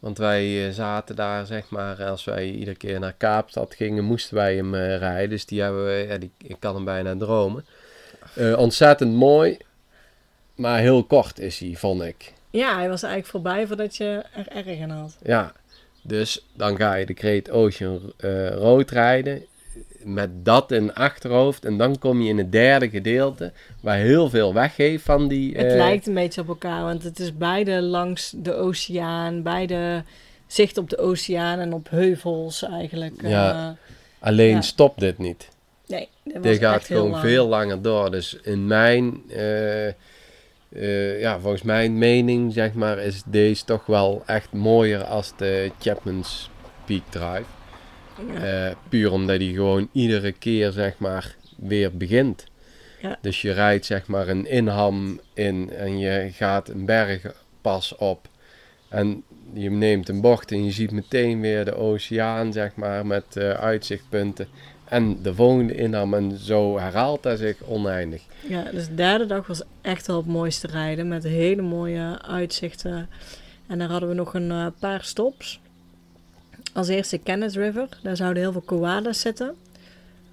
Want 0.00 0.18
wij 0.18 0.66
eh, 0.66 0.74
zaten 0.74 1.16
daar, 1.16 1.46
zeg 1.46 1.68
maar, 1.68 2.04
als 2.04 2.24
wij 2.24 2.50
iedere 2.50 2.76
keer 2.76 3.00
naar 3.00 3.14
Kaapstad 3.16 3.74
gingen, 3.74 4.04
moesten 4.04 4.34
wij 4.34 4.56
hem 4.56 4.74
eh, 4.74 4.98
rijden. 4.98 5.30
Dus 5.30 5.46
die 5.46 5.62
hebben 5.62 5.84
we, 5.84 6.06
ja, 6.08 6.18
die, 6.18 6.30
ik 6.38 6.56
kan 6.58 6.74
hem 6.74 6.84
bijna 6.84 7.16
dromen. 7.16 7.64
Eh, 8.34 8.58
ontzettend 8.58 9.14
mooi, 9.14 9.56
maar 10.54 10.78
heel 10.78 11.04
kort 11.04 11.38
is 11.38 11.58
hij, 11.58 11.74
vond 11.76 12.02
ik. 12.02 12.32
Ja, 12.50 12.76
hij 12.76 12.88
was 12.88 13.02
eigenlijk 13.02 13.32
voorbij 13.32 13.66
voordat 13.66 13.96
je 13.96 14.22
er 14.34 14.48
erg 14.48 14.66
in 14.66 14.90
had. 14.90 15.16
Ja, 15.22 15.52
dus 16.02 16.46
dan 16.54 16.76
ga 16.76 16.94
je 16.94 17.06
de 17.06 17.14
Great 17.14 17.50
Ocean 17.50 18.12
eh, 18.16 18.48
Road 18.48 18.90
rijden. 18.90 19.44
Met 20.04 20.44
dat 20.44 20.72
in 20.72 20.94
achterhoofd. 20.94 21.64
En 21.64 21.76
dan 21.78 21.98
kom 21.98 22.22
je 22.22 22.28
in 22.28 22.38
het 22.38 22.52
derde 22.52 22.90
gedeelte. 22.90 23.52
Waar 23.80 23.96
heel 23.96 24.30
veel 24.30 24.54
weggeeft 24.54 25.04
van 25.04 25.28
die. 25.28 25.56
Het 25.56 25.66
eh, 25.66 25.76
lijkt 25.76 26.06
een 26.06 26.14
beetje 26.14 26.40
op 26.40 26.48
elkaar, 26.48 26.82
want 26.82 27.02
het 27.02 27.18
is 27.18 27.36
beide 27.36 27.82
langs 27.82 28.32
de 28.36 28.54
oceaan, 28.54 29.42
beide 29.42 30.02
zicht 30.46 30.78
op 30.78 30.90
de 30.90 30.98
oceaan 30.98 31.58
en 31.58 31.72
op 31.72 31.90
heuvels 31.90 32.62
eigenlijk. 32.62 33.14
Ja. 33.22 33.52
Eh, 33.68 34.28
Alleen 34.28 34.54
ja. 34.54 34.60
stopt 34.60 35.00
dit 35.00 35.18
niet. 35.18 35.48
nee, 35.86 36.08
dat 36.24 36.42
Dit 36.42 36.58
gaat 36.58 36.84
gewoon 36.84 37.10
lang. 37.10 37.22
veel 37.22 37.46
langer 37.46 37.82
door. 37.82 38.10
Dus 38.10 38.38
in 38.42 38.66
mijn. 38.66 39.22
eh, 39.28 41.20
ja, 41.20 41.40
volgens 41.40 41.62
mijn 41.62 41.98
mening, 41.98 42.52
zeg 42.52 42.72
maar, 42.72 42.98
is 42.98 43.22
deze 43.26 43.64
toch 43.64 43.86
wel 43.86 44.22
echt 44.26 44.52
mooier 44.52 45.04
als 45.04 45.32
de 45.36 45.70
Chapman's 45.80 46.50
Peak 46.84 47.02
Drive. 47.10 47.44
Eh, 48.42 48.70
puur 48.88 49.12
omdat 49.12 49.36
hij 49.36 49.52
gewoon 49.52 49.88
iedere 49.92 50.32
keer 50.32 50.72
zeg 50.72 50.98
maar 50.98 51.36
weer 51.56 51.96
begint. 51.96 52.46
Ja. 53.00 53.18
Dus 53.20 53.42
je 53.42 53.52
rijdt 53.52 53.86
zeg 53.86 54.06
maar 54.06 54.28
een 54.28 54.46
inham 54.46 55.20
in 55.34 55.70
en 55.70 55.98
je 55.98 56.28
gaat 56.32 56.68
een 56.68 56.84
bergpas 56.84 57.96
op. 57.96 58.28
En 58.88 59.22
je 59.52 59.70
neemt 59.70 60.08
een 60.08 60.20
bocht 60.20 60.52
en 60.52 60.64
je 60.64 60.70
ziet 60.70 60.90
meteen 60.90 61.40
weer 61.40 61.64
de 61.64 61.74
oceaan 61.74 62.52
zeg 62.52 62.74
maar 62.74 63.06
met 63.06 63.36
eh, 63.36 63.50
uitzichtpunten. 63.50 64.48
En 64.84 65.22
de 65.22 65.34
volgende 65.34 65.74
inham 65.74 66.14
en 66.14 66.38
zo 66.38 66.78
herhaalt 66.78 67.24
hij 67.24 67.36
zich 67.36 67.56
oneindig. 67.64 68.22
Ja, 68.48 68.62
dus 68.62 68.86
de 68.86 68.94
derde 68.94 69.26
dag 69.26 69.46
was 69.46 69.62
echt 69.80 70.06
wel 70.06 70.16
het 70.16 70.26
mooiste 70.26 70.66
rijden 70.66 71.08
met 71.08 71.24
hele 71.24 71.62
mooie 71.62 72.22
uitzichten. 72.22 73.08
En 73.66 73.78
daar 73.78 73.88
hadden 73.88 74.08
we 74.08 74.14
nog 74.14 74.34
een 74.34 74.50
eh, 74.50 74.66
paar 74.78 75.04
stops. 75.04 75.60
Als 76.72 76.88
eerste 76.88 77.18
Kenneth 77.18 77.54
River, 77.54 77.88
daar 78.02 78.16
zouden 78.16 78.42
heel 78.42 78.52
veel 78.52 78.60
koalas 78.60 79.20
zitten. 79.20 79.54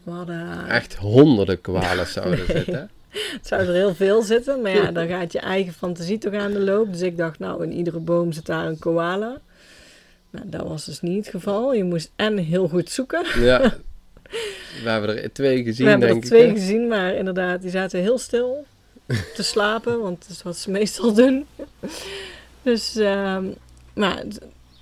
We 0.03 0.11
hadden, 0.11 0.67
Echt 0.69 0.95
honderden 0.95 1.61
koalas 1.61 2.11
zouden 2.11 2.37
Nee. 2.37 2.45
zitten. 2.47 2.89
het 3.37 3.47
zouden 3.47 3.69
er 3.69 3.75
heel 3.75 3.95
veel 3.95 4.21
zitten, 4.21 4.61
maar 4.61 4.71
ja, 4.75 4.91
dan 4.91 5.07
gaat 5.07 5.31
je 5.31 5.39
eigen 5.39 5.73
fantasie 5.73 6.17
toch 6.17 6.33
aan 6.33 6.51
de 6.51 6.59
loop. 6.59 6.91
Dus 6.91 7.01
ik 7.01 7.17
dacht, 7.17 7.39
nou, 7.39 7.63
in 7.63 7.71
iedere 7.73 7.99
boom 7.99 8.31
zit 8.31 8.45
daar 8.45 8.65
een 8.65 8.79
koala. 8.79 9.37
Nou, 10.29 10.49
dat 10.49 10.67
was 10.67 10.85
dus 10.85 11.01
niet 11.01 11.25
het 11.25 11.35
geval. 11.35 11.73
Je 11.73 11.83
moest 11.83 12.11
en 12.15 12.37
heel 12.37 12.67
goed 12.67 12.89
zoeken. 12.89 13.25
Ja. 13.39 13.59
We 14.83 14.89
hebben 14.89 15.23
er 15.23 15.33
twee 15.33 15.63
gezien 15.63 15.85
we 15.85 15.89
hebben 15.91 16.07
er 16.07 16.13
denk 16.13 16.25
ik. 16.25 16.29
twee 16.31 16.51
gezien, 16.51 16.87
maar 16.87 17.13
inderdaad, 17.15 17.61
die 17.61 17.71
zaten 17.71 17.99
heel 17.99 18.17
stil 18.17 18.65
te 19.35 19.43
slapen, 19.43 19.99
want 20.01 20.21
dat 20.21 20.29
is 20.29 20.43
wat 20.43 20.57
ze 20.57 20.71
meestal 20.79 21.13
doen. 21.13 21.45
Dus, 22.61 22.95
ehm, 22.95 23.45
maar 23.93 24.23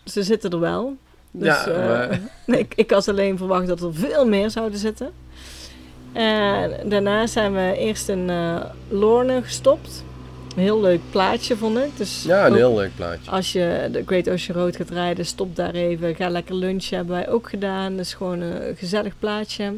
ze 0.05 0.23
zitten 0.23 0.51
er 0.51 0.59
wel. 0.59 0.95
Dus, 1.39 1.63
Ja, 1.63 2.07
eh, 2.07 2.19
ik, 2.59 2.73
ik 2.75 2.91
had 2.91 3.07
alleen 3.07 3.37
verwacht 3.37 3.67
dat 3.67 3.81
er 3.81 3.93
veel 3.93 4.25
meer 4.27 4.49
zouden 4.49 4.79
zitten. 4.79 5.11
En 6.13 6.89
daarna 6.89 7.27
zijn 7.27 7.53
we 7.53 7.73
eerst 7.77 8.09
in 8.09 8.29
eh 8.29 8.63
Lorne 8.89 9.41
gestopt. 9.43 10.03
Een 10.55 10.61
heel 10.61 10.81
leuk 10.81 10.99
plaatje 11.09 11.57
vond 11.57 11.77
ik. 11.77 11.97
Dus 11.97 12.23
Ja, 12.23 12.45
een 12.45 12.53
heel 12.55 12.75
leuk 12.75 12.95
plaatje. 12.95 13.31
als 13.31 13.51
je 13.51 13.89
de 13.91 14.03
Great 14.05 14.29
Ocean 14.29 14.57
Road 14.59 14.75
gaat 14.75 14.89
rijden, 14.89 15.25
stop 15.25 15.55
daar 15.55 15.73
even. 15.73 16.15
Ga 16.15 16.29
lekker 16.29 16.55
lunchen, 16.55 16.97
hebben 16.97 17.15
wij 17.15 17.29
ook 17.29 17.49
gedaan. 17.49 17.99
Is 17.99 18.13
gewoon 18.13 18.39
een 18.41 18.75
gezellig 18.75 19.13
plaatje. 19.19 19.73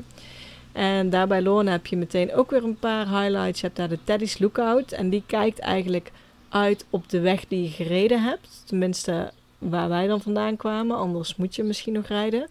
En 0.72 1.10
daar 1.10 1.28
bij 1.28 1.42
Lorna 1.42 1.72
heb 1.72 1.86
je 1.86 1.98
meteen 1.98 2.34
ook 2.34 2.52
weer 2.52 2.64
een 2.64 2.78
paar 2.80 3.08
highlights. 3.08 3.60
Je 3.60 3.66
hebt 3.66 3.78
daar 3.78 3.90
de 3.90 4.00
Teddy's 4.04 4.40
Lookout. 4.40 4.92
En 4.92 5.10
die 5.10 5.24
kijkt 5.26 5.60
eigenlijk 5.60 6.12
uit 6.50 6.86
op 6.90 7.10
de 7.10 7.20
weg 7.20 7.46
die 7.48 7.64
je 7.64 7.70
gereden 7.70 8.24
hebt. 8.24 8.48
Tenminste, 8.66 9.32
waar 9.58 9.90
wij 9.90 10.08
dan 10.08 10.22
vandaan 10.22 10.56
kwamen. 10.58 10.98
Anders 10.98 11.36
moet 11.36 11.56
je 11.56 11.64
misschien 11.64 11.94
nog 11.94 12.08
rijden. 12.08 12.48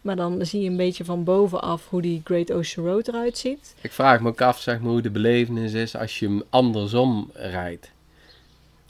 Maar 0.00 0.16
dan 0.16 0.46
zie 0.46 0.60
je 0.62 0.68
een 0.70 0.76
beetje 0.76 1.04
van 1.04 1.24
bovenaf 1.24 1.88
hoe 1.88 2.02
die 2.02 2.20
Great 2.24 2.52
Ocean 2.52 2.86
Road 2.86 3.08
eruit 3.08 3.38
ziet. 3.38 3.74
Ik 3.80 3.92
vraag 3.92 4.20
me 4.20 4.28
ook 4.28 4.40
af 4.40 4.60
zeg 4.60 4.80
maar, 4.80 4.90
hoe 4.90 5.00
de 5.02 5.10
belevenis 5.10 5.72
is 5.72 5.96
als 5.96 6.18
je 6.18 6.26
hem 6.26 6.42
andersom 6.50 7.30
rijdt. 7.34 7.90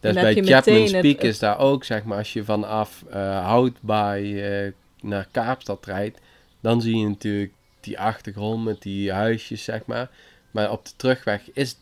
Dus 0.01 0.13
Dan 0.15 0.23
bij 0.23 0.35
Chapman's 0.45 0.93
het- 0.93 1.01
Peak 1.01 1.21
is 1.23 1.39
daar 1.39 1.59
ook, 1.59 1.85
zeg 1.85 2.05
maar, 2.05 2.19
als 2.19 2.33
je 2.33 2.45
vanaf 2.45 3.05
eh 3.11 3.45
Houtbaai 3.47 4.41
eh, 4.43 4.73
naar 5.01 5.29
Kaapstad 5.31 5.87
rijdt, 5.87 6.19
dan 6.61 6.81
zie 6.83 6.97
je 6.99 7.07
natuurlijk 7.09 7.53
die 7.81 7.99
achtergrond 7.99 8.65
met 8.65 8.83
die 8.83 9.13
huisjes, 9.13 9.65
zeg 9.65 9.87
maar. 9.87 10.11
Maar 10.51 10.71
op 10.71 10.85
de 10.85 10.91
terugweg 10.97 11.41
is 11.53 11.77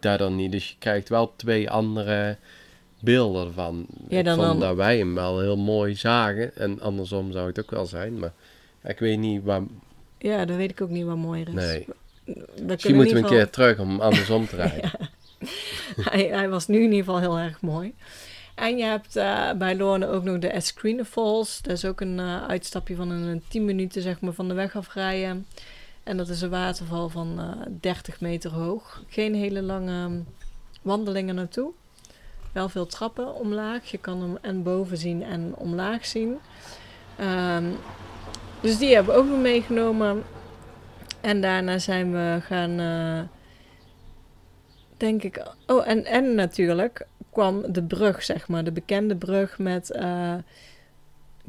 dat 0.00 0.18
dan 0.18 0.36
niet, 0.36 0.52
dus 0.52 0.68
je 0.68 0.74
krijgt 0.78 1.08
wel 1.08 1.32
twee 1.36 1.70
andere 1.70 2.36
beelden 3.06 3.46
ervan. 3.46 3.86
Ja, 4.08 4.22
dan- 4.22 4.38
dan- 4.38 4.60
dat 4.60 4.76
wij 4.76 4.98
hem 4.98 5.14
wel 5.14 5.40
heel 5.40 5.56
mooi 5.56 5.94
zagen, 5.94 6.56
en 6.56 6.80
andersom 6.80 7.32
zou 7.32 7.46
het 7.46 7.60
ook 7.60 7.70
wel 7.70 7.86
zijn, 7.86 8.18
maar 8.18 8.32
ik 8.84 8.98
weet 8.98 9.18
niet 9.18 9.42
waar... 9.44 9.62
Ja, 10.18 10.44
dat 10.44 10.56
weet 10.56 10.70
ik 10.70 10.80
ook 10.80 10.90
niet 10.90 11.04
wat 11.04 11.16
mooier 11.16 11.48
is. 11.48 11.54
Nee, 11.54 11.86
misschien 12.62 12.94
moeten 12.94 13.14
we 13.14 13.20
een 13.20 13.24
ieder 13.26 13.38
keer 13.44 13.50
terug 13.50 13.78
om 13.78 14.00
andersom 14.00 14.46
te 14.46 14.56
rijden. 14.66 14.90
hij, 15.96 16.22
hij 16.26 16.48
was 16.48 16.66
nu 16.66 16.76
in 16.76 16.82
ieder 16.82 16.98
geval 16.98 17.18
heel 17.20 17.38
erg 17.38 17.60
mooi. 17.60 17.94
En 18.54 18.76
je 18.76 18.84
hebt 18.84 19.16
eh, 19.16 19.52
bij 19.52 19.76
Lorne 19.76 20.06
ook 20.08 20.22
nog 20.24 20.38
de 20.38 20.48
Eskrine 20.48 21.04
Falls. 21.04 21.62
Dat 21.62 21.72
is 21.72 21.84
ook 21.84 22.00
een 22.00 22.18
eh, 22.18 22.46
uitstapje 22.46 22.94
van 22.94 23.10
een, 23.10 23.22
een 23.22 23.42
10 23.48 23.64
minuten 23.64 24.02
zeg 24.02 24.20
maar, 24.20 24.32
van 24.32 24.48
de 24.48 24.54
weg 24.54 24.76
afrijden. 24.76 25.46
En 26.02 26.16
dat 26.16 26.28
is 26.28 26.40
een 26.40 26.50
waterval 26.50 27.08
van 27.08 27.34
eh 27.40 27.66
30 27.80 28.20
meter 28.20 28.50
hoog. 28.50 29.02
Geen 29.08 29.34
hele 29.34 29.62
lange 29.62 30.22
wandelingen 30.82 31.34
naartoe. 31.34 31.70
Wel 32.56 32.68
veel 32.68 32.86
trappen 32.86 33.34
omlaag. 33.34 33.90
Je 33.90 33.98
kan 33.98 34.20
hem 34.20 34.38
en 34.40 34.62
boven 34.62 34.96
zien 34.96 35.22
en 35.22 35.54
omlaag 35.56 36.06
zien. 36.06 36.38
Ehm, 37.16 37.64
dus 38.60 38.78
die 38.78 38.94
hebben 38.94 39.14
we 39.14 39.20
ook 39.20 39.38
meegenomen. 39.40 40.22
En 41.20 41.40
daarna 41.40 41.78
zijn 41.78 42.12
we 42.12 42.38
gaan... 42.42 42.78
eh, 42.78 43.22
denk 44.96 45.22
ik. 45.22 45.42
Oh, 45.66 45.88
en, 45.88 46.04
en 46.04 46.34
natuurlijk 46.34 47.06
kwam 47.30 47.72
de 47.72 47.82
brug, 47.82 48.22
zeg 48.22 48.48
maar. 48.48 48.64
De 48.64 48.72
bekende 48.72 49.16
brug 49.16 49.58
met 49.58 49.90
eh, 49.90 50.34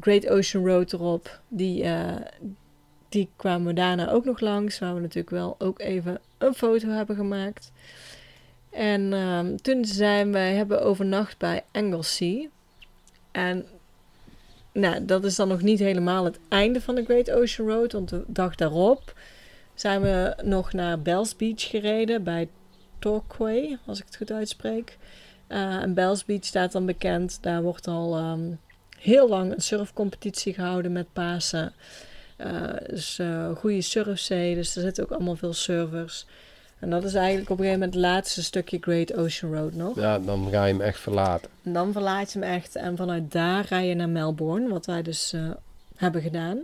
Great 0.00 0.28
Ocean 0.28 0.66
Road 0.66 0.92
erop. 0.92 1.40
Die, 1.48 1.84
eh, 1.84 2.16
die 3.08 3.28
kwamen 3.36 3.66
we 3.66 3.72
daarna 3.72 4.10
ook 4.10 4.24
nog 4.24 4.40
langs. 4.40 4.78
Waar 4.78 4.94
we 4.94 5.00
natuurlijk 5.00 5.30
wel 5.30 5.54
ook 5.58 5.80
even 5.80 6.20
een 6.38 6.54
foto 6.54 6.88
hebben 6.88 7.16
gemaakt. 7.16 7.72
En 8.70 9.12
ehm, 9.12 9.56
toen 9.56 9.84
zijn 9.84 10.32
wij 10.32 10.54
hebben 10.54 10.82
overnacht 10.82 11.38
bij 11.38 11.64
Anglesey. 11.72 12.48
En 13.30 13.66
nou, 14.72 15.04
dat 15.04 15.24
is 15.24 15.36
dan 15.36 15.48
nog 15.48 15.62
niet 15.62 15.78
helemaal 15.78 16.24
het 16.24 16.38
einde 16.48 16.80
van 16.80 16.94
de 16.94 17.04
Great 17.04 17.30
Ocean 17.30 17.68
Road. 17.68 17.92
Want 17.92 18.08
de 18.08 18.24
dag 18.26 18.54
daarop 18.54 19.14
zijn 19.74 20.00
we 20.00 20.36
nog 20.42 20.72
naar 20.72 21.00
Bells 21.00 21.36
Beach 21.36 21.68
gereden 21.68 22.22
bij 22.22 22.48
Torquay, 22.98 23.78
als 23.86 23.98
ik 23.98 24.04
het 24.04 24.16
goed 24.16 24.32
uitspreek. 24.32 24.98
Eh, 25.46 25.74
en 25.76 25.94
Bells 25.94 26.24
Beach 26.24 26.44
staat 26.44 26.72
dan 26.72 26.86
bekend. 26.86 27.38
Daar 27.42 27.62
wordt 27.62 27.86
al 27.86 28.16
ehm, 28.16 28.50
heel 28.98 29.28
lang 29.28 29.52
een 29.52 29.62
surfcompetitie 29.62 30.54
gehouden 30.54 30.92
met 30.92 31.12
Pasen. 31.12 31.72
Uh, 32.38 32.64
dus 32.88 33.18
uh, 33.18 33.56
goede 33.56 33.80
surfzee, 33.80 34.54
dus 34.54 34.76
er 34.76 34.82
zitten 34.82 35.04
ook 35.04 35.10
allemaal 35.10 35.36
veel 35.36 35.52
servers. 35.52 36.26
En 36.78 36.90
dat 36.90 37.04
is 37.04 37.14
eigenlijk 37.14 37.50
op 37.50 37.58
een 37.58 37.64
gegeven 37.64 37.80
moment 37.80 37.94
het 37.94 38.12
laatste 38.12 38.42
stukje 38.42 38.78
Great 38.80 39.14
Ocean 39.14 39.54
Road 39.54 39.74
nog. 39.74 39.96
Ja, 39.96 40.18
dan 40.18 40.48
ga 40.50 40.64
je 40.64 40.72
hem 40.72 40.82
echt 40.82 41.00
verlaten. 41.00 41.50
En 41.62 41.72
dan 41.72 41.92
verlaat 41.92 42.32
je 42.32 42.38
hem 42.38 42.48
echt 42.48 42.76
en 42.76 42.96
vanuit 42.96 43.32
daar 43.32 43.66
rij 43.68 43.86
je 43.86 43.94
naar 43.94 44.08
Melbourne, 44.08 44.68
wat 44.68 44.86
wij 44.86 45.02
dus 45.02 45.32
uh, 45.32 45.50
hebben 45.96 46.22
gedaan. 46.22 46.56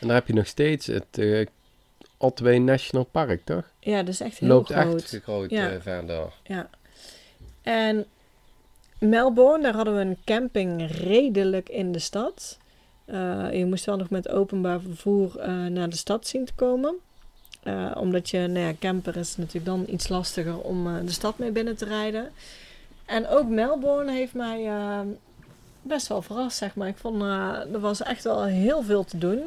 En 0.00 0.06
daar 0.06 0.14
heb 0.16 0.26
je 0.26 0.34
nog 0.34 0.46
steeds 0.46 0.86
het 0.86 1.18
uh, 1.18 1.46
Otway 2.16 2.58
National 2.58 3.04
Park, 3.04 3.44
toch? 3.44 3.70
Ja, 3.80 3.96
dat 3.98 4.08
is 4.08 4.20
echt 4.20 4.38
heel 4.38 4.48
Loopt 4.48 4.72
groot. 4.72 5.02
echt 5.02 5.22
groot 5.22 5.50
ja. 5.50 5.72
uh, 5.72 5.80
verder. 5.80 6.32
Ja. 6.42 6.68
En 7.62 8.06
Melbourne, 8.98 9.62
daar 9.62 9.74
hadden 9.74 9.94
we 9.94 10.00
een 10.00 10.18
camping 10.24 10.90
redelijk 10.90 11.68
in 11.68 11.92
de 11.92 11.98
stad. 11.98 12.58
Uh, 13.06 13.52
je 13.52 13.66
moest 13.66 13.84
wel 13.84 13.96
nog 13.96 14.10
met 14.10 14.28
openbaar 14.28 14.80
vervoer 14.80 15.50
naar 15.70 15.88
de 15.88 15.96
stad 15.96 16.26
zien 16.26 16.44
te 16.44 16.54
komen. 16.54 16.94
Uh, 17.66 17.90
omdat 17.94 18.30
je, 18.30 18.38
nou 18.38 18.66
ja, 18.66 18.72
camper 18.78 19.16
is 19.16 19.36
natuurlijk 19.36 19.64
dan 19.64 19.84
iets 19.88 20.08
lastiger 20.08 20.58
om 20.58 20.86
uh, 20.86 20.94
de 21.04 21.12
stad 21.12 21.38
mee 21.38 21.50
binnen 21.50 21.76
te 21.76 21.84
rijden. 21.84 22.30
En 23.04 23.28
ook 23.28 23.48
Melbourne 23.48 24.12
heeft 24.12 24.34
mij 24.34 24.64
uh, 24.66 25.00
best 25.82 26.06
wel 26.06 26.22
verrast, 26.22 26.56
zeg 26.56 26.74
maar. 26.74 26.88
Ik 26.88 26.96
vond, 26.96 27.22
er 27.22 27.80
was 27.80 28.02
echt 28.02 28.24
wel 28.24 28.44
heel 28.44 28.82
veel 28.82 29.04
te 29.04 29.18
doen. 29.18 29.40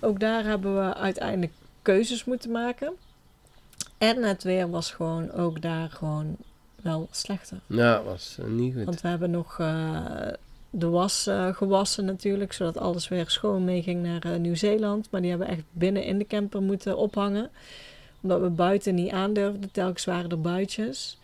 Ook 0.00 0.20
daar 0.20 0.44
hebben 0.44 0.86
we 0.86 0.94
uiteindelijk 0.94 1.52
keuzes 1.82 2.24
moeten 2.24 2.50
maken. 2.50 2.92
En 3.98 4.22
het 4.22 4.42
weer 4.42 4.70
was 4.70 4.90
gewoon 4.90 5.32
ook 5.32 5.62
daar 5.62 5.90
gewoon 5.90 6.36
wel 6.82 7.08
slechter. 7.10 7.58
Ja, 7.66 8.02
was 8.02 8.38
niet 8.46 8.74
goed. 8.74 8.84
Want 8.84 9.00
we 9.00 9.08
hebben 9.08 9.30
nog 9.30 9.58
de 10.78 10.88
was 10.88 11.26
uh, 11.26 11.54
gewassen 11.54 12.04
natuurlijk, 12.04 12.52
zodat 12.52 12.78
alles 12.78 13.08
weer 13.08 13.30
schoon 13.30 13.64
meeging 13.64 14.02
naar 14.02 14.26
uh, 14.26 14.36
Nieuw-Zeeland. 14.36 15.10
Maar 15.10 15.20
die 15.20 15.30
hebben 15.30 15.48
we 15.48 15.52
echt 15.52 15.64
binnen 15.70 16.04
in 16.04 16.18
de 16.18 16.26
camper 16.26 16.62
moeten 16.62 16.96
ophangen. 16.96 17.50
Omdat 18.20 18.40
we 18.40 18.48
buiten 18.48 18.94
niet 18.94 19.12
aandurfden, 19.12 19.70
telkens 19.70 20.04
waren 20.04 20.30
er 20.30 20.40
buitjes. 20.40 21.18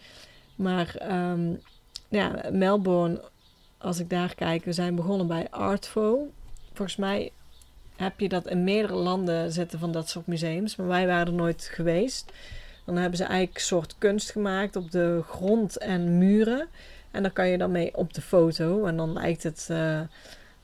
Maar 0.55 0.97
um, 1.31 1.61
ja, 2.09 2.41
Melbourne, 2.53 3.23
als 3.79 3.99
ik 3.99 4.11
daar 4.11 4.35
kijk, 4.35 4.65
we 4.65 4.73
zijn 4.73 4.95
begonnen 4.95 5.27
bij 5.27 5.47
Artfo. 5.51 6.31
Volgens 6.73 6.97
mij 6.97 7.31
heb 7.97 8.21
je 8.21 8.29
dat 8.29 8.47
in 8.49 8.65
meerdere 8.65 8.95
landen 8.95 9.53
zitten 9.53 9.79
van 9.79 9.93
dat 9.93 10.09
soort 10.09 10.27
museums, 10.27 10.77
maar 10.77 10.87
wij 10.87 11.07
waren 11.07 11.27
er 11.27 11.33
nooit 11.33 11.71
geweest. 11.73 12.33
Dan 12.85 12.97
hebben 12.97 13.17
ze 13.17 13.25
eigenlijk 13.25 13.55
een 13.55 13.65
soort 13.65 13.95
kunst 13.99 14.31
gemaakt 14.31 14.77
op 14.77 14.91
de 14.91 15.23
grond 15.29 15.79
en 15.79 16.19
muren. 16.19 16.69
En 17.13 17.23
dan 17.23 17.33
kan 17.33 17.49
je 17.49 17.59
dan 17.59 17.71
mee 17.71 17.97
op 17.97 18.15
de 18.15 18.21
foto. 18.21 18.85
En 18.85 18.97
dan 18.97 19.13
lijkt 19.13 19.43
het 19.43 19.69
uh, 19.71 19.77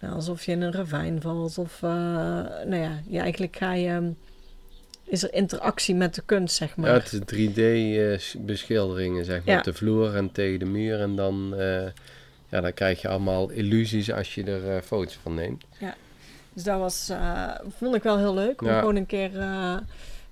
nou, 0.01 0.15
alsof 0.15 0.45
je 0.45 0.53
in 0.53 0.63
een 0.63 0.73
ravijn 0.73 1.21
valt. 1.21 1.59
Of 1.59 1.83
uh, 1.83 1.91
nou 2.65 2.77
ja, 2.77 3.01
je, 3.09 3.19
eigenlijk 3.19 3.57
ga 3.57 3.73
je. 3.73 4.13
Is 5.05 5.23
er 5.23 5.35
interactie 5.35 5.95
met 5.95 6.15
de 6.15 6.23
kunst, 6.25 6.57
zeg 6.57 6.77
maar. 6.77 6.91
Ja, 6.91 6.97
het 6.97 7.13
is 7.13 7.21
3D-beschilderingen, 7.21 9.25
zeg 9.25 9.45
maar. 9.45 9.55
Ja. 9.55 9.59
Op 9.59 9.65
de 9.65 9.73
vloer 9.73 10.15
en 10.15 10.33
tegen 10.33 10.59
de 10.59 10.65
muur. 10.65 11.01
En 11.01 11.17
dan, 11.17 11.51
uh, 11.55 11.83
ja, 12.49 12.61
dan 12.61 12.75
krijg 12.75 13.01
je 13.01 13.09
allemaal 13.09 13.51
illusies 13.51 14.13
als 14.13 14.35
je 14.35 14.45
er 14.45 14.83
foto's 14.83 15.19
van 15.23 15.35
neemt. 15.35 15.65
Ja, 15.79 15.95
dus 16.53 16.63
dat 16.63 16.79
was, 16.79 17.13
vond 17.79 17.95
ik 17.95 18.03
wel 18.03 18.19
heel 18.19 18.35
leuk. 18.35 18.61
Om 18.61 18.67
Ja. 18.69 18.79
gewoon 18.79 18.97
een 18.97 19.07
keer 19.07 19.31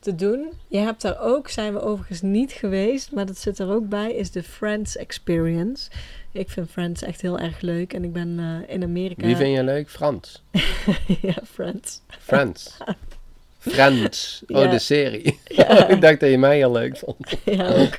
te 0.07 0.14
doen. 0.14 0.52
Je 0.68 0.78
hebt 0.78 1.02
daar 1.02 1.20
ook, 1.20 1.48
zijn 1.48 1.72
we 1.72 1.80
overigens 1.80 2.20
niet 2.22 2.52
geweest, 2.52 3.12
maar 3.12 3.26
dat 3.26 3.38
zit 3.38 3.59
er 3.59 3.70
ook 3.70 3.88
bij, 3.88 4.12
is 4.12 4.30
de 4.30 4.42
Friends 4.42 4.96
Experience. 4.96 5.90
Ik 6.32 6.50
vind 6.50 6.70
Friends 6.70 7.02
echt 7.02 7.20
heel 7.20 7.38
erg 7.38 7.61
leuk 7.61 7.92
en 7.92 8.04
ik 8.04 8.12
ben 8.12 8.38
uh, 8.38 8.74
in 8.74 8.82
Amerika. 8.82 9.26
Wie 9.26 9.36
vind 9.36 9.57
je 9.57 9.64
leuk? 9.64 9.88
Frans. 9.90 10.42
ja, 11.22 11.34
Friends. 11.44 12.00
Friends. 12.18 12.76
Friends. 13.59 14.42
Oh, 14.46 14.62
Ja. 14.62 14.70
de 14.70 14.78
serie. 14.78 15.38
Ja. 15.44 15.88
ik 15.94 16.00
dacht 16.00 16.20
dat 16.20 16.30
je 16.30 16.38
mij 16.38 16.57
heel 16.57 16.72
leuk 16.72 16.96
vond. 16.96 17.16
ja, 17.44 17.68
ook. 17.68 17.98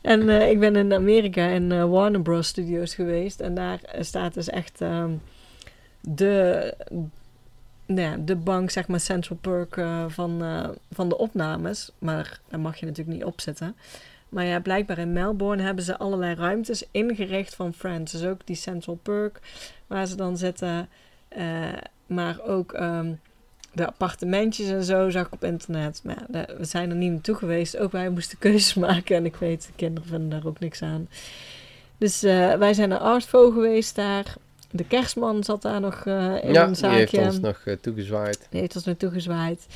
en 0.00 0.20
uh, 0.20 0.50
ik 0.50 0.60
ben 0.60 0.76
in 0.76 0.92
Amerika 0.92 1.46
in 1.48 1.70
uh, 1.70 1.84
Warner 1.84 2.22
Bros. 2.22 2.48
Studios 2.48 2.94
geweest 2.94 3.40
en 3.40 3.54
daar 3.54 3.80
staat 4.00 4.34
dus 4.34 4.48
echt 4.48 4.80
um, 4.80 5.20
de 6.00 6.74
nou 7.86 8.00
ja, 8.00 8.16
de 8.16 8.36
bank, 8.36 8.70
zeg 8.70 8.88
maar, 8.88 9.00
Central 9.00 9.38
Perk 9.40 9.76
uh, 9.76 10.04
van, 10.08 10.42
uh, 10.42 10.68
van 10.92 11.08
de 11.08 11.18
opnames. 11.18 11.90
Maar 11.98 12.40
daar 12.48 12.60
mag 12.60 12.76
je 12.76 12.86
natuurlijk 12.86 13.16
niet 13.16 13.26
op 13.26 13.40
zitten. 13.40 13.76
Maar 14.28 14.44
ja, 14.44 14.60
blijkbaar 14.60 14.98
in 14.98 15.12
Melbourne 15.12 15.62
hebben 15.62 15.84
ze 15.84 15.98
allerlei 15.98 16.34
ruimtes 16.34 16.84
ingericht 16.90 17.54
van 17.54 17.74
Friends. 17.74 18.12
Dus 18.12 18.24
ook 18.24 18.40
die 18.44 18.56
Central 18.56 18.98
Perk 19.02 19.40
waar 19.86 20.06
ze 20.06 20.16
dan 20.16 20.36
zitten. 20.36 20.88
Uh, 21.36 21.72
maar 22.06 22.40
ook 22.42 22.72
um, 22.72 23.20
de 23.72 23.86
appartementjes 23.86 24.68
en 24.68 24.84
zo 24.84 25.10
zag 25.10 25.26
ik 25.26 25.32
op 25.32 25.44
internet. 25.44 26.00
Maar 26.04 26.24
ja, 26.32 26.46
we 26.58 26.64
zijn 26.64 26.90
er 26.90 26.96
niet 26.96 27.12
naartoe 27.12 27.34
geweest. 27.34 27.76
Ook 27.76 27.92
wij 27.92 28.10
moesten 28.10 28.38
keuzes 28.48 28.74
maken. 28.74 29.16
En 29.16 29.24
ik 29.24 29.36
weet, 29.36 29.66
de 29.66 29.72
kinderen 29.76 30.08
vinden 30.08 30.28
daar 30.28 30.46
ook 30.46 30.58
niks 30.58 30.82
aan. 30.82 31.08
Dus 31.98 32.20
wij 32.58 32.74
zijn 32.74 32.88
naar 32.88 32.98
Artfo 32.98 33.50
geweest 33.50 33.94
daar 33.94 34.34
de 34.76 34.84
kerstman 34.84 35.44
zat 35.44 35.62
daar 35.62 35.80
nog 35.80 36.04
uh, 36.04 36.44
in 36.44 36.52
ja, 36.52 36.66
een 36.66 36.76
zaakje. 36.76 37.06
die 37.06 37.20
heeft 37.20 37.34
ons 37.34 37.40
nog 37.40 37.62
uh, 37.64 37.74
toegezwaaid. 37.74 38.46
Die 38.50 38.60
heeft 38.60 38.74
ons 38.74 38.84
nog 38.84 38.96
toegezwaaid. 38.96 39.66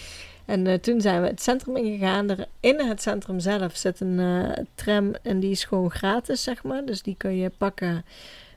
En 0.44 0.66
uh, 0.66 0.74
toen 0.74 1.00
zijn 1.00 1.22
we 1.22 1.28
het 1.28 1.42
centrum 1.42 1.76
ingegaan. 1.76 2.30
Er, 2.30 2.46
in 2.60 2.80
het 2.80 3.02
centrum 3.02 3.40
zelf 3.40 3.76
zit 3.76 4.00
een 4.00 4.66
tram 4.74 5.14
en 5.22 5.40
die 5.40 5.50
is 5.50 5.64
gewoon 5.64 5.90
gratis, 5.90 6.42
zeg 6.42 6.62
maar. 6.62 6.84
Dus 6.84 7.02
die 7.02 7.14
kun 7.18 7.36
je 7.36 7.50
pakken. 7.58 8.04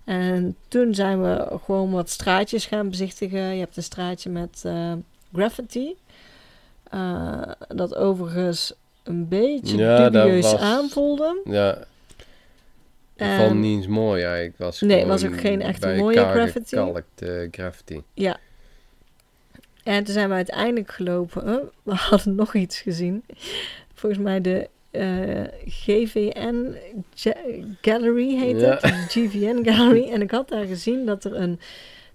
En 0.04 0.56
toen 0.68 0.96
zijn 0.96 1.22
we 1.22 1.60
gewoon 1.66 1.92
wat 1.92 2.10
straatjes 2.10 2.66
gaan 2.66 2.90
bezichtigen. 2.90 3.54
Je 3.54 3.60
hebt 3.60 3.78
een 3.78 3.84
straatje 3.84 4.30
met 4.30 4.66
graffiti. 5.34 5.96
dat 7.68 7.96
overigens 7.96 8.74
een 9.04 9.28
beetje 9.28 9.78
ja, 9.78 10.10
dubieus 10.10 10.52
was, 10.52 10.60
aanvoelde. 10.60 11.42
Ja, 11.44 11.78
vond 13.28 13.50
het 13.50 13.60
niet 13.60 13.78
eens 13.78 13.88
mooi 13.88 14.24
eigenlijk. 14.24 14.58
Was 14.58 14.82
nee, 14.82 15.00
het 15.00 15.08
was 15.08 15.26
ook 15.26 15.40
geen 15.40 15.62
echt 15.62 15.86
mooie 15.86 16.26
graffiti. 16.26 16.76
Gekalkt, 16.76 17.22
uh, 17.24 17.48
graffiti. 17.52 18.02
Ja. 18.14 18.38
En 19.84 20.04
toen 20.04 20.14
zijn 20.14 20.30
we 20.30 20.36
uiteindelijk 20.36 20.92
gelopen. 20.92 21.48
Uh, 21.48 21.56
we 21.84 21.94
hadden 22.10 22.36
nog 22.36 22.54
iets 22.56 22.80
gezien. 22.82 23.24
Volgens 23.94 24.22
mij 24.22 24.42
de 24.42 24.70
uh, 24.92 25.44
GVN 25.66 26.76
Gallery 27.82 28.36
heet 28.38 28.60
Ja. 28.60 28.70
het. 28.70 28.82
De 28.82 29.06
GVN 29.10 29.64
Gallery. 29.72 30.10
En 30.12 30.22
ik 30.22 30.32
had 30.32 30.50
daar 30.50 30.66
gezien 30.66 31.06
dat 31.06 31.24
er 31.24 31.36
een 31.36 31.60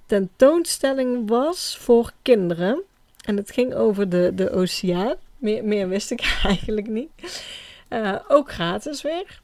tentoonstelling 0.06 1.28
was 1.28 1.76
voor 1.80 2.12
kinderen. 2.22 2.82
En 3.24 3.36
het 3.36 3.50
ging 3.50 3.74
over 3.74 4.08
de, 4.08 4.32
de 4.34 4.50
oceaan. 4.50 5.14
Meer, 5.38 5.64
meer 5.64 5.88
wist 5.88 6.10
ik 6.10 6.36
eigenlijk 6.44 6.86
niet. 6.88 7.44
Uh, 7.90 8.16
ook 8.28 8.52
gratis 8.52 9.02
weer. 9.02 9.40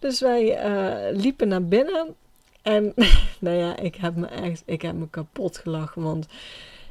Dus 0.00 0.20
wij 0.20 0.66
uh, 0.66 1.20
liepen 1.20 1.48
naar 1.48 1.64
binnen. 1.64 2.14
En 2.62 2.92
nou 3.38 3.56
ja, 3.56 3.76
ik 3.76 3.94
heb 3.94 4.16
me 4.16 4.26
echt 4.26 4.62
ik 4.66 4.82
heb 4.82 4.94
me 4.94 5.08
kapot 5.10 5.58
gelachen. 5.58 6.02
Want 6.02 6.26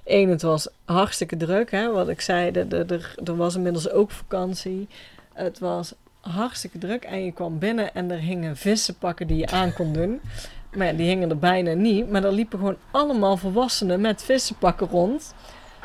één, 0.03 0.29
het 0.29 0.41
was 0.41 0.67
hartstikke 0.85 1.37
druk. 1.37 1.71
Hè, 1.71 1.91
wat 1.91 2.09
ik 2.09 2.21
zei, 2.21 2.51
er 3.23 3.35
was 3.35 3.55
inmiddels 3.55 3.89
ook 3.89 4.11
vakantie. 4.11 4.87
Het 5.33 5.59
was 5.59 5.93
hartstikke 6.19 6.77
druk. 6.77 7.03
En 7.03 7.25
je 7.25 7.31
kwam 7.31 7.59
binnen 7.59 7.93
en 7.93 8.11
er 8.11 8.19
hingen 8.19 8.57
vissenpakken 8.57 9.27
die 9.27 9.37
je 9.37 9.47
aan 9.47 9.73
kon 9.73 9.93
doen. 9.93 10.21
Maar 10.75 10.95
die 10.95 11.07
hingen 11.07 11.29
er 11.29 11.39
bijna 11.39 11.73
niet. 11.73 12.09
Maar 12.09 12.23
er 12.23 12.31
liepen 12.31 12.59
gewoon 12.59 12.77
allemaal 12.91 13.37
volwassenen 13.37 14.01
met 14.01 14.23
vissenpakken 14.23 14.87
rond 14.87 15.33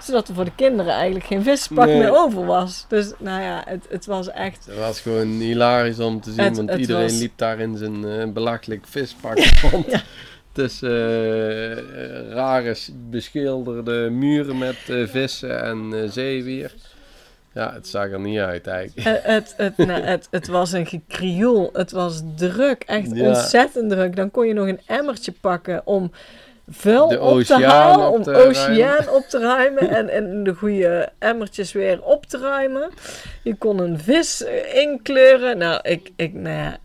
zodat 0.01 0.29
er 0.29 0.35
voor 0.35 0.45
de 0.45 0.55
kinderen 0.57 0.93
eigenlijk 0.93 1.25
geen 1.27 1.43
vispak 1.43 1.87
Nee. 1.87 1.99
meer 1.99 2.17
over 2.17 2.45
was. 2.47 2.85
Dus 2.89 3.13
nou 3.19 3.43
ja, 3.43 3.63
het, 3.67 3.87
het 3.89 4.07
was 4.07 4.31
echt... 4.31 4.67
Het 4.67 4.79
was 4.79 5.01
gewoon 5.01 5.29
hilarisch 5.29 5.99
om 5.99 6.21
te 6.21 6.33
zien, 6.33 6.45
Het- 6.45 6.57
want 6.57 6.69
het 6.71 6.79
iedereen 6.81 7.03
was- 7.03 7.19
liep 7.19 7.33
daar 7.39 7.59
in 7.59 7.77
zijn 7.77 8.05
eh, 8.05 8.29
belachelijk 8.33 8.87
vispak 8.87 9.39
rond. 9.71 9.91
Ja. 9.91 10.03
Tussen 10.53 10.91
eh, 10.91 12.33
rare 12.33 12.77
beschilderde 13.11 14.11
muren 14.11 14.59
met 14.59 14.77
eh, 14.89 15.07
vissen 15.07 15.63
en 15.63 16.13
zeewier. 16.13 16.75
Ja, 17.53 17.73
het 17.73 17.89
zag 17.89 18.11
er 18.11 18.21
niet 18.21 18.39
uit 18.39 18.67
eigenlijk. 18.67 19.09
Het, 19.09 19.23
het, 19.25 19.55
het, 19.77 19.87
nou, 19.87 20.01
het, 20.15 20.29
het 20.31 20.47
was 20.47 20.73
een 20.73 20.87
gekrioel. 20.87 21.71
Het 21.73 21.91
was 21.91 22.23
druk. 22.37 22.83
Echt 22.87 23.11
Ja. 23.17 23.29
ontzettend 23.29 23.91
druk. 23.91 24.17
Dan 24.17 24.31
kon 24.31 24.47
je 24.47 24.55
nog 24.55 24.67
een 24.69 24.81
emmertje 24.87 25.33
pakken 25.41 25.83
om 25.87 26.11
vuil 26.69 27.09
De 27.09 27.21
op 27.21 27.29
te 27.29 27.55
oceaan 27.55 27.63
halen. 27.63 28.09
op 28.09 28.15
Om 28.15 28.23
te 28.23 28.35
oceaan 28.35 29.09
op 29.09 29.25
te 29.29 29.39
ruimen. 29.39 29.89
En, 29.89 30.09
en 30.09 30.45
de 30.45 30.55
goede 30.55 31.09
emmertjes 31.19 31.73
weer 31.73 32.03
op 32.03 32.27
te 32.27 32.39
ruimen. 32.39 32.91
Je 33.43 33.55
kon 33.55 33.79
een 33.79 33.99
vis 33.99 34.45
eh, 34.45 34.75
inkleuren. 34.75 35.59
Nou, 35.59 35.81
ik, 35.83 36.11
ik, 36.17 36.35
nou 36.35 36.57
ja, 36.57 36.79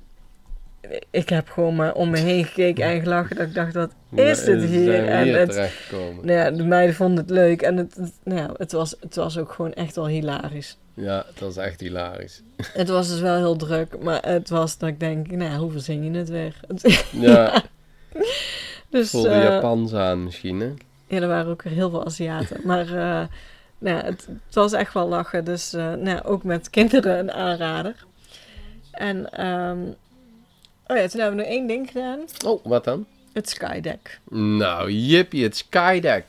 ik 1.09 1.29
heb 1.29 1.49
gewoon 1.49 1.75
maar 1.75 1.93
om 1.93 2.09
me 2.09 2.17
heen 2.17 2.45
gekeken 2.45 2.83
en 2.83 3.01
gelachen. 3.01 3.35
Dat 3.35 3.47
ik 3.47 3.53
dacht, 3.53 3.73
wat 3.73 3.91
is 4.15 4.43
dit 4.43 4.63
hier? 4.63 5.07
En 5.07 5.23
hier 5.23 5.39
het, 5.39 5.71
nou 6.21 6.31
ja, 6.31 6.51
de 6.51 6.63
meiden 6.63 6.95
vonden 6.95 7.17
het 7.17 7.29
leuk. 7.29 7.61
En 7.61 7.77
het, 7.77 7.95
het, 7.95 8.13
nou 8.23 8.39
ja, 8.39 8.49
het, 8.57 8.71
was, 8.71 8.95
het 8.99 9.15
was 9.15 9.37
ook 9.37 9.51
gewoon 9.51 9.73
echt 9.73 9.95
wel 9.95 10.07
hilarisch. 10.07 10.77
Ja, 10.93 11.15
dat 11.15 11.39
was 11.39 11.57
echt 11.57 11.79
hilarisch. 11.79 12.41
Het 12.73 12.89
was 12.89 13.07
dus 13.07 13.19
wel 13.19 13.35
heel 13.35 13.55
druk, 13.55 14.03
maar 14.03 14.25
het 14.25 14.49
was 14.49 14.77
dat 14.77 14.89
ik 14.89 14.99
denk, 14.99 15.31
nou, 15.31 15.59
hoe 15.59 15.71
verzin 15.71 16.03
je 16.03 16.17
het 16.17 16.29
weer? 16.29 16.59
Ja, 17.11 17.63
dus, 18.89 19.09
voelde 19.09 19.29
eh, 19.29 19.43
Japans 19.43 19.93
aan 19.93 20.23
misschien, 20.23 20.59
hè? 20.59 20.73
Ja, 21.07 21.21
er 21.21 21.27
waren 21.27 21.51
ook 21.51 21.63
heel 21.63 21.89
veel 21.89 22.05
Aziaten. 22.05 22.61
Maar 22.63 22.85
uh, 22.85 22.93
nou 23.77 23.97
ja, 23.97 24.03
het, 24.03 24.25
het, 24.45 24.55
was 24.55 24.73
echt 24.73 24.93
wel 24.93 25.07
lachen. 25.07 25.45
Dus 25.45 25.73
uh, 25.73 25.93
nou, 25.93 26.23
ook 26.23 26.43
met 26.43 26.69
kinderen 26.69 27.19
een 27.19 27.31
aanrader. 27.31 28.05
En 28.91 29.47
um, 29.47 29.95
oh 30.87 30.97
ja, 30.97 31.07
toen 31.07 31.19
hebben 31.19 31.37
we 31.37 31.43
nog 31.43 31.51
één 31.51 31.67
ding 31.67 31.87
gedaan. 31.87 32.19
Oh, 32.45 32.65
wat 32.65 32.83
dan? 32.83 33.05
Het 33.33 33.49
Skydeck. 33.49 34.19
Nou, 34.29 34.91
jippie, 34.91 35.43
het 35.43 35.57
Skydeck. 35.57 36.25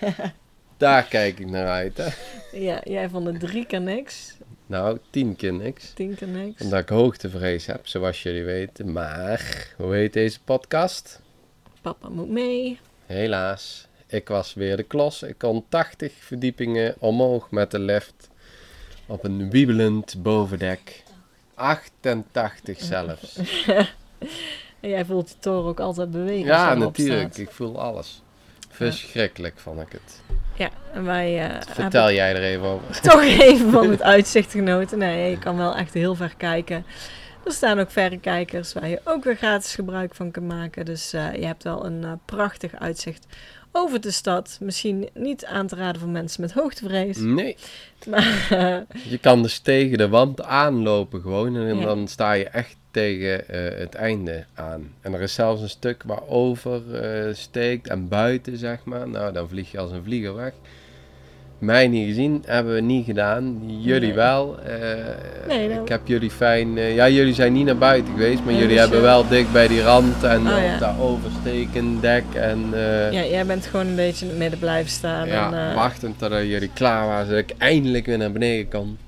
Daar 0.76 1.02
kijk 1.04 1.38
ik 1.38 1.46
naar 1.46 1.68
uit, 1.68 1.96
hè? 1.96 2.08
Ja, 2.52 2.80
jij 2.84 3.08
vond 3.08 3.26
het 3.26 3.40
drie 3.40 3.66
keer 3.66 3.80
niks. 3.80 4.36
Nou, 4.66 4.98
tien 5.10 5.36
keer 5.36 5.52
niks. 5.52 5.92
Tien 5.94 6.14
keer 6.14 6.28
niks. 6.28 6.62
Omdat 6.62 6.80
ik 6.80 6.88
hoogtevrees 6.88 7.66
heb, 7.66 7.86
zoals 7.86 8.22
jullie 8.22 8.44
weten. 8.44 8.92
Maar, 8.92 9.74
hoe 9.76 9.94
heet 9.94 10.12
deze 10.12 10.40
podcast? 10.40 11.20
Papa 11.80 12.08
moet 12.08 12.28
mee. 12.28 12.78
Helaas, 13.06 13.86
ik 14.06 14.28
was 14.28 14.54
weer 14.54 14.76
de 14.76 14.82
klos. 14.82 15.22
Ik 15.22 15.38
kon 15.38 15.64
80 15.68 16.12
verdiepingen 16.18 16.94
omhoog 16.98 17.50
met 17.50 17.70
de 17.70 17.78
lift. 17.78 18.28
Op 19.06 19.24
een 19.24 19.50
wiebelend 19.50 20.22
bovendek. 20.22 21.02
88 21.54 22.80
zelfs. 22.94 23.36
en 24.80 24.88
jij 24.88 25.04
voelt 25.04 25.26
die 25.26 25.36
toren 25.38 25.68
ook 25.68 25.80
altijd 25.80 26.10
bewegen. 26.10 26.46
Ja, 26.46 26.74
natuurlijk. 26.74 27.36
Ik 27.36 27.50
voel 27.50 27.80
alles. 27.80 28.22
Verschrikkelijk 28.68 29.58
vond 29.58 29.80
ik 29.80 29.92
het. 29.92 30.20
Ja, 30.54 30.70
en 30.92 31.04
wij... 31.04 31.50
Uh, 31.50 31.60
Vertel 31.68 32.12
jij 32.12 32.34
er 32.34 32.42
even 32.42 32.66
over. 32.66 33.00
Toch 33.10 33.22
even 33.22 33.70
van 33.70 33.90
het 33.90 34.02
uitzicht 34.16 34.50
genoten. 34.50 34.98
Nee, 34.98 35.30
je 35.30 35.38
kan 35.38 35.56
wel 35.56 35.76
echt 35.76 35.94
heel 35.94 36.14
ver 36.14 36.34
kijken. 36.36 36.84
Er 37.44 37.52
staan 37.52 37.78
ook 37.78 37.90
verrekijkers 37.90 38.72
waar 38.72 38.88
je 38.88 39.00
ook 39.04 39.24
weer 39.24 39.36
gratis 39.36 39.74
gebruik 39.74 40.14
van 40.14 40.30
kunt 40.30 40.46
maken. 40.46 40.84
Dus 40.84 41.14
uh, 41.14 41.34
je 41.34 41.44
hebt 41.46 41.62
wel 41.62 41.84
een 41.84 42.02
uh, 42.02 42.12
prachtig 42.24 42.74
uitzicht 42.74 43.26
over 43.72 44.00
de 44.00 44.10
stad. 44.10 44.58
Misschien 44.60 45.08
niet 45.14 45.44
aan 45.44 45.66
te 45.66 45.76
raden 45.76 46.00
voor 46.00 46.10
mensen 46.10 46.40
met 46.40 46.52
hoogtevrees. 46.52 47.16
Nee. 47.16 47.56
Maar, 48.08 48.84
je 49.08 49.18
kan 49.20 49.42
dus 49.42 49.58
tegen 49.58 49.98
de 49.98 50.08
wand 50.08 50.42
aanlopen 50.42 51.20
gewoon. 51.20 51.56
En 51.56 51.76
Ja. 51.76 51.84
dan 51.84 52.08
sta 52.08 52.32
je 52.32 52.44
echt 52.44 52.76
tegen 52.90 53.48
eh, 53.48 53.78
het 53.78 53.94
einde 53.94 54.44
aan. 54.54 54.94
En 55.00 55.14
er 55.14 55.20
is 55.20 55.34
zelfs 55.34 55.62
een 55.62 55.68
stuk 55.68 56.02
waar 56.06 56.26
over 56.28 56.94
eh, 56.94 57.34
steekt 57.34 57.88
en 57.88 58.08
buiten, 58.08 58.56
zeg 58.56 58.84
maar. 58.84 59.08
Nou, 59.08 59.32
dan 59.32 59.48
vlieg 59.48 59.70
je 59.70 59.78
als 59.78 59.90
een 59.90 60.04
vlieger 60.04 60.34
weg. 60.34 60.52
Mij 61.60 61.88
niet 61.88 62.06
gezien, 62.06 62.42
hebben 62.46 62.74
we 62.74 62.80
niet 62.80 63.04
gedaan. 63.04 63.60
Jullie 63.66 64.00
Nee. 64.06 64.12
wel. 64.16 64.60
Eh, 64.60 64.78
Nee, 65.48 65.68
nou- 65.68 65.82
Ik 65.82 65.88
heb 65.88 66.00
jullie 66.06 66.30
fijn... 66.30 66.78
eh, 66.78 66.94
ja, 66.94 67.08
jullie 67.08 67.34
zijn 67.34 67.52
niet 67.52 67.64
naar 67.64 67.78
buiten 67.78 68.12
geweest, 68.12 68.38
maar 68.38 68.46
Nee, 68.52 68.54
jullie 68.54 68.68
dus, 68.68 68.78
hebben 68.80 68.98
eh, 68.98 69.04
wel 69.04 69.28
dicht 69.28 69.52
bij 69.52 69.68
die 69.68 69.82
rand 69.82 70.22
en 70.24 70.40
Oh, 70.40 70.62
ja. 70.62 70.78
dat 70.78 70.98
overstekend 70.98 72.00
dek. 72.02 72.24
En 72.34 72.70
Ja, 73.10 73.24
jij 73.24 73.46
bent 73.46 73.66
gewoon 73.66 73.86
een 73.86 73.94
beetje 73.96 74.24
in 74.24 74.30
het 74.30 74.40
midden 74.40 74.58
blijven 74.58 74.90
staan. 74.90 75.26
ja, 75.28 75.68
en, 75.68 75.74
wachtend 75.74 76.18
totdat 76.18 76.42
jullie 76.46 76.70
klaar 76.72 77.06
waren, 77.06 77.26
zodat 77.26 77.40
ik 77.50 77.54
eindelijk 77.58 78.06
weer 78.06 78.18
naar 78.18 78.32
beneden. 78.32 78.98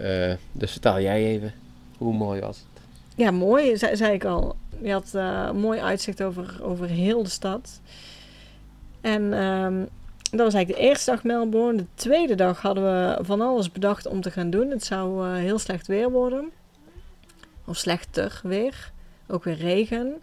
Eh, 0.00 0.32
dus 0.52 0.72
vertel 0.72 1.00
jij 1.00 1.24
even, 1.24 1.52
hoe 1.98 2.14
mooi 2.14 2.40
was 2.40 2.56
het? 2.56 2.82
Ja, 3.16 3.30
mooi, 3.30 3.76
zei, 3.76 3.96
zei 3.96 4.12
ik 4.14 4.24
al. 4.24 4.56
Je 4.82 4.92
had 4.92 5.10
een 5.12 5.56
mooi 5.60 5.80
uitzicht 5.80 6.22
over, 6.22 6.58
over 6.62 6.86
heel 6.88 7.22
de 7.22 7.28
stad. 7.30 7.80
En 9.00 9.32
ehm, 9.32 9.74
dat 10.30 10.40
was 10.40 10.54
eigenlijk 10.54 10.82
de 10.82 10.88
eerste 10.88 11.10
dag 11.10 11.24
Melbourne. 11.24 11.76
De 11.76 11.86
tweede 11.94 12.34
dag 12.34 12.62
hadden 12.62 12.84
we 12.84 13.24
van 13.24 13.40
alles 13.40 13.72
bedacht 13.72 14.06
om 14.06 14.20
te 14.20 14.30
gaan 14.30 14.50
doen. 14.50 14.70
Het 14.70 14.84
zou 14.84 15.26
eh, 15.26 15.34
heel 15.34 15.58
slecht 15.58 15.86
weer 15.86 16.10
worden. 16.10 16.50
Of 17.64 17.76
slechter 17.76 18.40
weer. 18.42 18.92
Ook 19.26 19.44
weer 19.44 19.56
regen. 19.56 20.20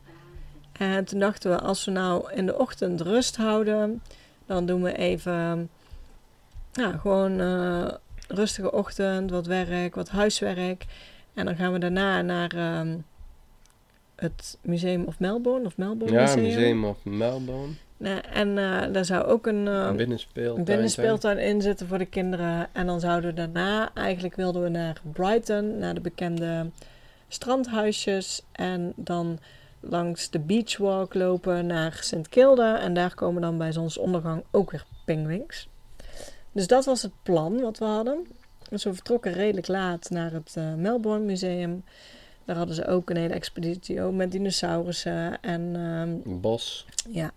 En 0.72 1.06
toen 1.06 1.20
dachten 1.20 1.52
we, 1.52 1.60
als 1.60 1.86
we 1.86 1.92
nou 1.92 2.34
in 2.34 2.46
de 2.46 2.58
ochtend 2.58 3.02
rust 3.02 3.36
houden, 3.36 4.02
dan 4.46 4.66
doen 4.66 4.84
we 4.84 4.98
even, 4.98 5.70
ja, 6.72 6.92
gewoon 6.92 7.40
eh, 7.40 7.88
rustige 8.28 8.72
ochtend, 8.72 9.32
wat 9.32 9.46
werk, 9.46 9.96
wat 9.96 10.10
huiswerk. 10.10 10.86
En 11.34 11.46
dan 11.46 11.56
gaan 11.56 11.74
we 11.74 11.80
daarna 11.80 12.22
naar 12.22 12.52
ehm, 12.56 12.98
het 14.16 14.58
Museum 14.62 15.04
of 15.04 15.20
Melbourne, 15.20 15.66
of 15.66 15.78
Melbourne 15.78 16.16
Ja, 16.16 16.22
Museum. 16.22 16.44
Museum 16.44 16.86
of 16.86 16.98
Melbourne. 17.04 17.74
En 18.32 18.58
eh, 18.58 18.94
daar 18.94 19.06
zou 19.06 19.24
ook 19.24 19.48
een, 19.48 19.68
eh, 19.68 19.74
Een 19.74 19.96
binnenspeeltuin. 19.96 20.66
binnenspeeltuin 20.66 21.38
in 21.38 21.62
zitten 21.62 21.88
voor 21.88 21.98
de 21.98 22.06
kinderen. 22.06 22.68
En 22.72 22.86
dan 22.86 23.00
zouden 23.00 23.30
we 23.30 23.36
daarna, 23.36 23.90
eigenlijk 23.94 24.36
wilden 24.36 24.64
we 24.64 24.70
naar 24.70 25.02
Brighton, 25.14 25.78
naar 25.78 25.94
de 25.94 26.02
bekende 26.02 26.70
strandhuisjes. 27.28 28.42
En 28.52 28.94
dan 28.96 29.40
langs 29.80 30.30
de 30.30 30.40
beachwalk 30.40 31.14
lopen 31.14 31.66
naar 31.66 31.98
St. 32.02 32.30
Kilda. 32.30 32.80
En 32.80 32.94
daar 32.94 33.16
komen 33.16 33.42
dan 33.42 33.58
bij 33.58 33.72
zonsondergang 33.72 34.44
ook 34.52 34.72
weer 34.72 34.86
pingwings. 35.06 35.68
Dus 36.52 36.68
dat 36.68 36.86
was 36.86 37.02
het 37.02 37.12
plan 37.24 37.62
wat 37.62 37.78
we 37.78 37.86
hadden. 37.86 38.28
Dus 38.70 38.84
we 38.84 38.94
vertrokken 38.94 39.34
redelijk 39.34 39.68
laat 39.68 40.10
naar 40.10 40.32
het 40.32 40.54
eh, 40.56 40.74
Melbourne 40.74 41.26
Museum. 41.26 41.84
Daar 42.46 42.56
hadden 42.56 42.76
ze 42.76 42.88
ook 42.88 43.10
een 43.10 43.18
hele 43.18 43.34
expeditie 43.34 44.02
ook 44.02 44.14
met 44.14 44.32
dinosaurussen. 44.32 45.42
En 45.42 45.76
ehm, 45.76 46.40
Bos. 46.40 46.86
ja, 47.10 47.32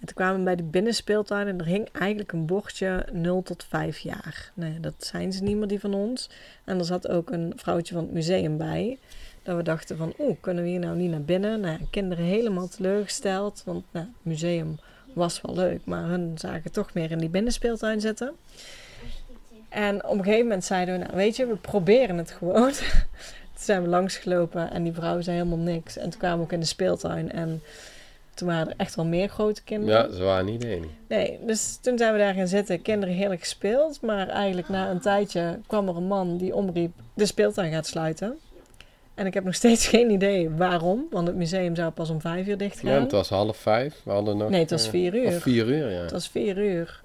en 0.00 0.06
toen 0.06 0.14
kwamen 0.14 0.38
we 0.38 0.44
bij 0.44 0.56
de 0.56 0.62
binnenspeeltuin 0.62 1.46
en 1.46 1.58
er 1.58 1.64
hing 1.66 1.88
eigenlijk 1.92 2.32
een 2.32 2.46
bordje 2.46 3.06
0 3.12 3.42
tot 3.42 3.64
5 3.64 3.98
jaar. 3.98 4.50
Nee, 4.54 4.80
dat 4.80 4.94
zijn 4.98 5.32
ze 5.32 5.42
niet 5.42 5.56
meer, 5.56 5.68
die 5.68 5.80
van 5.80 5.94
ons. 5.94 6.30
En 6.64 6.78
er 6.78 6.84
zat 6.84 7.08
ook 7.08 7.30
een 7.30 7.52
vrouwtje 7.56 7.94
van 7.94 8.02
het 8.02 8.12
museum 8.12 8.56
bij. 8.56 8.98
Dat 9.42 9.56
we 9.56 9.62
dachten 9.62 9.96
van, 9.96 10.14
oeh, 10.18 10.36
kunnen 10.40 10.64
we 10.64 10.70
hier 10.70 10.78
nou 10.78 10.96
niet 10.96 11.10
naar 11.10 11.22
binnen? 11.22 11.60
Nou, 11.60 11.78
kinderen 11.90 12.24
helemaal 12.24 12.68
teleurgesteld, 12.68 13.62
want 13.64 13.84
nou, 13.90 14.06
het 14.06 14.14
museum 14.22 14.78
was 15.12 15.40
wel 15.40 15.54
leuk, 15.54 15.80
maar 15.84 16.04
hun 16.04 16.32
zagen 16.38 16.72
toch 16.72 16.94
meer 16.94 17.10
in 17.10 17.18
die 17.18 17.28
binnenspeeltuin 17.28 18.00
zitten. 18.00 18.32
En 19.68 20.04
op 20.04 20.18
een 20.18 20.24
gegeven 20.24 20.46
moment 20.46 20.64
zeiden 20.64 20.98
we, 20.98 21.04
nou 21.04 21.16
weet 21.16 21.36
je, 21.36 21.46
we 21.46 21.56
proberen 21.56 22.18
het 22.18 22.30
gewoon. 22.30 22.72
toen 23.52 23.64
zijn 23.64 23.82
we 23.82 23.88
langsgelopen 23.88 24.70
en 24.70 24.82
die 24.82 24.92
vrouw 24.92 25.20
zei 25.20 25.36
helemaal 25.36 25.58
niks. 25.58 25.96
En 25.96 26.10
toen 26.10 26.20
kwamen 26.20 26.38
we 26.38 26.44
ook 26.44 26.52
in 26.52 26.60
de 26.60 26.66
speeltuin 26.66 27.32
en 27.32 27.62
toen 28.40 28.48
waren 28.48 28.68
er 28.68 28.74
echt 28.76 28.94
wel 28.94 29.04
meer 29.04 29.28
grote 29.28 29.62
kinderen. 29.62 30.08
Ja, 30.08 30.16
ze 30.16 30.22
waren 30.22 30.44
niet 30.44 30.60
de 30.60 30.68
enige. 30.68 30.92
Nee, 31.08 31.38
dus 31.46 31.78
toen 31.80 31.98
zijn 31.98 32.12
we 32.12 32.18
daar 32.18 32.34
gaan 32.34 32.46
zitten, 32.46 32.82
kinderen 32.82 33.14
heerlijk 33.14 33.40
gespeeld. 33.40 34.00
Maar 34.00 34.28
eigenlijk 34.28 34.68
na 34.68 34.90
een 34.90 35.00
tijdje 35.00 35.58
kwam 35.66 35.88
er 35.88 35.96
een 35.96 36.06
man 36.06 36.36
die 36.36 36.54
omriep, 36.54 36.92
de 37.14 37.26
speeltuin 37.26 37.72
gaat 37.72 37.86
sluiten. 37.86 38.38
En 39.14 39.26
ik 39.26 39.34
heb 39.34 39.44
nog 39.44 39.54
steeds 39.54 39.86
geen 39.86 40.10
idee 40.10 40.50
waarom, 40.50 41.06
want 41.10 41.26
het 41.26 41.36
museum 41.36 41.76
zou 41.76 41.90
pas 41.90 42.10
om 42.10 42.20
vijf 42.20 42.46
uur 42.46 42.56
dicht 42.56 42.80
gaan. 42.80 42.90
Ja, 42.90 43.00
het 43.00 43.12
was 43.12 43.28
half 43.28 43.56
vijf. 43.56 44.00
We 44.04 44.10
hadden 44.10 44.36
nog... 44.36 44.50
Nee, 44.50 44.60
het 44.60 44.70
was 44.70 44.84
eh, 44.84 44.90
vier 44.90 45.14
uur. 45.14 45.26
Of 45.26 45.42
vier 45.42 45.66
uur, 45.66 45.90
ja. 45.90 46.00
Het 46.00 46.10
was 46.10 46.28
vier 46.28 46.58
uur. 46.58 47.02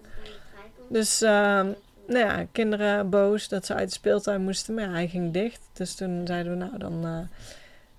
Dus, 0.89 1.21
ehm, 1.21 1.67
nou 2.07 2.25
ja, 2.25 2.45
kinderen 2.51 3.09
boos 3.09 3.47
dat 3.47 3.65
ze 3.65 3.73
uit 3.73 3.87
de 3.87 3.95
speeltuin 3.95 4.41
moesten. 4.41 4.73
Maar 4.73 4.83
ja, 4.83 4.91
hij 4.91 5.07
ging 5.07 5.33
dicht. 5.33 5.61
Dus 5.73 5.95
toen 5.95 6.21
zeiden 6.27 6.51
we, 6.51 6.57
nou, 6.57 6.77
dan 6.77 7.05
eh, 7.05 7.37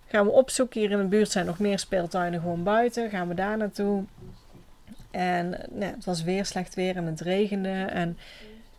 gaan 0.07 0.25
we 0.25 0.33
opzoeken. 0.33 0.81
Hier 0.81 0.91
in 0.91 0.99
de 0.99 1.05
buurt 1.05 1.31
zijn 1.31 1.47
nog 1.47 1.59
meer 1.59 1.79
speeltuinen 1.79 2.41
gewoon 2.41 2.63
buiten. 2.63 3.11
Gaan 3.11 3.29
we 3.29 3.35
daar 3.35 3.57
naartoe. 3.57 4.05
En 5.11 5.49
nou, 5.49 5.81
ja, 5.81 5.91
het 5.91 6.05
was 6.05 6.23
weer 6.23 6.45
slecht 6.45 6.75
weer 6.75 6.97
en 6.97 7.05
het 7.05 7.21
regende. 7.21 7.69
En 7.69 8.19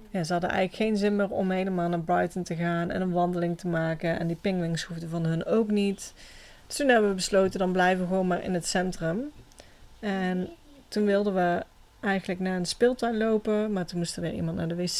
ja, 0.09 0.23
ze 0.23 0.31
hadden 0.31 0.49
eigenlijk 0.49 0.81
geen 0.83 0.97
zin 0.97 1.15
meer 1.15 1.29
om 1.29 1.51
helemaal 1.51 1.89
naar 1.89 1.99
Brighton 1.99 2.43
te 2.43 2.55
gaan 2.55 2.91
en 2.91 3.01
een 3.01 3.11
wandeling 3.11 3.57
te 3.57 3.67
maken. 3.67 4.19
En 4.19 4.27
die 4.27 4.37
pingwings 4.41 4.83
hoefden 4.83 5.09
van 5.09 5.25
hun 5.25 5.45
ook 5.45 5.69
niet. 5.69 6.13
Dus 6.67 6.75
toen 6.75 6.87
hebben 6.87 7.09
we 7.09 7.15
besloten, 7.15 7.59
dan 7.59 7.71
blijven 7.71 8.01
we 8.03 8.07
gewoon 8.07 8.27
maar 8.27 8.43
in 8.43 8.53
het 8.53 8.65
centrum. 8.65 9.31
En 9.99 10.49
toen 10.87 11.05
wilden 11.05 11.33
we 11.33 11.63
eigenlijk 11.99 12.39
naar 12.39 12.55
een 12.55 12.65
speeltuin 12.65 13.17
lopen, 13.17 13.73
maar 13.73 13.85
toen 13.85 13.97
moest 13.97 14.15
er 14.15 14.21
weer 14.21 14.33
iemand 14.33 14.57
naar 14.57 14.67
de 14.67 14.75
wc. 14.75 14.99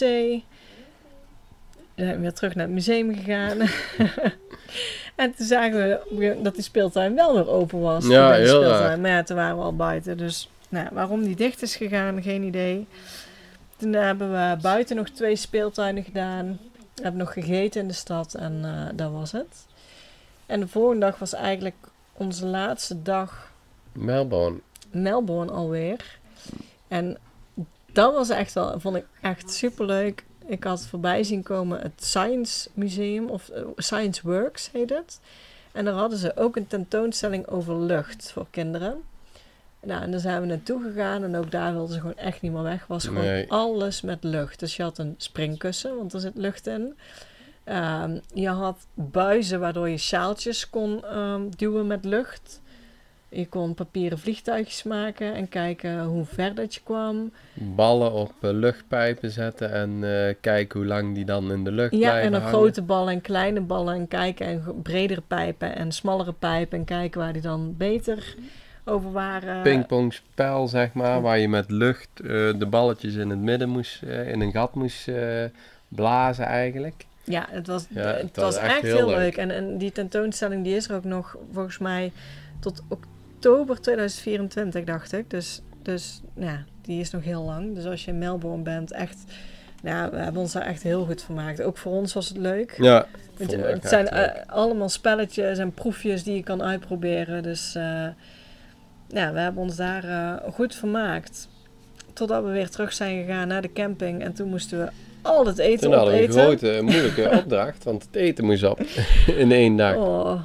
We 1.96 2.04
zijn 2.04 2.22
weer 2.22 2.34
terug 2.34 2.56
naar 2.56 2.66
het 2.66 2.74
museum 2.74 3.16
gegaan. 3.16 3.58
en 5.18 5.36
toen 5.36 5.46
zagen 5.46 6.00
we 6.10 6.40
dat 6.42 6.56
die 6.56 6.64
speeltuin 6.64 7.16
wel 7.16 7.34
weer 7.34 7.50
open 7.50 7.80
was. 7.80 8.08
Ja, 8.08 8.30
binnen 8.30 8.50
heel 8.50 8.64
speeltuin. 8.64 9.02
Maar 9.02 9.12
ja, 9.12 9.24
toen 9.24 9.38
waren 9.38 9.58
we 9.58 9.64
al 9.64 9.76
buiten. 9.76 10.18
Dus 10.18 10.50
nou, 10.70 10.88
waarom 10.92 11.24
die 11.24 11.36
dicht 11.36 11.62
is 11.62 11.76
gegaan, 11.76 12.22
geen 12.22 12.44
idee. 12.44 12.88
Toen 13.78 13.94
hebben 13.94 14.32
we 14.32 14.58
buiten 14.62 14.96
nog 14.96 15.10
twee 15.10 15.36
speeltuinen 15.36 16.04
gedaan. 16.04 16.60
We 16.96 17.02
hebben 17.02 17.20
nog 17.22 17.34
gegeten 17.34 17.82
in 17.82 17.88
de 17.88 17.94
stad 17.94 18.34
en 18.34 18.60
eh, 18.64 18.98
dat 18.98 19.12
was 19.12 19.32
het. 19.32 19.66
En 20.46 20.60
de 20.60 20.68
volgende 20.68 21.06
dag 21.06 21.20
was 21.20 21.34
eigenlijk 21.34 21.76
onze 22.14 22.46
laatste 22.46 23.02
dag 23.02 23.52
Melbourne. 23.92 24.60
Melbourne 24.92 25.52
alweer. 25.52 26.20
En 26.88 27.18
dat 27.92 28.14
was 28.14 28.30
echt 28.30 28.54
wel, 28.54 28.80
vond 28.80 28.96
ik 28.96 29.06
echt 29.22 29.52
superleuk. 29.52 30.26
Ik 30.48 30.64
had 30.64 30.86
voorbij 30.88 31.24
zien 31.24 31.44
komen 31.44 31.80
het 31.82 32.04
Science 32.04 32.70
Museum, 32.74 33.30
of 33.30 33.50
eh, 33.50 33.62
Science 33.76 34.22
Works 34.24 34.70
heet 34.72 34.90
het. 34.90 35.20
En 35.72 35.86
daar 35.86 35.94
hadden 35.94 36.18
ze 36.18 36.36
ook 36.38 36.56
een 36.56 36.68
tentoonstelling 36.68 37.48
over 37.48 37.80
lucht 37.80 38.32
voor 38.32 38.48
kinderen. 38.52 39.04
Nou, 39.82 40.02
en 40.02 40.12
daar 40.12 40.20
zijn 40.20 40.42
we 40.42 40.48
naartoe 40.48 40.82
gegaan 40.84 41.24
en 41.24 41.36
ook 41.36 41.52
daar 41.52 41.72
wilden 41.74 41.94
ze 41.94 42.00
gewoon 42.00 42.18
echt 42.18 42.42
niet 42.42 42.52
meer 42.52 42.64
weg. 42.64 42.88
Was 42.88 43.06
gewoon 43.06 43.24
Nee. 43.24 43.52
alles 43.52 44.02
met 44.02 44.24
lucht. 44.24 44.60
Dus 44.60 44.76
je 44.76 44.84
had 44.84 44.98
een 44.98 45.16
springkussen, 45.18 45.98
want 45.98 46.14
er 46.14 46.20
zit 46.20 46.36
lucht 46.36 46.68
in. 46.68 46.98
Ehm, 47.64 48.20
je 48.34 48.50
had 48.50 48.78
buizen 48.94 49.60
waardoor 49.60 49.90
je 49.90 49.98
sjaaltjes 49.98 50.70
kon 50.70 51.04
ehm, 51.06 51.42
duwen 51.58 51.88
met 51.88 52.06
lucht. 52.06 52.62
Je 53.30 53.48
kon 53.48 53.74
papieren 53.74 54.20
vliegtuigjes 54.20 54.84
maken 54.84 55.34
en 55.34 55.50
kijken 55.50 56.04
hoe 56.04 56.26
ver 56.26 56.56
dat 56.56 56.74
je 56.74 56.82
kwam. 56.84 57.32
Ballen 57.54 58.12
op 58.14 58.32
eh, 58.42 58.50
luchtpijpen 58.52 59.32
zetten 59.32 59.72
en 59.74 60.04
eh, 60.04 60.36
kijken 60.42 60.80
hoe 60.80 60.88
lang 60.88 61.16
die 61.16 61.26
dan 61.26 61.52
in 61.52 61.64
de 61.64 61.72
lucht 61.72 61.92
Ja, 61.92 61.98
blijven 62.00 62.22
en 62.22 62.32
dan 62.32 62.42
hangen. 62.42 62.58
grote 62.58 62.82
ballen 62.82 63.14
en 63.14 63.22
kleine 63.22 63.62
ballen 63.62 63.94
en 63.96 64.08
kijken 64.08 64.48
en 64.48 64.82
bredere 64.82 65.22
pijpen 65.28 65.76
en 65.76 65.92
smallere 65.92 66.34
pijpen 66.34 66.78
en 66.78 66.86
kijken 66.86 67.20
waar 67.22 67.34
die 67.34 67.42
dan 67.42 67.74
beter 67.78 68.36
over 68.86 69.12
waren. 69.12 69.62
pingpongspel, 69.64 70.68
zeg 70.68 70.94
maar, 70.94 71.22
waar 71.22 71.38
je 71.40 71.48
met 71.50 71.72
lucht 71.72 72.10
eh, 72.20 72.28
de 72.58 72.68
balletjes 72.70 73.16
in 73.16 73.30
het 73.30 73.40
midden 73.40 73.70
moest, 73.70 74.02
in 74.04 74.42
een 74.42 74.52
gat 74.52 74.76
moest 74.76 75.10
blazen 75.88 76.46
eigenlijk. 76.46 77.06
Ja, 77.24 77.46
het 77.50 77.68
was, 77.68 77.86
Ja, 77.90 78.02
het 78.02 78.22
het 78.22 78.36
was 78.36 78.46
was 78.56 78.64
echt 78.64 78.82
heel 78.82 78.96
heel 78.96 79.08
leuk. 79.08 79.18
leuk. 79.18 79.38
En, 79.38 79.52
en 79.52 79.78
die 79.78 79.92
tentoonstelling 79.92 80.64
die 80.64 80.76
is 80.76 80.90
er 80.90 80.96
ook 80.96 81.04
nog 81.04 81.36
volgens 81.52 81.78
mij 81.78 82.12
tot 82.60 82.80
oktober 82.88 83.16
2024, 83.40 84.84
dacht 84.84 85.14
ik. 85.14 85.30
Dus, 85.30 85.62
dus 85.82 86.22
ja, 86.36 86.64
die 86.82 87.00
is 87.00 87.12
nog 87.12 87.24
heel 87.24 87.44
lang. 87.44 87.76
Dus 87.76 87.86
als 87.86 88.06
je 88.06 88.12
in 88.12 88.18
Melbourne 88.18 88.64
bent, 88.64 88.92
echt... 88.92 89.24
Nou, 89.84 90.12
we 90.12 90.18
hebben 90.18 90.42
ons 90.42 90.52
daar 90.52 90.66
echt 90.66 90.84
heel 90.84 91.06
goed 91.06 91.24
vermaakt. 91.24 91.62
Ook 91.62 91.78
voor 91.78 91.92
ons 91.92 92.14
was 92.14 92.28
het 92.28 92.38
leuk. 92.38 92.76
Ja, 92.78 93.06
Want, 93.38 93.54
eh, 93.54 93.70
het 93.70 93.88
zijn 93.88 94.08
eh, 94.08 94.46
allemaal 94.48 94.90
spelletjes 94.90 95.58
en 95.58 95.72
proefjes 95.72 96.24
die 96.24 96.36
je 96.36 96.44
kan 96.44 96.64
uitproberen. 96.64 97.44
Dus 97.44 97.76
eh, 97.76 98.08
ja, 99.08 99.34
we 99.34 99.40
hebben 99.40 99.62
ons 99.62 99.76
daar 99.76 100.42
goed 100.54 100.76
vermaakt. 100.76 101.48
Totdat 102.14 102.44
we 102.44 102.50
weer 102.50 102.70
terug 102.70 102.94
zijn 102.94 103.26
gegaan 103.26 103.48
naar 103.48 103.62
de 103.62 103.74
camping. 103.74 104.24
En 104.24 104.34
toen 104.34 104.50
moesten 104.50 104.80
we 104.80 104.90
al 105.22 105.46
het 105.46 105.58
eten 105.58 105.80
Toen 105.80 105.98
hadden 105.98 106.14
we 106.14 106.24
een 106.24 106.32
grote, 106.32 106.80
moeilijke 106.82 107.30
opdracht, 107.40 107.84
want 107.84 108.04
het 108.04 108.16
eten 108.16 108.46
moest 108.46 108.64
op 108.64 108.80
in 109.44 109.52
één 109.52 109.76
dag. 109.76 109.96
Oh, 109.96 110.42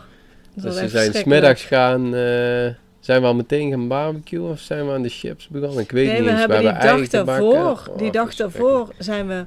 dus 0.55 0.74
we 0.74 0.80
echt 0.80 0.90
zijn 0.90 1.12
smiddags 1.14 1.62
gaan, 1.64 2.05
eh, 2.05 2.68
zijn 3.00 3.20
we 3.20 3.26
al 3.26 3.34
meteen 3.34 3.70
gaan 3.70 3.88
barbecuen 3.88 4.50
of 4.50 4.59
zijn 4.61 4.86
we 4.86 4.92
aan 4.92 5.03
de 5.03 5.09
chips 5.09 5.48
begonnen? 5.48 5.78
Ik 5.82 5.90
weet 5.90 6.07
Nee, 6.07 6.14
niet 6.14 6.24
we 6.24 6.30
eens. 6.30 6.38
hebben 6.38 6.59
die 6.61 6.68
eigen 6.68 7.11
dag 7.11 7.24
daarvoor, 7.24 7.55
Oh, 7.55 7.96
die 7.96 8.11
dag 8.12 8.24
verschrikkelijk. 8.26 8.38
daarvoor 8.38 8.94
zijn 8.98 9.26
we 9.28 9.44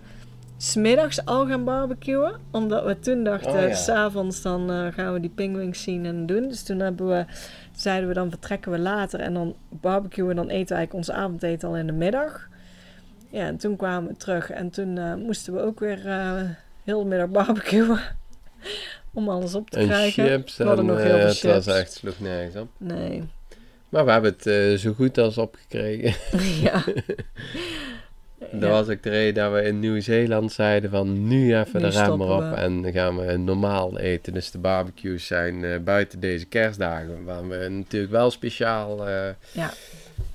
smiddags 0.57 1.25
al 1.25 1.47
gaan 1.47 1.63
barbecuen. 1.63 2.33
Omdat 2.51 2.85
we 2.85 2.99
toen 2.99 3.23
dachten, 3.23 3.51
Oh, 3.51 3.61
ja. 3.67 3.73
s'avonds 3.73 4.41
dan 4.41 4.71
eh, 4.71 4.87
gaan 4.93 5.13
we 5.13 5.19
die 5.19 5.29
pinguïns 5.35 5.83
zien 5.83 6.05
en 6.05 6.25
doen. 6.25 6.47
Dus 6.47 6.63
toen 6.63 6.79
hebben 6.79 7.07
we, 7.07 7.25
zeiden 7.75 8.07
we 8.07 8.13
dan 8.13 8.29
vertrekken 8.29 8.71
we 8.71 8.79
later 8.79 9.19
en 9.19 9.33
dan 9.33 9.55
barbecuen. 9.69 10.29
En 10.29 10.35
dan 10.35 10.49
eten 10.49 10.67
we 10.67 10.73
eigenlijk 10.75 10.93
ons 10.93 11.11
avondeten 11.11 11.67
al 11.69 11.77
in 11.77 11.85
de 11.87 11.93
middag. 11.93 12.47
Ja, 13.29 13.45
en 13.45 13.57
toen 13.57 13.75
kwamen 13.75 14.09
we 14.09 14.17
terug 14.17 14.49
en 14.51 14.69
toen 14.69 14.97
eh, 14.97 15.13
moesten 15.15 15.53
we 15.53 15.59
ook 15.61 15.79
weer 15.79 15.99
heel 16.83 16.99
de 16.99 17.05
middag 17.09 17.29
barbecuen. 17.29 17.99
Om 19.15 19.29
alles 19.29 19.55
op 19.55 19.69
te 19.69 19.79
En 19.79 19.87
krijgen. 19.87 20.25
chips 20.27 20.57
We 20.57 20.63
hadden 20.63 20.85
en 20.87 20.91
nog 20.93 21.01
heel 21.03 21.13
eh, 21.17 21.29
veel 21.29 21.51
het 21.51 21.65
was 21.65 21.65
chips. 21.65 21.79
echt, 21.79 21.93
sloeg 21.93 22.19
nergens 22.19 22.55
op. 22.55 22.67
Nee. 22.77 23.23
Maar 23.89 24.05
we 24.05 24.11
hebben 24.11 24.31
het 24.31 24.47
eh, 24.47 24.73
zo 24.77 24.93
goed 24.93 25.17
als 25.17 25.37
opgekregen. 25.37 26.13
ja. 26.63 26.83
Dat 28.51 28.61
Ja. 28.61 28.69
was 28.69 28.87
ook 28.89 29.03
de 29.03 29.09
reden 29.09 29.43
dat 29.43 29.53
we 29.53 29.61
in 29.67 29.79
Nieuw-Zeeland 29.79 30.51
zeiden 30.51 30.89
van 30.89 31.27
nu 31.27 31.57
even 31.57 31.81
Nu 31.81 31.89
de 31.89 31.97
rem 31.99 32.21
erop 32.21 32.39
we. 32.49 32.55
en 32.55 32.81
dan 32.81 32.91
gaan 32.91 33.17
we 33.25 33.37
normaal 33.37 33.97
eten. 33.99 34.33
Dus 34.33 34.51
de 34.51 34.57
barbecues 34.57 35.25
zijn 35.27 35.63
eh, 35.63 35.79
buiten 35.79 36.19
deze 36.19 36.45
kerstdagen, 36.45 37.23
waar 37.23 37.47
we 37.47 37.67
natuurlijk 37.69 38.11
wel 38.11 38.31
speciaal 38.31 39.07
eh, 39.07 39.29
Ja. 39.51 39.71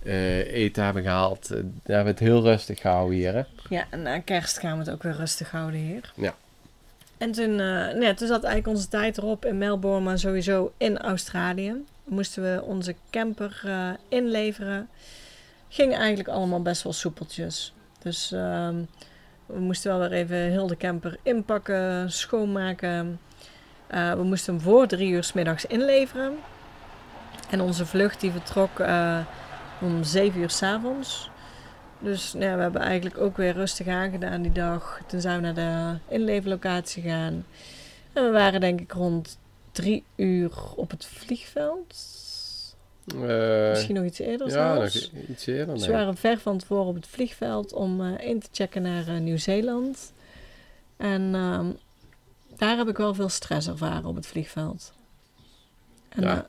eh, 0.03 0.39
eten 0.53 0.85
hebben 0.85 1.03
gehaald. 1.03 1.51
Eh, 1.51 1.57
daar 1.57 1.97
hebben 1.97 2.05
we 2.05 2.11
het 2.11 2.29
heel 2.31 2.43
rustig 2.43 2.81
gehouden 2.81 3.19
hier. 3.19 3.35
Hè? 3.35 3.43
Ja, 3.69 3.85
en 3.91 4.03
na 4.03 4.19
kerst 4.19 4.59
gaan 4.59 4.73
we 4.79 4.85
het 4.85 4.93
ook 4.93 5.03
weer 5.03 5.17
rustig 5.17 5.51
houden 5.51 5.81
hier. 5.81 6.13
Ja. 6.17 6.35
En 7.21 7.33
toen, 7.33 7.57
nee, 7.99 8.15
toen 8.15 8.29
zat 8.29 8.45
eigenlijk 8.45 8.67
onze 8.67 8.89
tijd 8.89 9.19
erop 9.19 9.45
in 9.45 9.59
Melbourne, 9.59 10.05
maar 10.05 10.19
sowieso 10.19 10.73
in 10.77 10.99
Australië. 10.99 11.85
Moesten 12.05 12.43
we 12.43 12.63
onze 12.63 12.95
camper 13.11 13.63
eh, 13.65 13.91
inleveren. 14.09 14.89
Ging 15.69 15.97
eigenlijk 15.97 16.29
allemaal 16.29 16.63
best 16.63 16.83
wel 16.83 16.93
soepeltjes. 16.93 17.75
Dus 17.99 18.33
ehm, 18.33 18.75
we 19.47 19.59
moesten 19.59 19.91
wel 19.91 20.09
weer 20.09 20.19
even 20.19 20.37
heel 20.37 20.67
de 20.67 20.77
camper 20.77 21.17
inpakken, 21.23 22.13
schoonmaken. 22.13 23.21
Eh, 23.87 24.13
we 24.13 24.23
moesten 24.23 24.55
hem 24.55 24.63
voor 24.63 24.87
drie 24.87 25.11
uur 25.11 25.25
's 25.25 25.33
middags 25.33 25.67
inleveren. 25.67 26.39
En 27.51 27.61
onze 27.61 27.87
vlucht 27.87 28.21
die 28.21 28.31
vertrok 28.31 28.83
om 29.81 30.05
zeven 30.05 30.41
uur 30.41 30.51
's 30.51 30.63
avonds. 30.63 31.30
Dus 32.01 32.33
nou 32.33 32.45
ja, 32.45 32.57
we 32.57 32.63
hebben 32.63 32.81
eigenlijk 32.81 33.19
ook 33.19 33.37
weer 33.37 33.53
rustig 33.53 33.87
aangedaan 33.87 34.43
die 34.43 34.53
dag. 34.53 35.01
Toen 35.07 35.21
zijn 35.21 35.37
we 35.41 35.51
naar 35.51 35.55
de 36.09 36.15
inleverlocatie 36.15 37.03
gegaan. 37.03 37.45
En 38.13 38.25
we 38.25 38.31
waren 38.31 38.61
denk 38.61 38.81
ik 38.81 38.93
rond 38.93 39.39
drie 39.73 40.05
uur 40.17 40.51
op 40.77 40.91
het 40.91 41.07
vliegveld. 41.07 41.95
Eh, 43.15 43.69
Misschien 43.71 43.95
nog 43.95 44.05
iets 44.05 44.19
eerder 44.19 44.47
ja, 44.47 44.53
zelfs. 44.53 45.11
i- 45.13 45.25
iets 45.29 45.47
eerder. 45.47 45.75
Dus 45.75 45.87
we 45.87 45.93
waren 45.93 46.17
ver 46.17 46.39
van 46.39 46.59
tevoren 46.59 46.87
op 46.87 46.95
het 46.95 47.07
vliegveld 47.07 47.73
om 47.73 48.01
eh, 48.05 48.29
in 48.29 48.41
te 48.41 48.49
checken 48.53 48.83
naar 48.83 49.09
eh, 49.09 49.19
Nieuw-Zeeland. 49.21 50.13
En 50.97 51.35
ehm, 51.35 51.67
daar 52.57 52.77
heb 52.77 52.89
ik 52.89 52.97
wel 52.97 53.15
veel 53.15 53.29
stress 53.29 53.69
ervaren 53.69 54.05
op 54.05 54.15
het 54.15 54.27
vliegveld. 54.27 54.93
En 56.09 56.23
Ja. 56.23 56.35
dat 56.35 56.47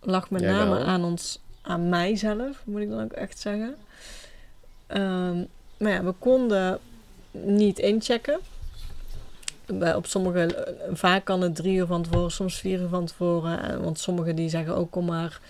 lag 0.00 0.30
met 0.30 0.40
Jij 0.40 0.50
name 0.52 0.70
wel. 0.74 0.84
aan 0.84 1.04
ons, 1.04 1.40
aan 1.62 1.88
mijzelf, 1.88 2.62
moet 2.64 2.80
ik 2.80 2.88
dan 2.90 3.02
ook 3.02 3.12
echt 3.12 3.38
zeggen. 3.38 3.74
Ehm, 4.86 5.36
maar 5.78 5.92
ja, 5.92 6.02
we 6.04 6.12
konden 6.18 6.78
niet 7.30 7.78
inchecken. 7.78 8.38
Bij, 9.66 9.94
op 9.94 10.06
sommige, 10.06 10.54
eh, 10.54 10.72
vaak 10.92 11.24
kan 11.24 11.40
het 11.40 11.54
drie 11.54 11.76
uur 11.76 11.86
van 11.86 12.02
tevoren, 12.02 12.30
soms 12.30 12.58
vier 12.58 12.80
uur 12.80 12.88
van 12.88 13.04
tevoren. 13.06 13.70
Eh, 13.70 13.76
Want 13.76 13.98
sommigen 13.98 14.36
die 14.36 14.48
zeggen 14.48 14.76
ook 14.76 14.90
kom 14.90 15.04
maar, 15.04 15.40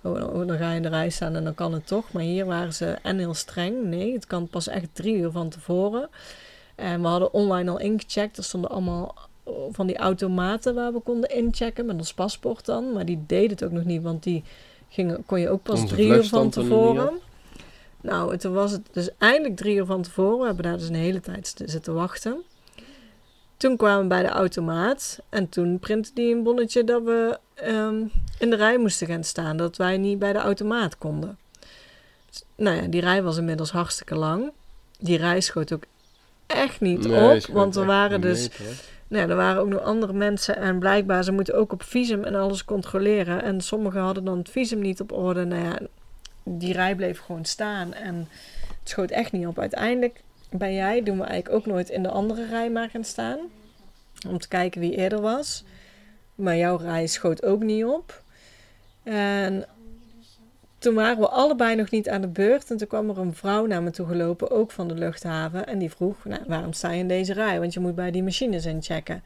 oh, 0.00 0.34
oh, 0.34 0.46
dan 0.46 0.56
ga 0.56 0.70
je 0.70 0.76
in 0.76 0.82
de 0.82 0.88
rij 0.88 1.10
staan 1.10 1.36
en 1.36 1.44
dan 1.44 1.54
kan 1.54 1.72
het 1.72 1.86
toch. 1.86 2.12
Maar 2.12 2.22
hier 2.22 2.46
waren 2.46 2.74
ze 2.74 2.86
en 3.02 3.18
heel 3.18 3.34
streng. 3.34 3.84
Nee, 3.84 4.12
het 4.12 4.26
kan 4.26 4.48
pas 4.48 4.68
echt 4.68 4.88
drie 4.92 5.16
uur 5.16 5.30
van 5.30 5.48
tevoren. 5.48 6.08
En 6.74 7.00
we 7.00 7.08
hadden 7.08 7.32
online 7.32 7.70
al 7.70 7.78
ingecheckt. 7.78 8.36
Er 8.36 8.44
stonden 8.44 8.70
allemaal 8.70 9.14
van 9.70 9.86
die 9.86 9.96
automaten 9.96 10.74
waar 10.74 10.92
we 10.92 11.00
konden 11.00 11.30
inchecken 11.30 11.86
met 11.86 11.96
ons 11.96 12.14
paspoort 12.14 12.64
dan. 12.64 12.92
Maar 12.92 13.04
die 13.04 13.24
deden 13.26 13.50
het 13.50 13.64
ook 13.64 13.72
nog 13.72 13.84
niet, 13.84 14.02
want 14.02 14.22
die 14.22 14.44
gingen, 14.88 15.24
kon 15.26 15.40
je 15.40 15.50
ook 15.50 15.62
pas 15.62 15.80
Onze 15.80 15.94
drie 15.94 16.08
uur 16.08 16.24
van 16.24 16.50
tevoren. 16.50 17.10
Nou, 18.02 18.36
toen 18.36 18.52
was 18.52 18.72
het 18.72 18.80
dus 18.92 19.08
eindelijk 19.18 19.56
drie 19.56 19.76
uur 19.76 19.84
van 19.84 20.02
tevoren. 20.02 20.38
We 20.38 20.44
hebben 20.46 20.64
daar 20.64 20.78
dus 20.78 20.88
een 20.88 20.94
hele 20.94 21.20
tijd 21.20 21.54
zitten 21.64 21.94
wachten. 21.94 22.42
Toen 23.56 23.76
kwamen 23.76 24.02
we 24.02 24.08
bij 24.08 24.22
de 24.22 24.28
automaat 24.28 25.18
en 25.28 25.48
toen 25.48 25.78
printte 25.78 26.10
die 26.14 26.34
een 26.34 26.42
bonnetje 26.42 26.84
dat 26.84 27.02
we 27.02 27.38
ehm, 27.54 28.04
in 28.38 28.50
de 28.50 28.56
rij 28.56 28.78
moesten 28.78 29.06
gaan 29.06 29.24
staan. 29.24 29.56
Dat 29.56 29.76
wij 29.76 29.98
niet 29.98 30.18
bij 30.18 30.32
de 30.32 30.38
automaat 30.38 30.98
konden. 30.98 31.38
Dus, 32.30 32.42
nou 32.56 32.76
ja, 32.76 32.86
die 32.86 33.00
rij 33.00 33.22
was 33.22 33.36
inmiddels 33.36 33.70
hartstikke 33.70 34.14
lang. 34.14 34.52
Die 34.98 35.16
rij 35.18 35.40
schoot 35.40 35.72
ook 35.72 35.84
echt 36.46 36.80
niet 36.80 37.06
Nee, 37.06 37.36
op, 37.36 37.46
want 37.46 37.76
er 37.76 37.86
waren 37.86 38.20
dus 38.20 38.56
hoor. 38.56 38.66
nou, 39.08 39.30
er 39.30 39.36
waren 39.36 39.60
ook 39.62 39.68
nog 39.68 39.82
andere 39.82 40.12
mensen 40.12 40.56
en 40.56 40.78
blijkbaar 40.78 41.24
ze 41.24 41.32
moeten 41.32 41.54
ook 41.54 41.72
op 41.72 41.82
visum 41.82 42.24
en 42.24 42.34
alles 42.34 42.64
controleren. 42.64 43.42
En 43.42 43.60
sommigen 43.60 44.00
hadden 44.00 44.24
dan 44.24 44.38
het 44.38 44.50
visum 44.50 44.80
niet 44.80 45.00
op 45.00 45.12
orde. 45.12 45.44
Nou 45.44 45.64
ja, 45.64 45.78
die 46.44 46.72
rij 46.72 46.94
bleef 46.94 47.18
gewoon 47.18 47.44
staan 47.44 47.94
en 47.94 48.28
het 48.78 48.88
schoot 48.88 49.10
echt 49.10 49.32
niet 49.32 49.46
op. 49.46 49.58
Uiteindelijk 49.58 50.20
ben 50.50 50.74
jij, 50.74 51.02
doen 51.02 51.18
we 51.18 51.24
eigenlijk 51.24 51.54
ook 51.54 51.72
nooit 51.72 51.88
in 51.88 52.02
de 52.02 52.08
andere 52.08 52.46
rij 52.46 52.70
maar 52.70 52.90
gaan 52.90 53.04
staan. 53.04 53.38
Om 54.28 54.38
te 54.38 54.48
kijken 54.48 54.80
wie 54.80 54.96
eerder 54.96 55.20
was. 55.20 55.64
Maar 56.34 56.56
jouw 56.56 56.76
rij 56.76 57.06
schoot 57.06 57.44
ook 57.44 57.62
niet 57.62 57.84
op. 57.84 58.22
En 59.02 59.64
toen 60.78 60.94
waren 60.94 61.18
we 61.18 61.28
allebei 61.28 61.76
nog 61.76 61.90
niet 61.90 62.08
aan 62.08 62.20
de 62.20 62.28
beurt. 62.28 62.70
En 62.70 62.76
toen 62.76 62.88
kwam 62.88 63.10
er 63.10 63.18
een 63.18 63.34
vrouw 63.34 63.66
naar 63.66 63.82
me 63.82 63.90
toe 63.90 64.06
gelopen, 64.06 64.50
ook 64.50 64.70
van 64.70 64.88
de 64.88 64.94
luchthaven. 64.94 65.66
En 65.66 65.78
die 65.78 65.90
vroeg, 65.90 66.24
nou, 66.24 66.40
waarom 66.46 66.72
sta 66.72 66.90
je 66.90 66.98
in 66.98 67.08
deze 67.08 67.32
rij? 67.32 67.60
Want 67.60 67.72
je 67.72 67.80
moet 67.80 67.94
bij 67.94 68.10
die 68.10 68.22
machines 68.22 68.66
inchecken. 68.66 69.22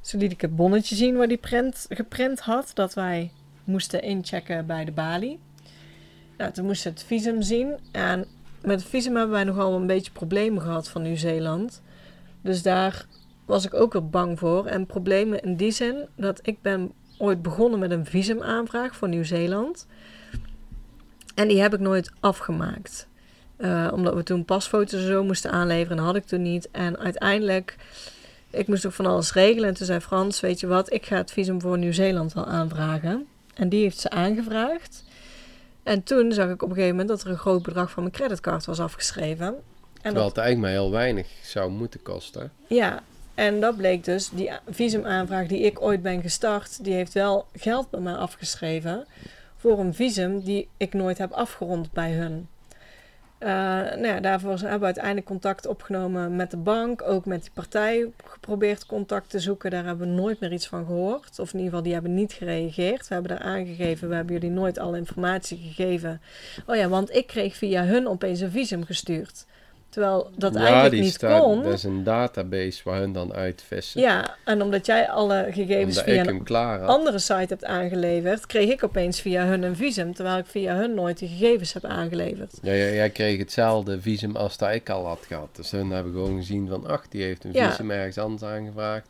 Toen 0.00 0.20
liet 0.20 0.32
ik 0.32 0.40
het 0.40 0.56
bonnetje 0.56 0.94
zien 0.94 1.16
waar 1.16 1.28
die 1.28 1.36
print, 1.36 1.86
geprint 1.88 2.40
had. 2.40 2.70
Dat 2.74 2.94
wij 2.94 3.30
moesten 3.64 4.02
inchecken 4.02 4.66
bij 4.66 4.84
de 4.84 4.92
balie. 4.92 5.38
Nou, 6.38 6.52
toen 6.52 6.66
moesten 6.66 6.92
we 6.92 6.98
het 6.98 7.06
visum 7.06 7.42
zien. 7.42 7.78
En 7.92 8.26
met 8.62 8.80
het 8.80 8.88
visum 8.88 9.16
hebben 9.16 9.34
wij 9.34 9.44
nogal 9.44 9.74
een 9.74 9.86
beetje 9.86 10.12
problemen 10.12 10.62
gehad 10.62 10.88
van 10.88 11.02
Nieuw-Zeeland. 11.02 11.82
Dus 12.42 12.62
daar 12.62 13.06
was 13.44 13.64
ik 13.64 13.74
ook 13.74 13.92
wel 13.92 14.08
bang 14.08 14.38
voor. 14.38 14.66
En 14.66 14.86
problemen 14.86 15.42
in 15.42 15.56
die 15.56 15.70
zin 15.70 16.08
dat 16.16 16.40
ik 16.42 16.62
ben 16.62 16.92
ooit 17.18 17.42
begonnen 17.42 17.78
met 17.78 17.90
een 17.90 18.06
visumaanvraag 18.06 18.96
voor 18.96 19.08
Nieuw-Zeeland. 19.08 19.86
En 21.34 21.48
die 21.48 21.60
heb 21.60 21.74
ik 21.74 21.80
nooit 21.80 22.12
afgemaakt. 22.20 23.08
Eh, 23.56 23.88
omdat 23.92 24.14
we 24.14 24.22
toen 24.22 24.44
pasfoto's 24.44 25.06
zo 25.06 25.24
moesten 25.24 25.50
aanleveren. 25.50 25.98
En 25.98 26.04
had 26.04 26.16
ik 26.16 26.24
toen 26.24 26.42
niet. 26.42 26.70
En 26.70 26.98
uiteindelijk, 26.98 27.76
ik 28.50 28.68
moest 28.68 28.86
ook 28.86 28.92
van 28.92 29.06
alles 29.06 29.32
regelen. 29.32 29.68
En 29.68 29.74
toen 29.74 29.86
zei 29.86 30.00
Frans, 30.00 30.40
weet 30.40 30.60
je 30.60 30.66
wat, 30.66 30.92
ik 30.92 31.06
ga 31.06 31.16
het 31.16 31.32
visum 31.32 31.60
voor 31.60 31.78
Nieuw-Zeeland 31.78 32.32
wel 32.32 32.46
aanvragen. 32.46 33.26
En 33.54 33.68
die 33.68 33.82
heeft 33.82 33.98
ze 33.98 34.10
aangevraagd. 34.10 35.06
En 35.88 36.02
toen 36.02 36.32
zag 36.32 36.50
ik 36.50 36.62
op 36.62 36.68
een 36.68 36.74
gegeven 36.74 36.96
moment 36.96 37.08
dat 37.08 37.22
er 37.22 37.30
een 37.30 37.38
groot 37.38 37.62
bedrag 37.62 37.90
van 37.90 38.02
mijn 38.02 38.14
creditcard 38.14 38.64
was 38.64 38.80
afgeschreven. 38.80 39.46
En 39.46 39.62
Terwijl 40.02 40.14
dat, 40.14 40.36
het 40.36 40.44
eigenlijk 40.44 40.58
maar 40.74 40.82
heel 40.82 40.90
weinig 40.90 41.26
zou 41.42 41.70
moeten 41.70 42.02
kosten. 42.02 42.52
ja, 42.66 43.02
en 43.34 43.60
dat 43.60 43.76
bleek 43.76 44.04
dus, 44.04 44.28
die 44.28 44.50
visumaanvraag 44.70 45.46
die 45.46 45.60
ik 45.60 45.82
ooit 45.82 46.02
ben 46.02 46.22
gestart, 46.22 46.84
die 46.84 46.94
heeft 46.94 47.12
wel 47.12 47.46
geld 47.52 47.90
bij 47.90 48.00
mij 48.00 48.14
afgeschreven. 48.14 49.06
voor 49.56 49.78
een 49.78 49.94
visum 49.94 50.40
die 50.40 50.68
ik 50.76 50.92
nooit 50.92 51.18
heb 51.18 51.32
afgerond 51.32 51.92
bij 51.92 52.12
hun. 52.12 52.48
Uh, 53.40 53.48
nou 53.48 54.06
ja, 54.06 54.20
daarvoor 54.20 54.58
hebben 54.58 54.78
we 54.78 54.84
uiteindelijk 54.84 55.26
contact 55.26 55.66
opgenomen 55.66 56.36
met 56.36 56.50
de 56.50 56.56
bank, 56.56 57.02
ook 57.02 57.26
met 57.26 57.42
die 57.42 57.50
partij 57.54 58.10
geprobeerd 58.24 58.86
contact 58.86 59.30
te 59.30 59.40
zoeken. 59.40 59.70
Daar 59.70 59.84
hebben 59.84 60.08
we 60.08 60.14
nooit 60.14 60.40
meer 60.40 60.52
iets 60.52 60.66
van 60.66 60.86
gehoord. 60.86 61.38
Of 61.38 61.52
in 61.52 61.58
ieder 61.58 61.64
geval, 61.64 61.82
die 61.82 61.92
hebben 61.92 62.14
niet 62.14 62.32
gereageerd. 62.32 63.08
We 63.08 63.14
hebben 63.14 63.36
daar 63.36 63.46
aangegeven, 63.46 64.08
we 64.08 64.14
hebben 64.14 64.34
jullie 64.34 64.50
nooit 64.50 64.78
alle 64.78 64.96
informatie 64.96 65.58
gegeven. 65.58 66.20
Oh 66.66 66.76
ja, 66.76 66.88
want 66.88 67.14
ik 67.14 67.26
kreeg 67.26 67.56
via 67.56 67.84
hun 67.84 68.08
opeens 68.08 68.40
een 68.40 68.50
visum 68.50 68.84
gestuurd. 68.84 69.46
Terwijl 69.88 70.30
dat 70.36 70.54
ja, 70.54 70.60
eigenlijk 70.60 70.90
die 70.90 71.00
niet 71.02 71.12
staat, 71.12 71.42
kon. 71.42 71.62
Dat 71.62 71.72
is 71.72 71.82
een 71.82 72.04
database 72.04 72.80
waar 72.84 72.98
hun 72.98 73.12
dan 73.12 73.32
uitvissen. 73.32 74.00
Ja, 74.00 74.36
en 74.44 74.62
omdat 74.62 74.86
jij 74.86 75.08
alle 75.08 75.46
gegevens 75.50 76.02
via 76.02 76.26
een 76.26 76.46
andere 76.86 77.18
site 77.18 77.46
hebt 77.48 77.64
aangeleverd, 77.64 78.46
kreeg 78.46 78.70
ik 78.70 78.84
opeens 78.84 79.20
via 79.20 79.44
hun 79.44 79.62
een 79.62 79.76
visum, 79.76 80.14
terwijl 80.14 80.38
ik 80.38 80.46
via 80.46 80.76
hun 80.76 80.94
nooit 80.94 81.18
die 81.18 81.28
gegevens 81.28 81.72
heb 81.72 81.84
aangeleverd. 81.84 82.58
Ja, 82.62 82.72
jij 82.72 83.10
kreeg 83.10 83.38
hetzelfde 83.38 84.00
visum 84.00 84.36
als 84.36 84.56
dat 84.56 84.70
ik 84.70 84.90
al 84.90 85.06
had 85.06 85.24
gehad. 85.26 85.48
Dus 85.52 85.70
hun 85.70 85.90
hebben 85.90 86.12
gewoon 86.12 86.36
gezien 86.36 86.68
van, 86.68 86.86
ach, 86.86 87.08
die 87.08 87.22
heeft 87.22 87.44
een 87.44 87.52
visum 87.52 87.90
ergens 87.90 88.18
anders 88.18 88.42
aangevraagd. 88.42 89.08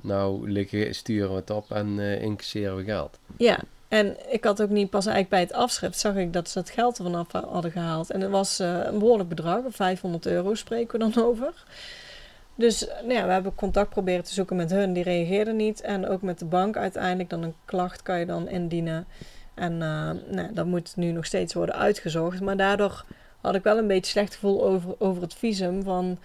Nou, 0.00 0.50
liggen, 0.50 0.94
sturen 0.94 1.30
we 1.30 1.36
het 1.36 1.50
op 1.50 1.70
en 1.70 1.98
uh, 1.98 2.22
incasseren 2.22 2.76
we 2.76 2.84
geld. 2.84 3.18
Ja, 3.36 3.58
en 3.92 4.16
ik 4.28 4.44
had 4.44 4.62
ook 4.62 4.70
niet 4.70 4.90
pas 4.90 5.06
eigenlijk 5.06 5.28
bij 5.28 5.40
het 5.40 5.62
afschrift 5.62 5.98
zag 5.98 6.14
ik 6.14 6.32
dat 6.32 6.48
ze 6.48 6.58
het 6.58 6.70
geld 6.70 6.98
er 6.98 7.04
vanaf 7.04 7.32
hadden 7.32 7.70
gehaald. 7.70 8.10
En 8.10 8.20
het 8.20 8.30
was 8.30 8.60
uh, 8.60 8.78
een 8.84 8.98
behoorlijk 8.98 9.28
bedrag, 9.28 9.60
500 9.68 10.26
euro 10.26 10.54
spreken 10.54 10.98
we 10.98 11.10
dan 11.10 11.24
over. 11.28 11.64
Dus 12.54 12.86
nou 12.86 13.12
ja, 13.12 13.26
we 13.26 13.32
hebben 13.32 13.54
contact 13.54 13.90
proberen 13.90 14.24
te 14.24 14.32
zoeken 14.32 14.56
met 14.56 14.70
hun, 14.70 14.92
die 14.92 15.02
reageerden 15.02 15.56
niet. 15.56 15.80
En 15.80 16.08
ook 16.08 16.22
met 16.22 16.38
de 16.38 16.44
bank 16.44 16.76
uiteindelijk, 16.76 17.30
dan 17.30 17.42
een 17.42 17.54
klacht 17.64 18.02
kan 18.02 18.18
je 18.18 18.26
dan 18.26 18.48
indienen. 18.48 19.06
En 19.54 19.72
uh, 19.72 20.10
nou, 20.30 20.52
dat 20.52 20.66
moet 20.66 20.96
nu 20.96 21.10
nog 21.10 21.24
steeds 21.24 21.54
worden 21.54 21.74
uitgezocht. 21.74 22.40
Maar 22.40 22.56
daardoor 22.56 23.04
had 23.40 23.54
ik 23.54 23.62
wel 23.62 23.78
een 23.78 23.86
beetje 23.86 24.10
slecht 24.10 24.34
gevoel 24.34 24.64
over, 24.64 24.94
over 24.98 25.22
het 25.22 25.34
visum. 25.34 25.82
Van, 25.82 26.18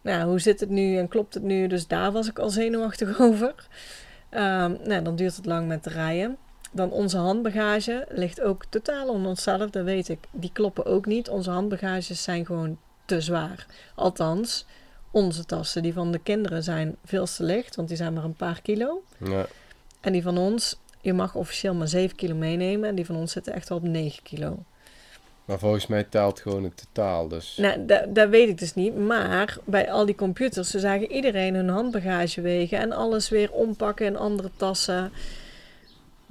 nou, 0.00 0.28
hoe 0.28 0.40
zit 0.40 0.60
het 0.60 0.70
nu 0.70 0.96
en 0.98 1.08
klopt 1.08 1.34
het 1.34 1.42
nu? 1.42 1.66
Dus 1.66 1.86
daar 1.86 2.12
was 2.12 2.28
ik 2.28 2.38
al 2.38 2.50
zenuwachtig 2.50 3.20
over. 3.28 3.54
Um, 4.30 4.78
nou, 4.84 5.02
dan 5.02 5.16
duurt 5.16 5.36
het 5.36 5.46
lang 5.46 5.68
met 5.68 5.84
de 5.84 5.90
rijden. 5.90 6.36
Dan 6.74 6.90
onze 6.90 7.16
handbagage 7.16 8.06
ligt 8.08 8.40
ook 8.40 8.64
totaal 8.68 9.08
onder 9.08 9.28
onszelf, 9.28 9.70
dat 9.70 9.84
weet 9.84 10.08
ik. 10.08 10.18
Die 10.30 10.50
kloppen 10.52 10.86
ook 10.86 11.06
niet. 11.06 11.28
Onze 11.28 11.50
handbagages 11.50 12.22
zijn 12.22 12.46
gewoon 12.46 12.78
te 13.04 13.20
zwaar. 13.20 13.66
Althans, 13.94 14.66
onze 15.10 15.44
tassen, 15.44 15.82
die 15.82 15.92
van 15.92 16.12
de 16.12 16.18
kinderen 16.18 16.62
zijn 16.62 16.96
veel 17.04 17.24
te 17.24 17.42
licht, 17.42 17.76
want 17.76 17.88
die 17.88 17.96
zijn 17.96 18.12
maar 18.12 18.24
een 18.24 18.34
paar 18.34 18.60
kilo. 18.62 19.02
Ja. 19.24 19.46
En 20.00 20.12
die 20.12 20.22
van 20.22 20.38
ons, 20.38 20.76
je 21.00 21.12
mag 21.12 21.34
officieel 21.34 21.74
maar 21.74 21.88
7 21.88 22.16
kilo 22.16 22.34
meenemen. 22.34 22.88
En 22.88 22.94
die 22.94 23.06
van 23.06 23.16
ons 23.16 23.32
zitten 23.32 23.52
echt 23.52 23.68
wel 23.68 23.78
op 23.78 23.84
9 23.84 24.22
kilo. 24.22 24.58
Maar 25.44 25.58
volgens 25.58 25.86
mij 25.86 26.04
telt 26.04 26.40
gewoon 26.40 26.64
het 26.64 26.76
totaal, 26.76 27.28
dus... 27.28 27.56
Nou, 27.56 27.86
dat, 27.86 28.14
dat 28.14 28.28
weet 28.28 28.48
ik 28.48 28.58
dus 28.58 28.74
niet. 28.74 28.96
Maar 28.96 29.56
bij 29.64 29.90
al 29.90 30.06
die 30.06 30.14
computers, 30.14 30.70
ze 30.70 30.78
zagen 30.78 31.12
iedereen 31.12 31.54
hun 31.54 31.68
handbagage 31.68 32.40
wegen... 32.40 32.78
en 32.78 32.92
alles 32.92 33.28
weer 33.28 33.52
ompakken 33.52 34.06
in 34.06 34.16
andere 34.16 34.50
tassen. 34.56 35.12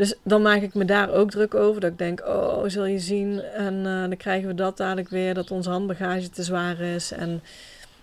Dus 0.01 0.13
dan 0.23 0.41
maak 0.41 0.61
ik 0.61 0.73
me 0.73 0.85
daar 0.85 1.09
ook 1.09 1.31
druk 1.31 1.55
over. 1.55 1.81
Dat 1.81 1.91
ik 1.91 1.97
denk, 1.97 2.21
oh, 2.27 2.63
zul 2.65 2.85
je 2.85 2.99
zien. 2.99 3.39
En 3.41 3.73
uh, 3.73 4.01
dan 4.01 4.17
krijgen 4.17 4.47
we 4.47 4.53
dat 4.53 4.77
dadelijk 4.77 5.09
weer, 5.09 5.33
dat 5.33 5.51
onze 5.51 5.69
handbagage 5.69 6.29
te 6.29 6.43
zwaar 6.43 6.79
is. 6.79 7.11
En 7.11 7.41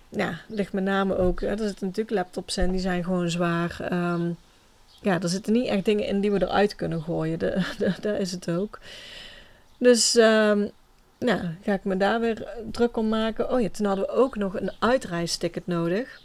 ja, 0.08 0.40
ligt 0.48 0.72
met 0.72 0.84
name 0.84 1.16
ook, 1.16 1.40
er 1.40 1.58
zitten 1.58 1.86
natuurlijk 1.86 2.16
laptops 2.16 2.56
in, 2.56 2.70
die 2.70 2.80
zijn 2.80 3.04
gewoon 3.04 3.30
zwaar. 3.30 3.88
Um, 3.92 4.36
ja, 5.00 5.20
er 5.20 5.28
zitten 5.28 5.52
niet 5.52 5.66
echt 5.66 5.84
dingen 5.84 6.06
in 6.06 6.20
die 6.20 6.30
we 6.30 6.42
eruit 6.42 6.74
kunnen 6.74 7.02
gooien. 7.02 7.38
De, 7.38 7.62
daar 8.00 8.20
is 8.20 8.32
het 8.32 8.50
ook. 8.50 8.78
Dus 9.78 10.14
um, 10.14 10.70
nou, 11.18 11.40
ga 11.62 11.72
ik 11.72 11.84
me 11.84 11.96
daar 11.96 12.20
weer 12.20 12.48
druk 12.70 12.96
om 12.96 13.08
maken. 13.08 13.52
Oh 13.52 13.60
ja, 13.60 13.68
toen 13.68 13.86
hadden 13.86 14.06
we 14.06 14.12
ook 14.12 14.36
nog 14.36 14.60
een 14.60 14.72
uitreisticket 14.78 15.66
nodig. 15.66 16.20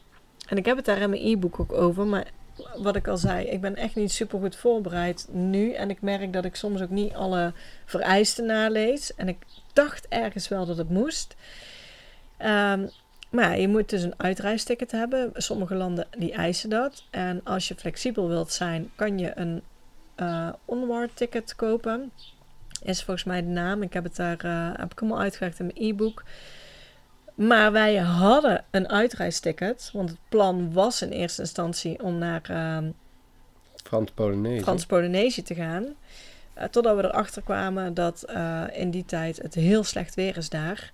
En 0.48 0.58
ik 0.58 0.66
heb 0.66 0.76
het 0.76 0.86
daar 0.86 1.02
in 1.02 1.10
mijn 1.10 1.26
e-book 1.26 1.60
ook 1.60 1.74
over, 1.74 2.06
maar 2.06 2.26
wat 2.78 2.96
ik 2.96 3.08
al 3.08 3.18
zei, 3.18 3.46
ik 3.46 3.62
ben 3.62 3.76
echt 3.76 3.96
niet 3.96 4.12
super 4.12 4.40
goed 4.40 4.56
voorbereid 4.56 5.28
nu. 5.32 5.74
En 5.74 5.90
ik 5.90 6.02
merk 6.02 6.34
dat 6.34 6.46
ik 6.46 6.56
soms 6.56 6.82
ook 6.82 6.90
niet 6.90 7.14
alle 7.14 7.54
vereisten 7.86 8.46
nalees. 8.46 9.16
En 9.16 9.28
ik 9.28 9.38
dacht 9.74 10.08
ergens 10.08 10.48
wel 10.48 10.66
dat 10.66 10.78
het 10.78 10.90
moest. 10.90 11.36
Um, 12.40 12.90
maar 13.30 13.60
je 13.60 13.68
moet 13.68 13.90
dus 13.90 14.04
een 14.04 14.14
uitreisticket 14.18 14.92
hebben. 14.92 15.32
Sommige 15.34 15.76
landen 15.76 16.08
die 16.18 16.34
eisen 16.34 16.70
dat. 16.70 17.04
En 17.10 17.42
als 17.44 17.68
je 17.68 17.76
flexibel 17.76 18.28
wilt 18.28 18.52
zijn, 18.52 18.92
kan 18.96 19.20
je 19.20 19.32
een 19.36 19.62
uh, 20.18 20.50
onward 20.66 21.16
ticket 21.16 21.56
kopen. 21.56 22.12
Is 22.84 23.04
volgens 23.04 23.26
mij 23.26 23.42
de 23.42 23.48
naam. 23.48 23.82
Ik 23.82 23.94
heb 23.94 24.04
het 24.04 24.16
daar 24.16 24.46
uh, 24.46 24.72
heb 24.74 24.92
ik 24.92 25.12
uitgelegd 25.12 25.60
in 25.60 25.66
mijn 25.66 25.88
e-book. 25.88 26.24
Maar 27.36 27.72
wij 27.72 27.96
hadden 27.96 28.66
een 28.72 28.90
uitreisticket, 28.90 29.90
want 29.94 30.10
het 30.10 30.20
plan 30.30 30.74
was 30.74 31.02
in 31.02 31.10
eerste 31.10 31.42
instantie 31.42 32.04
om 32.04 32.18
naar 32.18 32.42
uh, 32.52 32.90
Frans-Polynesië 33.84 34.62
Frans 34.64 35.48
te 35.48 35.56
gaan. 35.56 35.84
Uh, 36.58 36.64
totdat 36.64 36.96
we 36.96 37.04
erachter 37.04 37.42
kwamen 37.42 37.94
dat 37.94 38.26
uh, 38.30 38.64
in 38.72 38.92
die 38.92 39.06
tijd 39.06 39.38
het 39.42 39.54
heel 39.54 39.84
slecht 39.84 40.16
weer 40.16 40.38
is 40.38 40.50
daar. 40.50 40.92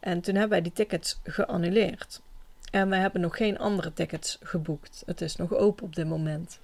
En 0.00 0.20
toen 0.20 0.34
hebben 0.34 0.52
wij 0.52 0.62
die 0.62 0.72
tickets 0.72 1.20
geannuleerd. 1.24 2.20
En 2.70 2.88
wij 2.88 2.98
hebben 2.98 3.20
nog 3.20 3.36
geen 3.36 3.58
andere 3.58 3.92
tickets 3.92 4.38
geboekt. 4.42 5.02
Het 5.06 5.20
is 5.20 5.36
nog 5.36 5.54
open 5.54 5.84
op 5.84 5.94
dit 5.94 6.06
moment. 6.06 6.58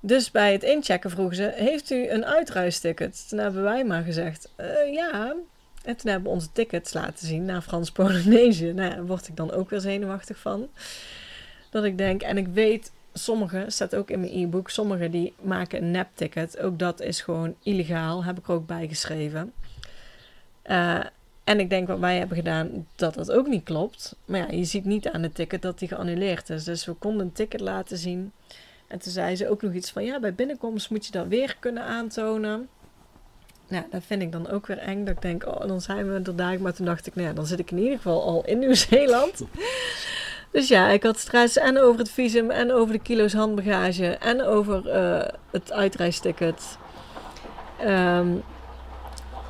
Dus 0.00 0.30
bij 0.30 0.52
het 0.52 0.62
inchecken 0.62 1.10
vroegen 1.10 1.36
ze: 1.36 1.52
Heeft 1.54 1.90
u 1.90 2.08
een 2.08 2.24
uitreisticket? 2.24 3.28
Toen 3.28 3.38
hebben 3.38 3.62
wij 3.62 3.84
maar 3.84 4.02
gezegd: 4.02 4.52
uh, 4.56 4.92
Ja, 4.92 5.34
en 5.86 5.96
toen 5.96 6.10
hebben 6.10 6.28
we 6.30 6.36
onze 6.36 6.52
tickets 6.52 6.92
laten 6.92 7.26
zien 7.26 7.44
naar 7.44 7.62
Frans-Polynesië. 7.62 8.72
Nou, 8.72 8.90
daar 8.90 9.06
word 9.06 9.28
ik 9.28 9.36
dan 9.36 9.52
ook 9.52 9.70
weer 9.70 9.80
zenuwachtig 9.80 10.38
van. 10.38 10.68
Dat 11.70 11.84
ik 11.84 11.98
denk, 11.98 12.22
en 12.22 12.36
ik 12.36 12.46
weet, 12.46 12.92
sommige, 13.12 13.64
staat 13.68 13.94
ook 13.94 14.10
in 14.10 14.20
mijn 14.20 14.32
e-book, 14.32 14.70
sommige 14.70 15.10
die 15.10 15.34
maken 15.40 15.82
een 15.82 15.90
nep-ticket. 15.90 16.58
Ook 16.58 16.78
dat 16.78 17.00
is 17.00 17.20
gewoon 17.20 17.54
illegaal, 17.62 18.24
heb 18.24 18.38
ik 18.38 18.48
er 18.48 18.54
ook 18.54 18.66
bij 18.66 18.88
geschreven. 18.88 19.52
Uh, 20.64 21.04
en 21.44 21.60
ik 21.60 21.70
denk 21.70 21.88
wat 21.88 21.98
wij 21.98 22.18
hebben 22.18 22.36
gedaan, 22.36 22.86
dat 22.96 23.14
dat 23.14 23.30
ook 23.30 23.46
niet 23.46 23.64
klopt. 23.64 24.16
Maar 24.24 24.40
ja, 24.40 24.56
je 24.58 24.64
ziet 24.64 24.84
niet 24.84 25.08
aan 25.08 25.22
het 25.22 25.34
ticket 25.34 25.62
dat 25.62 25.78
die 25.78 25.88
geannuleerd 25.88 26.50
is. 26.50 26.64
Dus 26.64 26.84
we 26.84 26.92
konden 26.92 27.26
een 27.26 27.32
ticket 27.32 27.60
laten 27.60 27.98
zien. 27.98 28.32
En 28.86 28.98
toen 28.98 29.12
zei 29.12 29.36
ze 29.36 29.48
ook 29.48 29.62
nog 29.62 29.72
iets 29.72 29.90
van, 29.90 30.04
ja, 30.04 30.20
bij 30.20 30.34
binnenkomst 30.34 30.90
moet 30.90 31.06
je 31.06 31.12
dat 31.12 31.26
weer 31.26 31.56
kunnen 31.60 31.82
aantonen. 31.82 32.68
Nou, 33.68 33.84
dat 33.90 34.02
vind 34.06 34.22
ik 34.22 34.32
dan 34.32 34.50
ook 34.50 34.66
weer 34.66 34.78
eng. 34.78 35.04
Dat 35.04 35.14
ik 35.14 35.22
denk, 35.22 35.46
oh, 35.46 35.66
dan 35.66 35.80
zijn 35.80 36.12
we 36.12 36.20
er 36.24 36.36
daar. 36.36 36.60
Maar 36.60 36.72
toen 36.72 36.86
dacht 36.86 37.06
ik, 37.06 37.14
nou 37.14 37.28
ja, 37.28 37.34
dan 37.34 37.46
zit 37.46 37.58
ik 37.58 37.70
in 37.70 37.78
ieder 37.78 37.96
geval 37.96 38.22
al 38.22 38.42
in 38.44 38.58
Nieuw-Zeeland. 38.58 39.42
dus 40.52 40.68
ja, 40.68 40.88
ik 40.88 41.02
had 41.02 41.18
stress 41.18 41.56
en 41.56 41.78
over 41.78 41.98
het 41.98 42.10
visum 42.10 42.50
en 42.50 42.72
over 42.72 42.92
de 42.92 43.00
kilo's 43.00 43.32
handbagage 43.32 44.06
en 44.06 44.42
over 44.42 44.86
uh, 44.86 45.28
het 45.50 45.72
uitreisticket. 45.72 46.78
Um, 47.84 48.42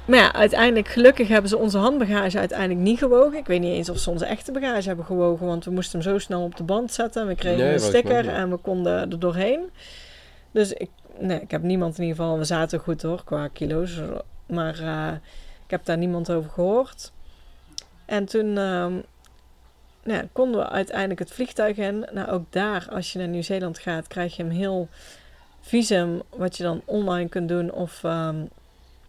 maar 0.07 0.19
ja, 0.19 0.33
uiteindelijk, 0.33 0.89
gelukkig 0.89 1.29
hebben 1.29 1.51
ze 1.51 1.57
onze 1.57 1.79
handbagage 1.79 2.39
uiteindelijk 2.39 2.81
niet 2.81 2.99
gewogen. 2.99 3.39
Ik 3.39 3.47
weet 3.47 3.61
niet 3.61 3.75
eens 3.75 3.89
of 3.89 3.99
ze 3.99 4.11
onze 4.11 4.27
echte 4.27 4.53
bagage 4.53 4.87
hebben 4.87 5.05
gewogen, 5.05 5.47
want 5.47 5.65
we 5.65 5.71
moesten 5.71 6.01
hem 6.01 6.11
zo 6.11 6.19
snel 6.19 6.43
op 6.43 6.57
de 6.57 6.63
band 6.63 6.93
zetten. 6.93 7.27
We 7.27 7.35
kregen 7.35 7.73
een 7.73 7.81
sticker 7.81 8.29
en 8.29 8.51
we 8.51 8.57
konden 8.57 9.11
er 9.11 9.19
doorheen. 9.19 9.71
Dus 10.51 10.73
ik 10.73 10.91
nee, 11.19 11.41
ik 11.41 11.51
heb 11.51 11.63
niemand 11.63 11.99
in 11.99 12.05
ieder 12.05 12.17
geval. 12.17 12.39
We 12.39 12.45
zaten 12.45 12.81
goed 12.81 13.03
hoor 13.03 13.25
qua 13.25 13.49
kilo's. 13.49 14.01
Maar 14.47 14.81
uh, 14.81 15.13
ik 15.65 15.71
heb 15.71 15.85
daar 15.85 15.99
niemand 15.99 16.31
over 16.31 16.51
gehoord. 16.51 17.13
En 18.05 18.25
toen 18.25 18.47
uh, 18.47 18.87
nou, 20.03 20.29
konden 20.33 20.61
we 20.61 20.69
uiteindelijk 20.69 21.19
het 21.19 21.33
vliegtuig 21.33 21.77
in. 21.77 22.07
Nou, 22.13 22.29
ook 22.29 22.53
daar, 22.53 22.87
als 22.91 23.13
je 23.13 23.19
naar 23.19 23.29
Nieuw-Zeeland 23.29 23.79
gaat, 23.79 24.07
krijg 24.07 24.37
je 24.37 24.43
een 24.43 24.51
heel 24.51 24.89
visum. 25.61 26.23
Wat 26.37 26.57
je 26.57 26.63
dan 26.63 26.83
online 26.85 27.29
kunt 27.29 27.49
doen. 27.49 27.73
Of 27.73 28.03
um, 28.03 28.49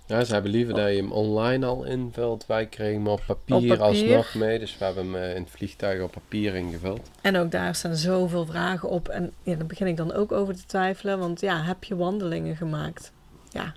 ja, 0.08 0.24
ze 0.24 0.34
hebben 0.34 0.52
liever 0.52 0.74
dat 0.74 0.90
je 0.90 0.96
hem 0.96 1.12
online 1.12 1.66
al 1.66 1.84
invult. 1.84 2.46
Wij 2.46 2.66
kregen 2.66 2.94
hem 2.94 3.08
op 3.08 3.22
papier, 3.28 3.56
op 3.56 3.78
papier. 3.78 3.82
alsnog 3.82 4.34
mee. 4.34 4.60
Dus 4.60 4.78
we 4.78 4.86
hebben 4.86 5.04
hem 5.14 5.16
uh, 5.24 5.36
in 5.36 5.42
het 5.42 5.52
vliegtuig 5.52 6.02
op 6.02 6.12
papier 6.12 6.56
ingevuld. 6.56 7.10
En 7.22 7.38
ook 7.38 7.52
daar 7.52 7.76
staan 7.76 7.96
zoveel 7.96 8.46
vragen 8.46 8.90
op. 8.90 9.08
En 9.08 9.34
ja, 9.44 9.56
daar 9.56 9.66
begin 9.66 9.88
ik 9.88 9.98
dan 9.98 10.14
ook 10.14 10.32
over 10.32 10.56
te 10.56 10.66
twijfelen. 10.66 11.20
Want 11.20 11.42
ja, 11.42 11.64
heb 11.64 11.84
je 11.84 11.96
wandelingen 11.96 12.56
gemaakt? 12.56 13.12
Ja, 13.50 13.74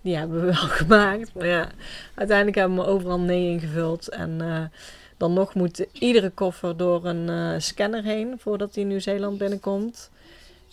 die 0.00 0.16
hebben 0.16 0.40
we 0.40 0.46
wel 0.52 0.54
gemaakt. 0.54 1.34
Maar 1.34 1.46
ja, 1.46 1.68
uiteindelijk 2.14 2.56
hebben 2.56 2.78
we 2.78 2.86
overal 2.86 3.20
nee 3.20 3.50
ingevuld. 3.50 4.08
En 4.08 4.38
uh, 4.42 4.64
dan 5.16 5.32
nog 5.32 5.54
moet 5.54 5.86
iedere 5.92 6.30
koffer 6.30 6.76
door 6.76 7.04
een 7.04 7.28
uh, 7.28 7.54
scanner 7.58 8.02
heen 8.02 8.34
voordat 8.38 8.74
hij 8.74 8.84
Nieuw-Zeeland 8.84 9.38
binnenkomt. 9.38 10.10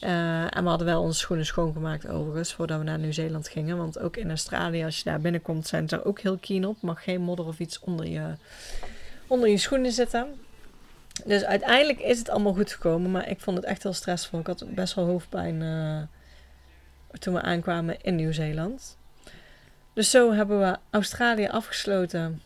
Uh, 0.03 0.55
en 0.55 0.63
we 0.63 0.69
hadden 0.69 0.87
wel 0.87 1.01
onze 1.01 1.19
schoenen 1.19 1.45
schoongemaakt 1.45 2.07
overigens 2.07 2.53
voordat 2.53 2.77
we 2.77 2.83
naar 2.83 2.99
Nieuw-Zeeland 2.99 3.47
gingen. 3.47 3.77
Want 3.77 3.99
ook 3.99 4.17
in 4.17 4.29
Australië, 4.29 4.83
als 4.83 4.97
je 4.97 5.03
daar 5.03 5.19
binnenkomt, 5.21 5.67
zijn 5.67 5.89
ze 5.89 5.95
daar 5.95 6.05
ook 6.05 6.19
heel 6.19 6.37
keen 6.37 6.65
op. 6.65 6.81
Mag 6.81 7.03
geen 7.03 7.21
modder 7.21 7.45
of 7.45 7.59
iets 7.59 7.79
onder 7.79 8.07
je, 8.07 8.33
onder 9.27 9.49
je 9.49 9.57
schoenen 9.57 9.91
zitten. 9.91 10.27
Dus 11.25 11.43
uiteindelijk 11.43 11.99
is 11.99 12.19
het 12.19 12.29
allemaal 12.29 12.53
goed 12.53 12.71
gekomen. 12.71 13.11
Maar 13.11 13.29
ik 13.29 13.39
vond 13.39 13.57
het 13.57 13.65
echt 13.65 13.83
heel 13.83 13.93
stressvol. 13.93 14.39
Ik 14.39 14.47
had 14.47 14.65
best 14.67 14.93
wel 14.93 15.05
hoofdpijn 15.05 15.61
uh, 15.61 16.01
toen 17.19 17.33
we 17.33 17.41
aankwamen 17.41 18.01
in 18.01 18.15
Nieuw-Zeeland. 18.15 18.97
Dus 19.93 20.09
zo 20.09 20.33
hebben 20.33 20.59
we 20.59 20.77
Australië 20.89 21.47
afgesloten. 21.47 22.41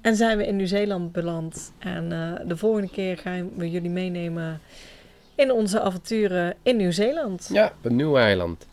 En 0.00 0.16
zijn 0.16 0.38
we 0.38 0.46
in 0.46 0.56
Nieuw-Zeeland 0.56 1.12
beland. 1.12 1.72
En 1.78 2.12
uh, 2.12 2.32
de 2.46 2.56
volgende 2.56 2.90
keer 2.90 3.18
gaan 3.18 3.50
we 3.56 3.70
jullie 3.70 3.90
meenemen 3.90 4.60
in 5.38 5.52
onze 5.52 5.80
avonturen 5.80 6.54
in 6.62 6.76
Nieuw-Zeeland. 6.76 7.48
Ja, 7.52 7.72
op 7.78 7.84
een 7.84 7.96
nieuw 7.96 8.16
eiland. 8.16 8.66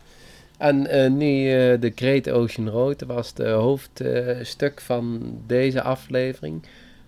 En 0.58 0.96
uh, 0.96 1.10
nu 1.10 1.26
uh, 1.26 1.80
de 1.80 1.92
Great 1.94 2.30
Ocean 2.30 2.68
Road 2.68 3.02
was 3.02 3.28
het 3.28 3.48
hoofdstuk 3.48 4.80
van 4.80 5.22
deze 5.46 5.82
aflevering. 5.82 6.62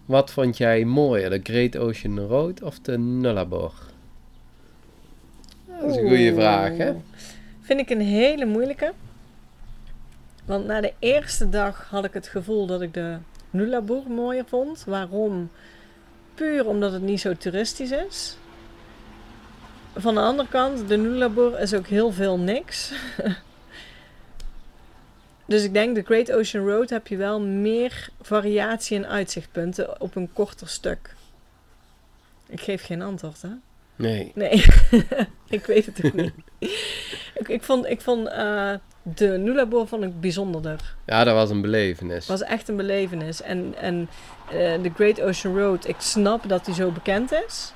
Wat 0.04 0.30
vond 0.30 0.56
jij 0.56 0.84
mooier, 0.84 1.30
de 1.30 1.40
Great 1.42 1.76
Ocean 1.76 2.18
Road 2.18 2.62
of 2.62 2.78
de 2.80 2.98
Nullarbor? 2.98 3.72
Dat 5.66 5.90
is 5.90 5.96
een 5.96 6.08
goede 6.08 6.34
vraag, 6.34 6.76
hè? 6.76 6.94
Vind 7.60 7.80
ik 7.80 7.90
een 7.90 8.00
hele 8.00 8.44
moeilijke. 8.44 8.92
Want 10.44 10.66
na 10.66 10.80
de 10.80 10.92
eerste 10.98 11.48
dag 11.48 11.86
had 11.90 12.04
ik 12.04 12.12
het 12.12 12.28
gevoel 12.28 12.66
dat 12.66 12.80
ik 12.80 12.94
de 12.94 13.16
Nullarbor 13.50 14.10
mooier 14.10 14.44
vond. 14.46 14.84
Waarom? 14.86 15.50
Puur 16.34 16.66
omdat 16.66 16.92
het 16.92 17.02
niet 17.02 17.20
zo 17.20 17.34
toeristisch 17.34 17.90
is. 17.90 18.36
Van 20.00 20.14
de 20.14 20.20
andere 20.20 20.48
kant, 20.48 20.88
de 20.88 20.96
Nullarbor 20.96 21.58
is 21.58 21.74
ook 21.74 21.86
heel 21.86 22.12
veel 22.12 22.38
niks. 22.38 22.92
dus 25.46 25.64
ik 25.64 25.72
denk, 25.72 25.94
de 25.94 26.02
Great 26.02 26.32
Ocean 26.32 26.68
Road 26.68 26.90
heb 26.90 27.06
je 27.06 27.16
wel 27.16 27.40
meer 27.40 28.08
variatie 28.20 28.96
en 28.96 29.08
uitzichtpunten 29.08 30.00
op 30.00 30.16
een 30.16 30.32
korter 30.32 30.68
stuk. 30.68 31.14
Ik 32.46 32.60
geef 32.60 32.84
geen 32.84 33.02
antwoord, 33.02 33.42
hè? 33.42 33.48
Nee. 33.96 34.32
Nee, 34.34 34.64
ik 35.48 35.66
weet 35.66 35.86
het 35.86 36.04
ook 36.04 36.14
niet. 36.14 36.32
ik, 37.40 37.48
ik 37.48 37.62
vond, 37.62 37.86
ik 37.86 38.00
vond 38.00 38.28
uh, 38.28 38.74
de 39.02 39.28
Nulabor 39.28 39.88
vond 39.88 40.04
ik 40.04 40.20
bijzonderder. 40.20 40.94
Ja, 41.06 41.24
dat 41.24 41.34
was 41.34 41.50
een 41.50 41.60
belevenis. 41.60 42.26
Was 42.26 42.42
echt 42.42 42.68
een 42.68 42.76
belevenis. 42.76 43.42
En, 43.42 43.74
en 43.80 44.08
uh, 44.52 44.82
de 44.82 44.90
Great 44.94 45.20
Ocean 45.20 45.58
Road, 45.58 45.88
ik 45.88 46.00
snap 46.00 46.48
dat 46.48 46.64
die 46.64 46.74
zo 46.74 46.90
bekend 46.90 47.32
is. 47.32 47.72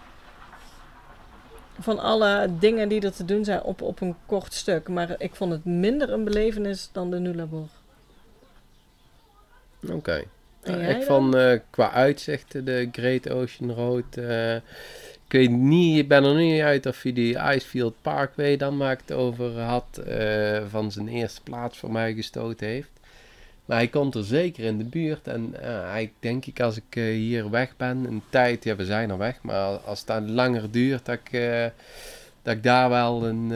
Van 1.82 1.98
alle 1.98 2.50
dingen 2.58 2.88
die 2.88 3.00
er 3.00 3.12
te 3.12 3.24
doen 3.24 3.44
zijn 3.44 3.62
op, 3.62 3.82
op 3.82 4.00
een 4.00 4.16
kort 4.26 4.52
stuk. 4.52 4.88
Maar 4.88 5.14
ik 5.18 5.34
vond 5.34 5.52
het 5.52 5.64
minder 5.64 6.12
een 6.12 6.24
belevenis 6.24 6.88
dan 6.92 7.10
de 7.10 7.18
Nulabor. 7.18 7.68
Oké. 9.82 9.94
Okay. 9.94 10.26
Uh, 10.64 10.90
ik 10.90 11.02
vond 11.02 11.34
uh, 11.34 11.58
qua 11.70 11.90
uitzichten 11.90 12.64
de 12.64 12.88
Great 12.92 13.30
Ocean 13.30 13.70
Road 13.70 14.16
ik 15.32 15.38
weet 15.38 15.50
niet, 15.50 15.98
ik 15.98 16.08
ben 16.08 16.24
er 16.24 16.34
niet 16.34 16.62
uit 16.62 16.86
of 16.86 17.02
hij 17.02 17.12
die 17.12 17.38
Icefield 17.38 17.94
Parkway 18.02 18.56
dan 18.56 18.76
maakt 18.76 19.12
over 19.12 19.60
had, 19.60 20.02
uh, 20.08 20.62
van 20.68 20.92
zijn 20.92 21.08
eerste 21.08 21.42
plaats 21.42 21.78
voor 21.78 21.92
mij 21.92 22.14
gestoten 22.14 22.66
heeft. 22.66 22.90
Maar 23.64 23.76
hij 23.76 23.88
komt 23.88 24.14
er 24.14 24.24
zeker 24.24 24.64
in 24.64 24.78
de 24.78 24.84
buurt. 24.84 25.26
En 25.26 25.54
hij, 25.60 26.12
denk 26.20 26.46
ik, 26.46 26.60
als 26.60 26.76
ik 26.76 26.96
uh, 26.96 27.04
hier 27.04 27.50
weg 27.50 27.76
ben, 27.76 28.04
een 28.04 28.22
tijd, 28.28 28.64
ja, 28.64 28.76
we 28.76 28.84
zijn 28.84 29.10
er 29.10 29.18
weg, 29.18 29.42
maar 29.42 29.76
als 29.76 29.98
het 29.98 30.08
dan 30.08 30.32
langer 30.32 30.70
duurt, 30.70 31.04
dat 31.04 31.18
ik, 31.22 31.40
dat 32.42 32.54
ik 32.54 32.62
daar 32.62 32.88
wel 32.88 33.26
een 33.26 33.52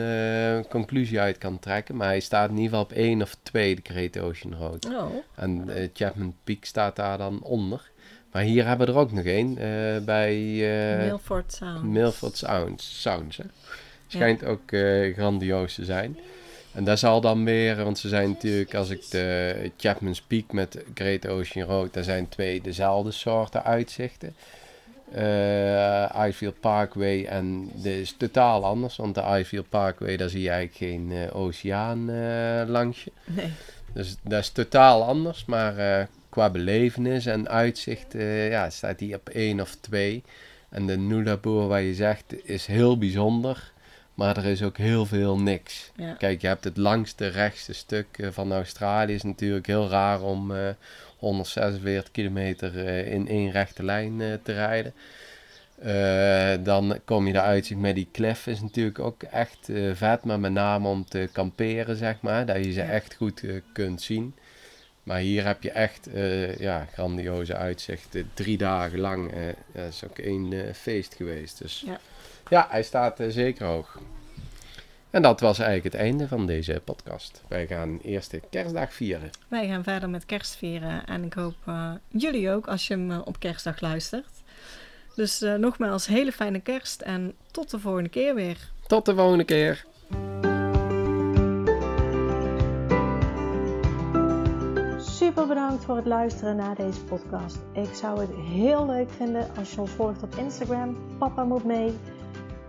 conclusie 0.69 1.19
uit 1.19 1.37
kan 1.37 1.59
trekken. 1.59 1.95
Maar 1.95 2.07
hij 2.07 2.19
staat 2.19 2.49
in 2.49 2.55
ieder 2.55 2.69
geval 2.69 2.83
op 2.83 2.91
één 2.91 3.21
of 3.21 3.37
twee, 3.43 3.75
de 3.75 3.81
Great 3.83 4.19
Ocean 4.19 4.53
Road. 4.53 4.85
Oh. 4.85 5.09
En 5.35 5.69
Chapman 5.93 6.35
Peak 6.43 6.65
staat 6.65 6.95
daar 6.95 7.17
dan 7.17 7.43
onder. 7.43 7.89
Maar 8.31 8.45
hier 8.45 8.65
hebben 8.65 8.87
we 8.87 8.93
er 8.93 8.99
ook 8.99 9.11
nog 9.11 9.25
één 9.25 9.49
uh, 9.49 10.05
bij 10.05 10.35
uh, 10.37 11.05
Milford 11.05 11.53
Sounds. 11.53 11.83
Milford 11.83 12.37
Sounds. 12.37 13.01
Sounds 13.01 13.37
hè? 13.37 13.43
Schijnt 14.07 14.41
ja. 14.41 14.47
ook 14.47 14.71
uh, 14.71 15.15
grandioos 15.15 15.73
te 15.73 15.85
zijn. 15.85 16.17
En 16.77 16.83
daar 16.83 16.97
zal 16.97 17.21
dan 17.21 17.43
meer, 17.43 17.83
want 17.83 17.97
ze 17.97 18.07
zijn 18.07 18.29
natuurlijk, 18.29 18.75
als 18.75 18.89
ik 18.89 19.09
de 19.09 19.71
Chapman's 19.77 20.21
Peak 20.21 20.51
met 20.51 20.83
Great 20.93 21.27
Ocean 21.27 21.67
Road, 21.67 21.93
daar 21.93 22.03
zijn 22.03 22.29
twee 22.29 22.61
dezelfde 22.61 23.11
soorten 23.11 23.63
uitzichten. 23.63 24.35
Uh, 25.15 26.09
Icefield 26.15 26.59
Parkway 26.59 27.25
en 27.25 27.71
dit 27.73 27.95
is 27.95 28.15
totaal 28.17 28.65
anders, 28.65 28.95
want 28.95 29.15
de 29.15 29.21
Icefield 29.21 29.69
Parkway, 29.69 30.17
daar 30.17 30.29
zie 30.29 30.41
je 30.41 30.49
eigenlijk 30.49 30.77
geen 30.77 31.11
uh, 31.11 31.35
oceaan 31.35 32.09
uh, 32.09 32.61
langs 32.67 33.03
je. 33.03 33.11
Nee. 33.25 33.51
Dus 33.93 34.15
dat 34.23 34.39
is 34.39 34.49
totaal 34.49 35.03
anders, 35.03 35.45
maar 35.45 36.07
qua 36.29 36.49
belevenis 36.49 37.25
en 37.25 37.49
uitzicht 37.49 38.13
ja, 38.49 38.69
staat 38.69 38.99
hij 38.99 39.15
op 39.15 39.29
één 39.29 39.61
of 39.61 39.75
twee. 39.81 40.23
En 40.69 40.87
de 40.87 40.97
Nulaboer, 40.97 41.67
waar 41.67 41.81
je 41.81 41.93
zegt, 41.93 42.47
is 42.47 42.65
heel 42.65 42.97
bijzonder. 42.97 43.71
Maar 44.17 44.37
er 44.37 44.45
is 44.45 44.63
ook 44.63 44.77
heel 44.77 45.05
veel 45.05 45.37
niks. 45.39 45.91
Ja. 45.95 46.13
Kijk, 46.13 46.41
je 46.41 46.47
hebt 46.47 46.63
het 46.63 46.77
langste 46.77 47.27
rechtste 47.27 47.73
stuk 47.73 48.07
uh, 48.17 48.27
van 48.31 48.53
Australië. 48.53 49.13
is 49.13 49.23
natuurlijk 49.23 49.67
heel 49.67 49.89
raar 49.89 50.21
om 50.21 50.51
uh, 50.51 50.69
146 51.17 52.11
kilometer 52.11 52.75
uh, 52.75 53.11
in 53.11 53.27
één 53.27 53.51
rechte 53.51 53.83
lijn 53.83 54.39
te 54.43 54.53
rijden. 54.53 54.93
dan 56.63 56.99
kom 57.05 57.27
je 57.27 57.41
uitzicht 57.41 57.79
met 57.79 57.95
die 57.95 58.07
klef. 58.11 58.47
Is 58.47 58.61
natuurlijk 58.61 58.99
ook 58.99 59.23
echt 59.23 59.69
vet. 59.93 60.23
Maar 60.23 60.39
met 60.39 60.51
name 60.51 60.87
om 60.87 61.05
te 61.05 61.29
kamperen, 61.31 61.95
zeg 61.95 62.21
maar. 62.21 62.45
Dat 62.45 62.55
je 62.65 62.71
ze 62.71 62.79
Ja. 62.81 62.87
echt 62.89 63.15
goed 63.15 63.43
kunt 63.73 64.01
zien. 64.01 64.33
Maar 65.07 65.19
hier 65.19 65.45
heb 65.45 65.63
je 65.63 65.71
echt 65.71 66.07
eh, 66.07 66.57
ja, 66.57 66.87
grandioze 66.93 67.55
uitzichten. 67.55 68.29
Drie 68.33 68.57
dagen 68.57 68.99
lang. 68.99 69.31
eh 69.31 69.39
dat 69.73 69.87
is 69.93 70.03
ook 70.03 70.17
één 70.17 70.53
eh, 70.53 70.73
feest 70.73 71.13
geweest. 71.15 71.57
Dus 71.61 71.83
Ja. 71.85 71.99
Ja, 72.49 72.67
hij 72.69 72.83
staat 72.83 73.19
eh, 73.19 73.27
zeker 73.29 73.65
hoog. 73.65 73.99
En 75.09 75.21
dat 75.21 75.39
was 75.39 75.59
eigenlijk 75.59 75.93
het 75.93 76.03
einde 76.03 76.27
van 76.27 76.45
deze 76.45 76.81
podcast. 76.83 77.43
Wij 77.47 77.67
gaan 77.67 77.99
eerste 78.03 78.41
kerstdag 78.49 78.93
vieren. 78.93 79.29
Wij 79.47 79.67
gaan 79.67 79.83
verder 79.83 80.09
met 80.09 80.25
kerst 80.25 80.55
vieren. 80.55 81.05
En 81.05 81.23
ik 81.23 81.33
hoop 81.33 81.55
eh, 81.65 81.91
jullie 82.07 82.51
ook 82.51 82.67
als 82.67 82.87
je 82.87 82.93
hem 82.93 83.11
eh, 83.11 83.19
op 83.25 83.39
kerstdag 83.39 83.81
luistert. 83.81 84.29
Dus 85.15 85.41
eh, 85.41 85.53
nogmaals, 85.53 86.07
hele 86.07 86.31
fijne 86.31 86.59
kerst. 86.59 87.01
En 87.01 87.33
tot 87.51 87.71
de 87.71 87.79
volgende 87.79 88.09
keer 88.09 88.35
weer. 88.35 88.57
Tot 88.87 89.05
de 89.05 89.15
volgende 89.15 89.43
keer. 89.43 89.85
Super 94.99 95.47
bedankt 95.47 95.85
voor 95.85 95.95
het 95.95 96.05
luisteren 96.05 96.55
naar 96.55 96.75
deze 96.75 97.03
podcast. 97.03 97.57
Ik 97.73 97.93
zou 97.93 98.19
het 98.19 98.29
heel 98.35 98.85
leuk 98.85 99.09
vinden 99.11 99.47
als 99.57 99.73
je 99.73 99.81
ons 99.81 99.91
volgt 99.91 100.23
op 100.23 100.35
Instagram. 100.35 100.97
Papa 101.17 101.43
moet 101.43 101.63
mee. 101.63 101.93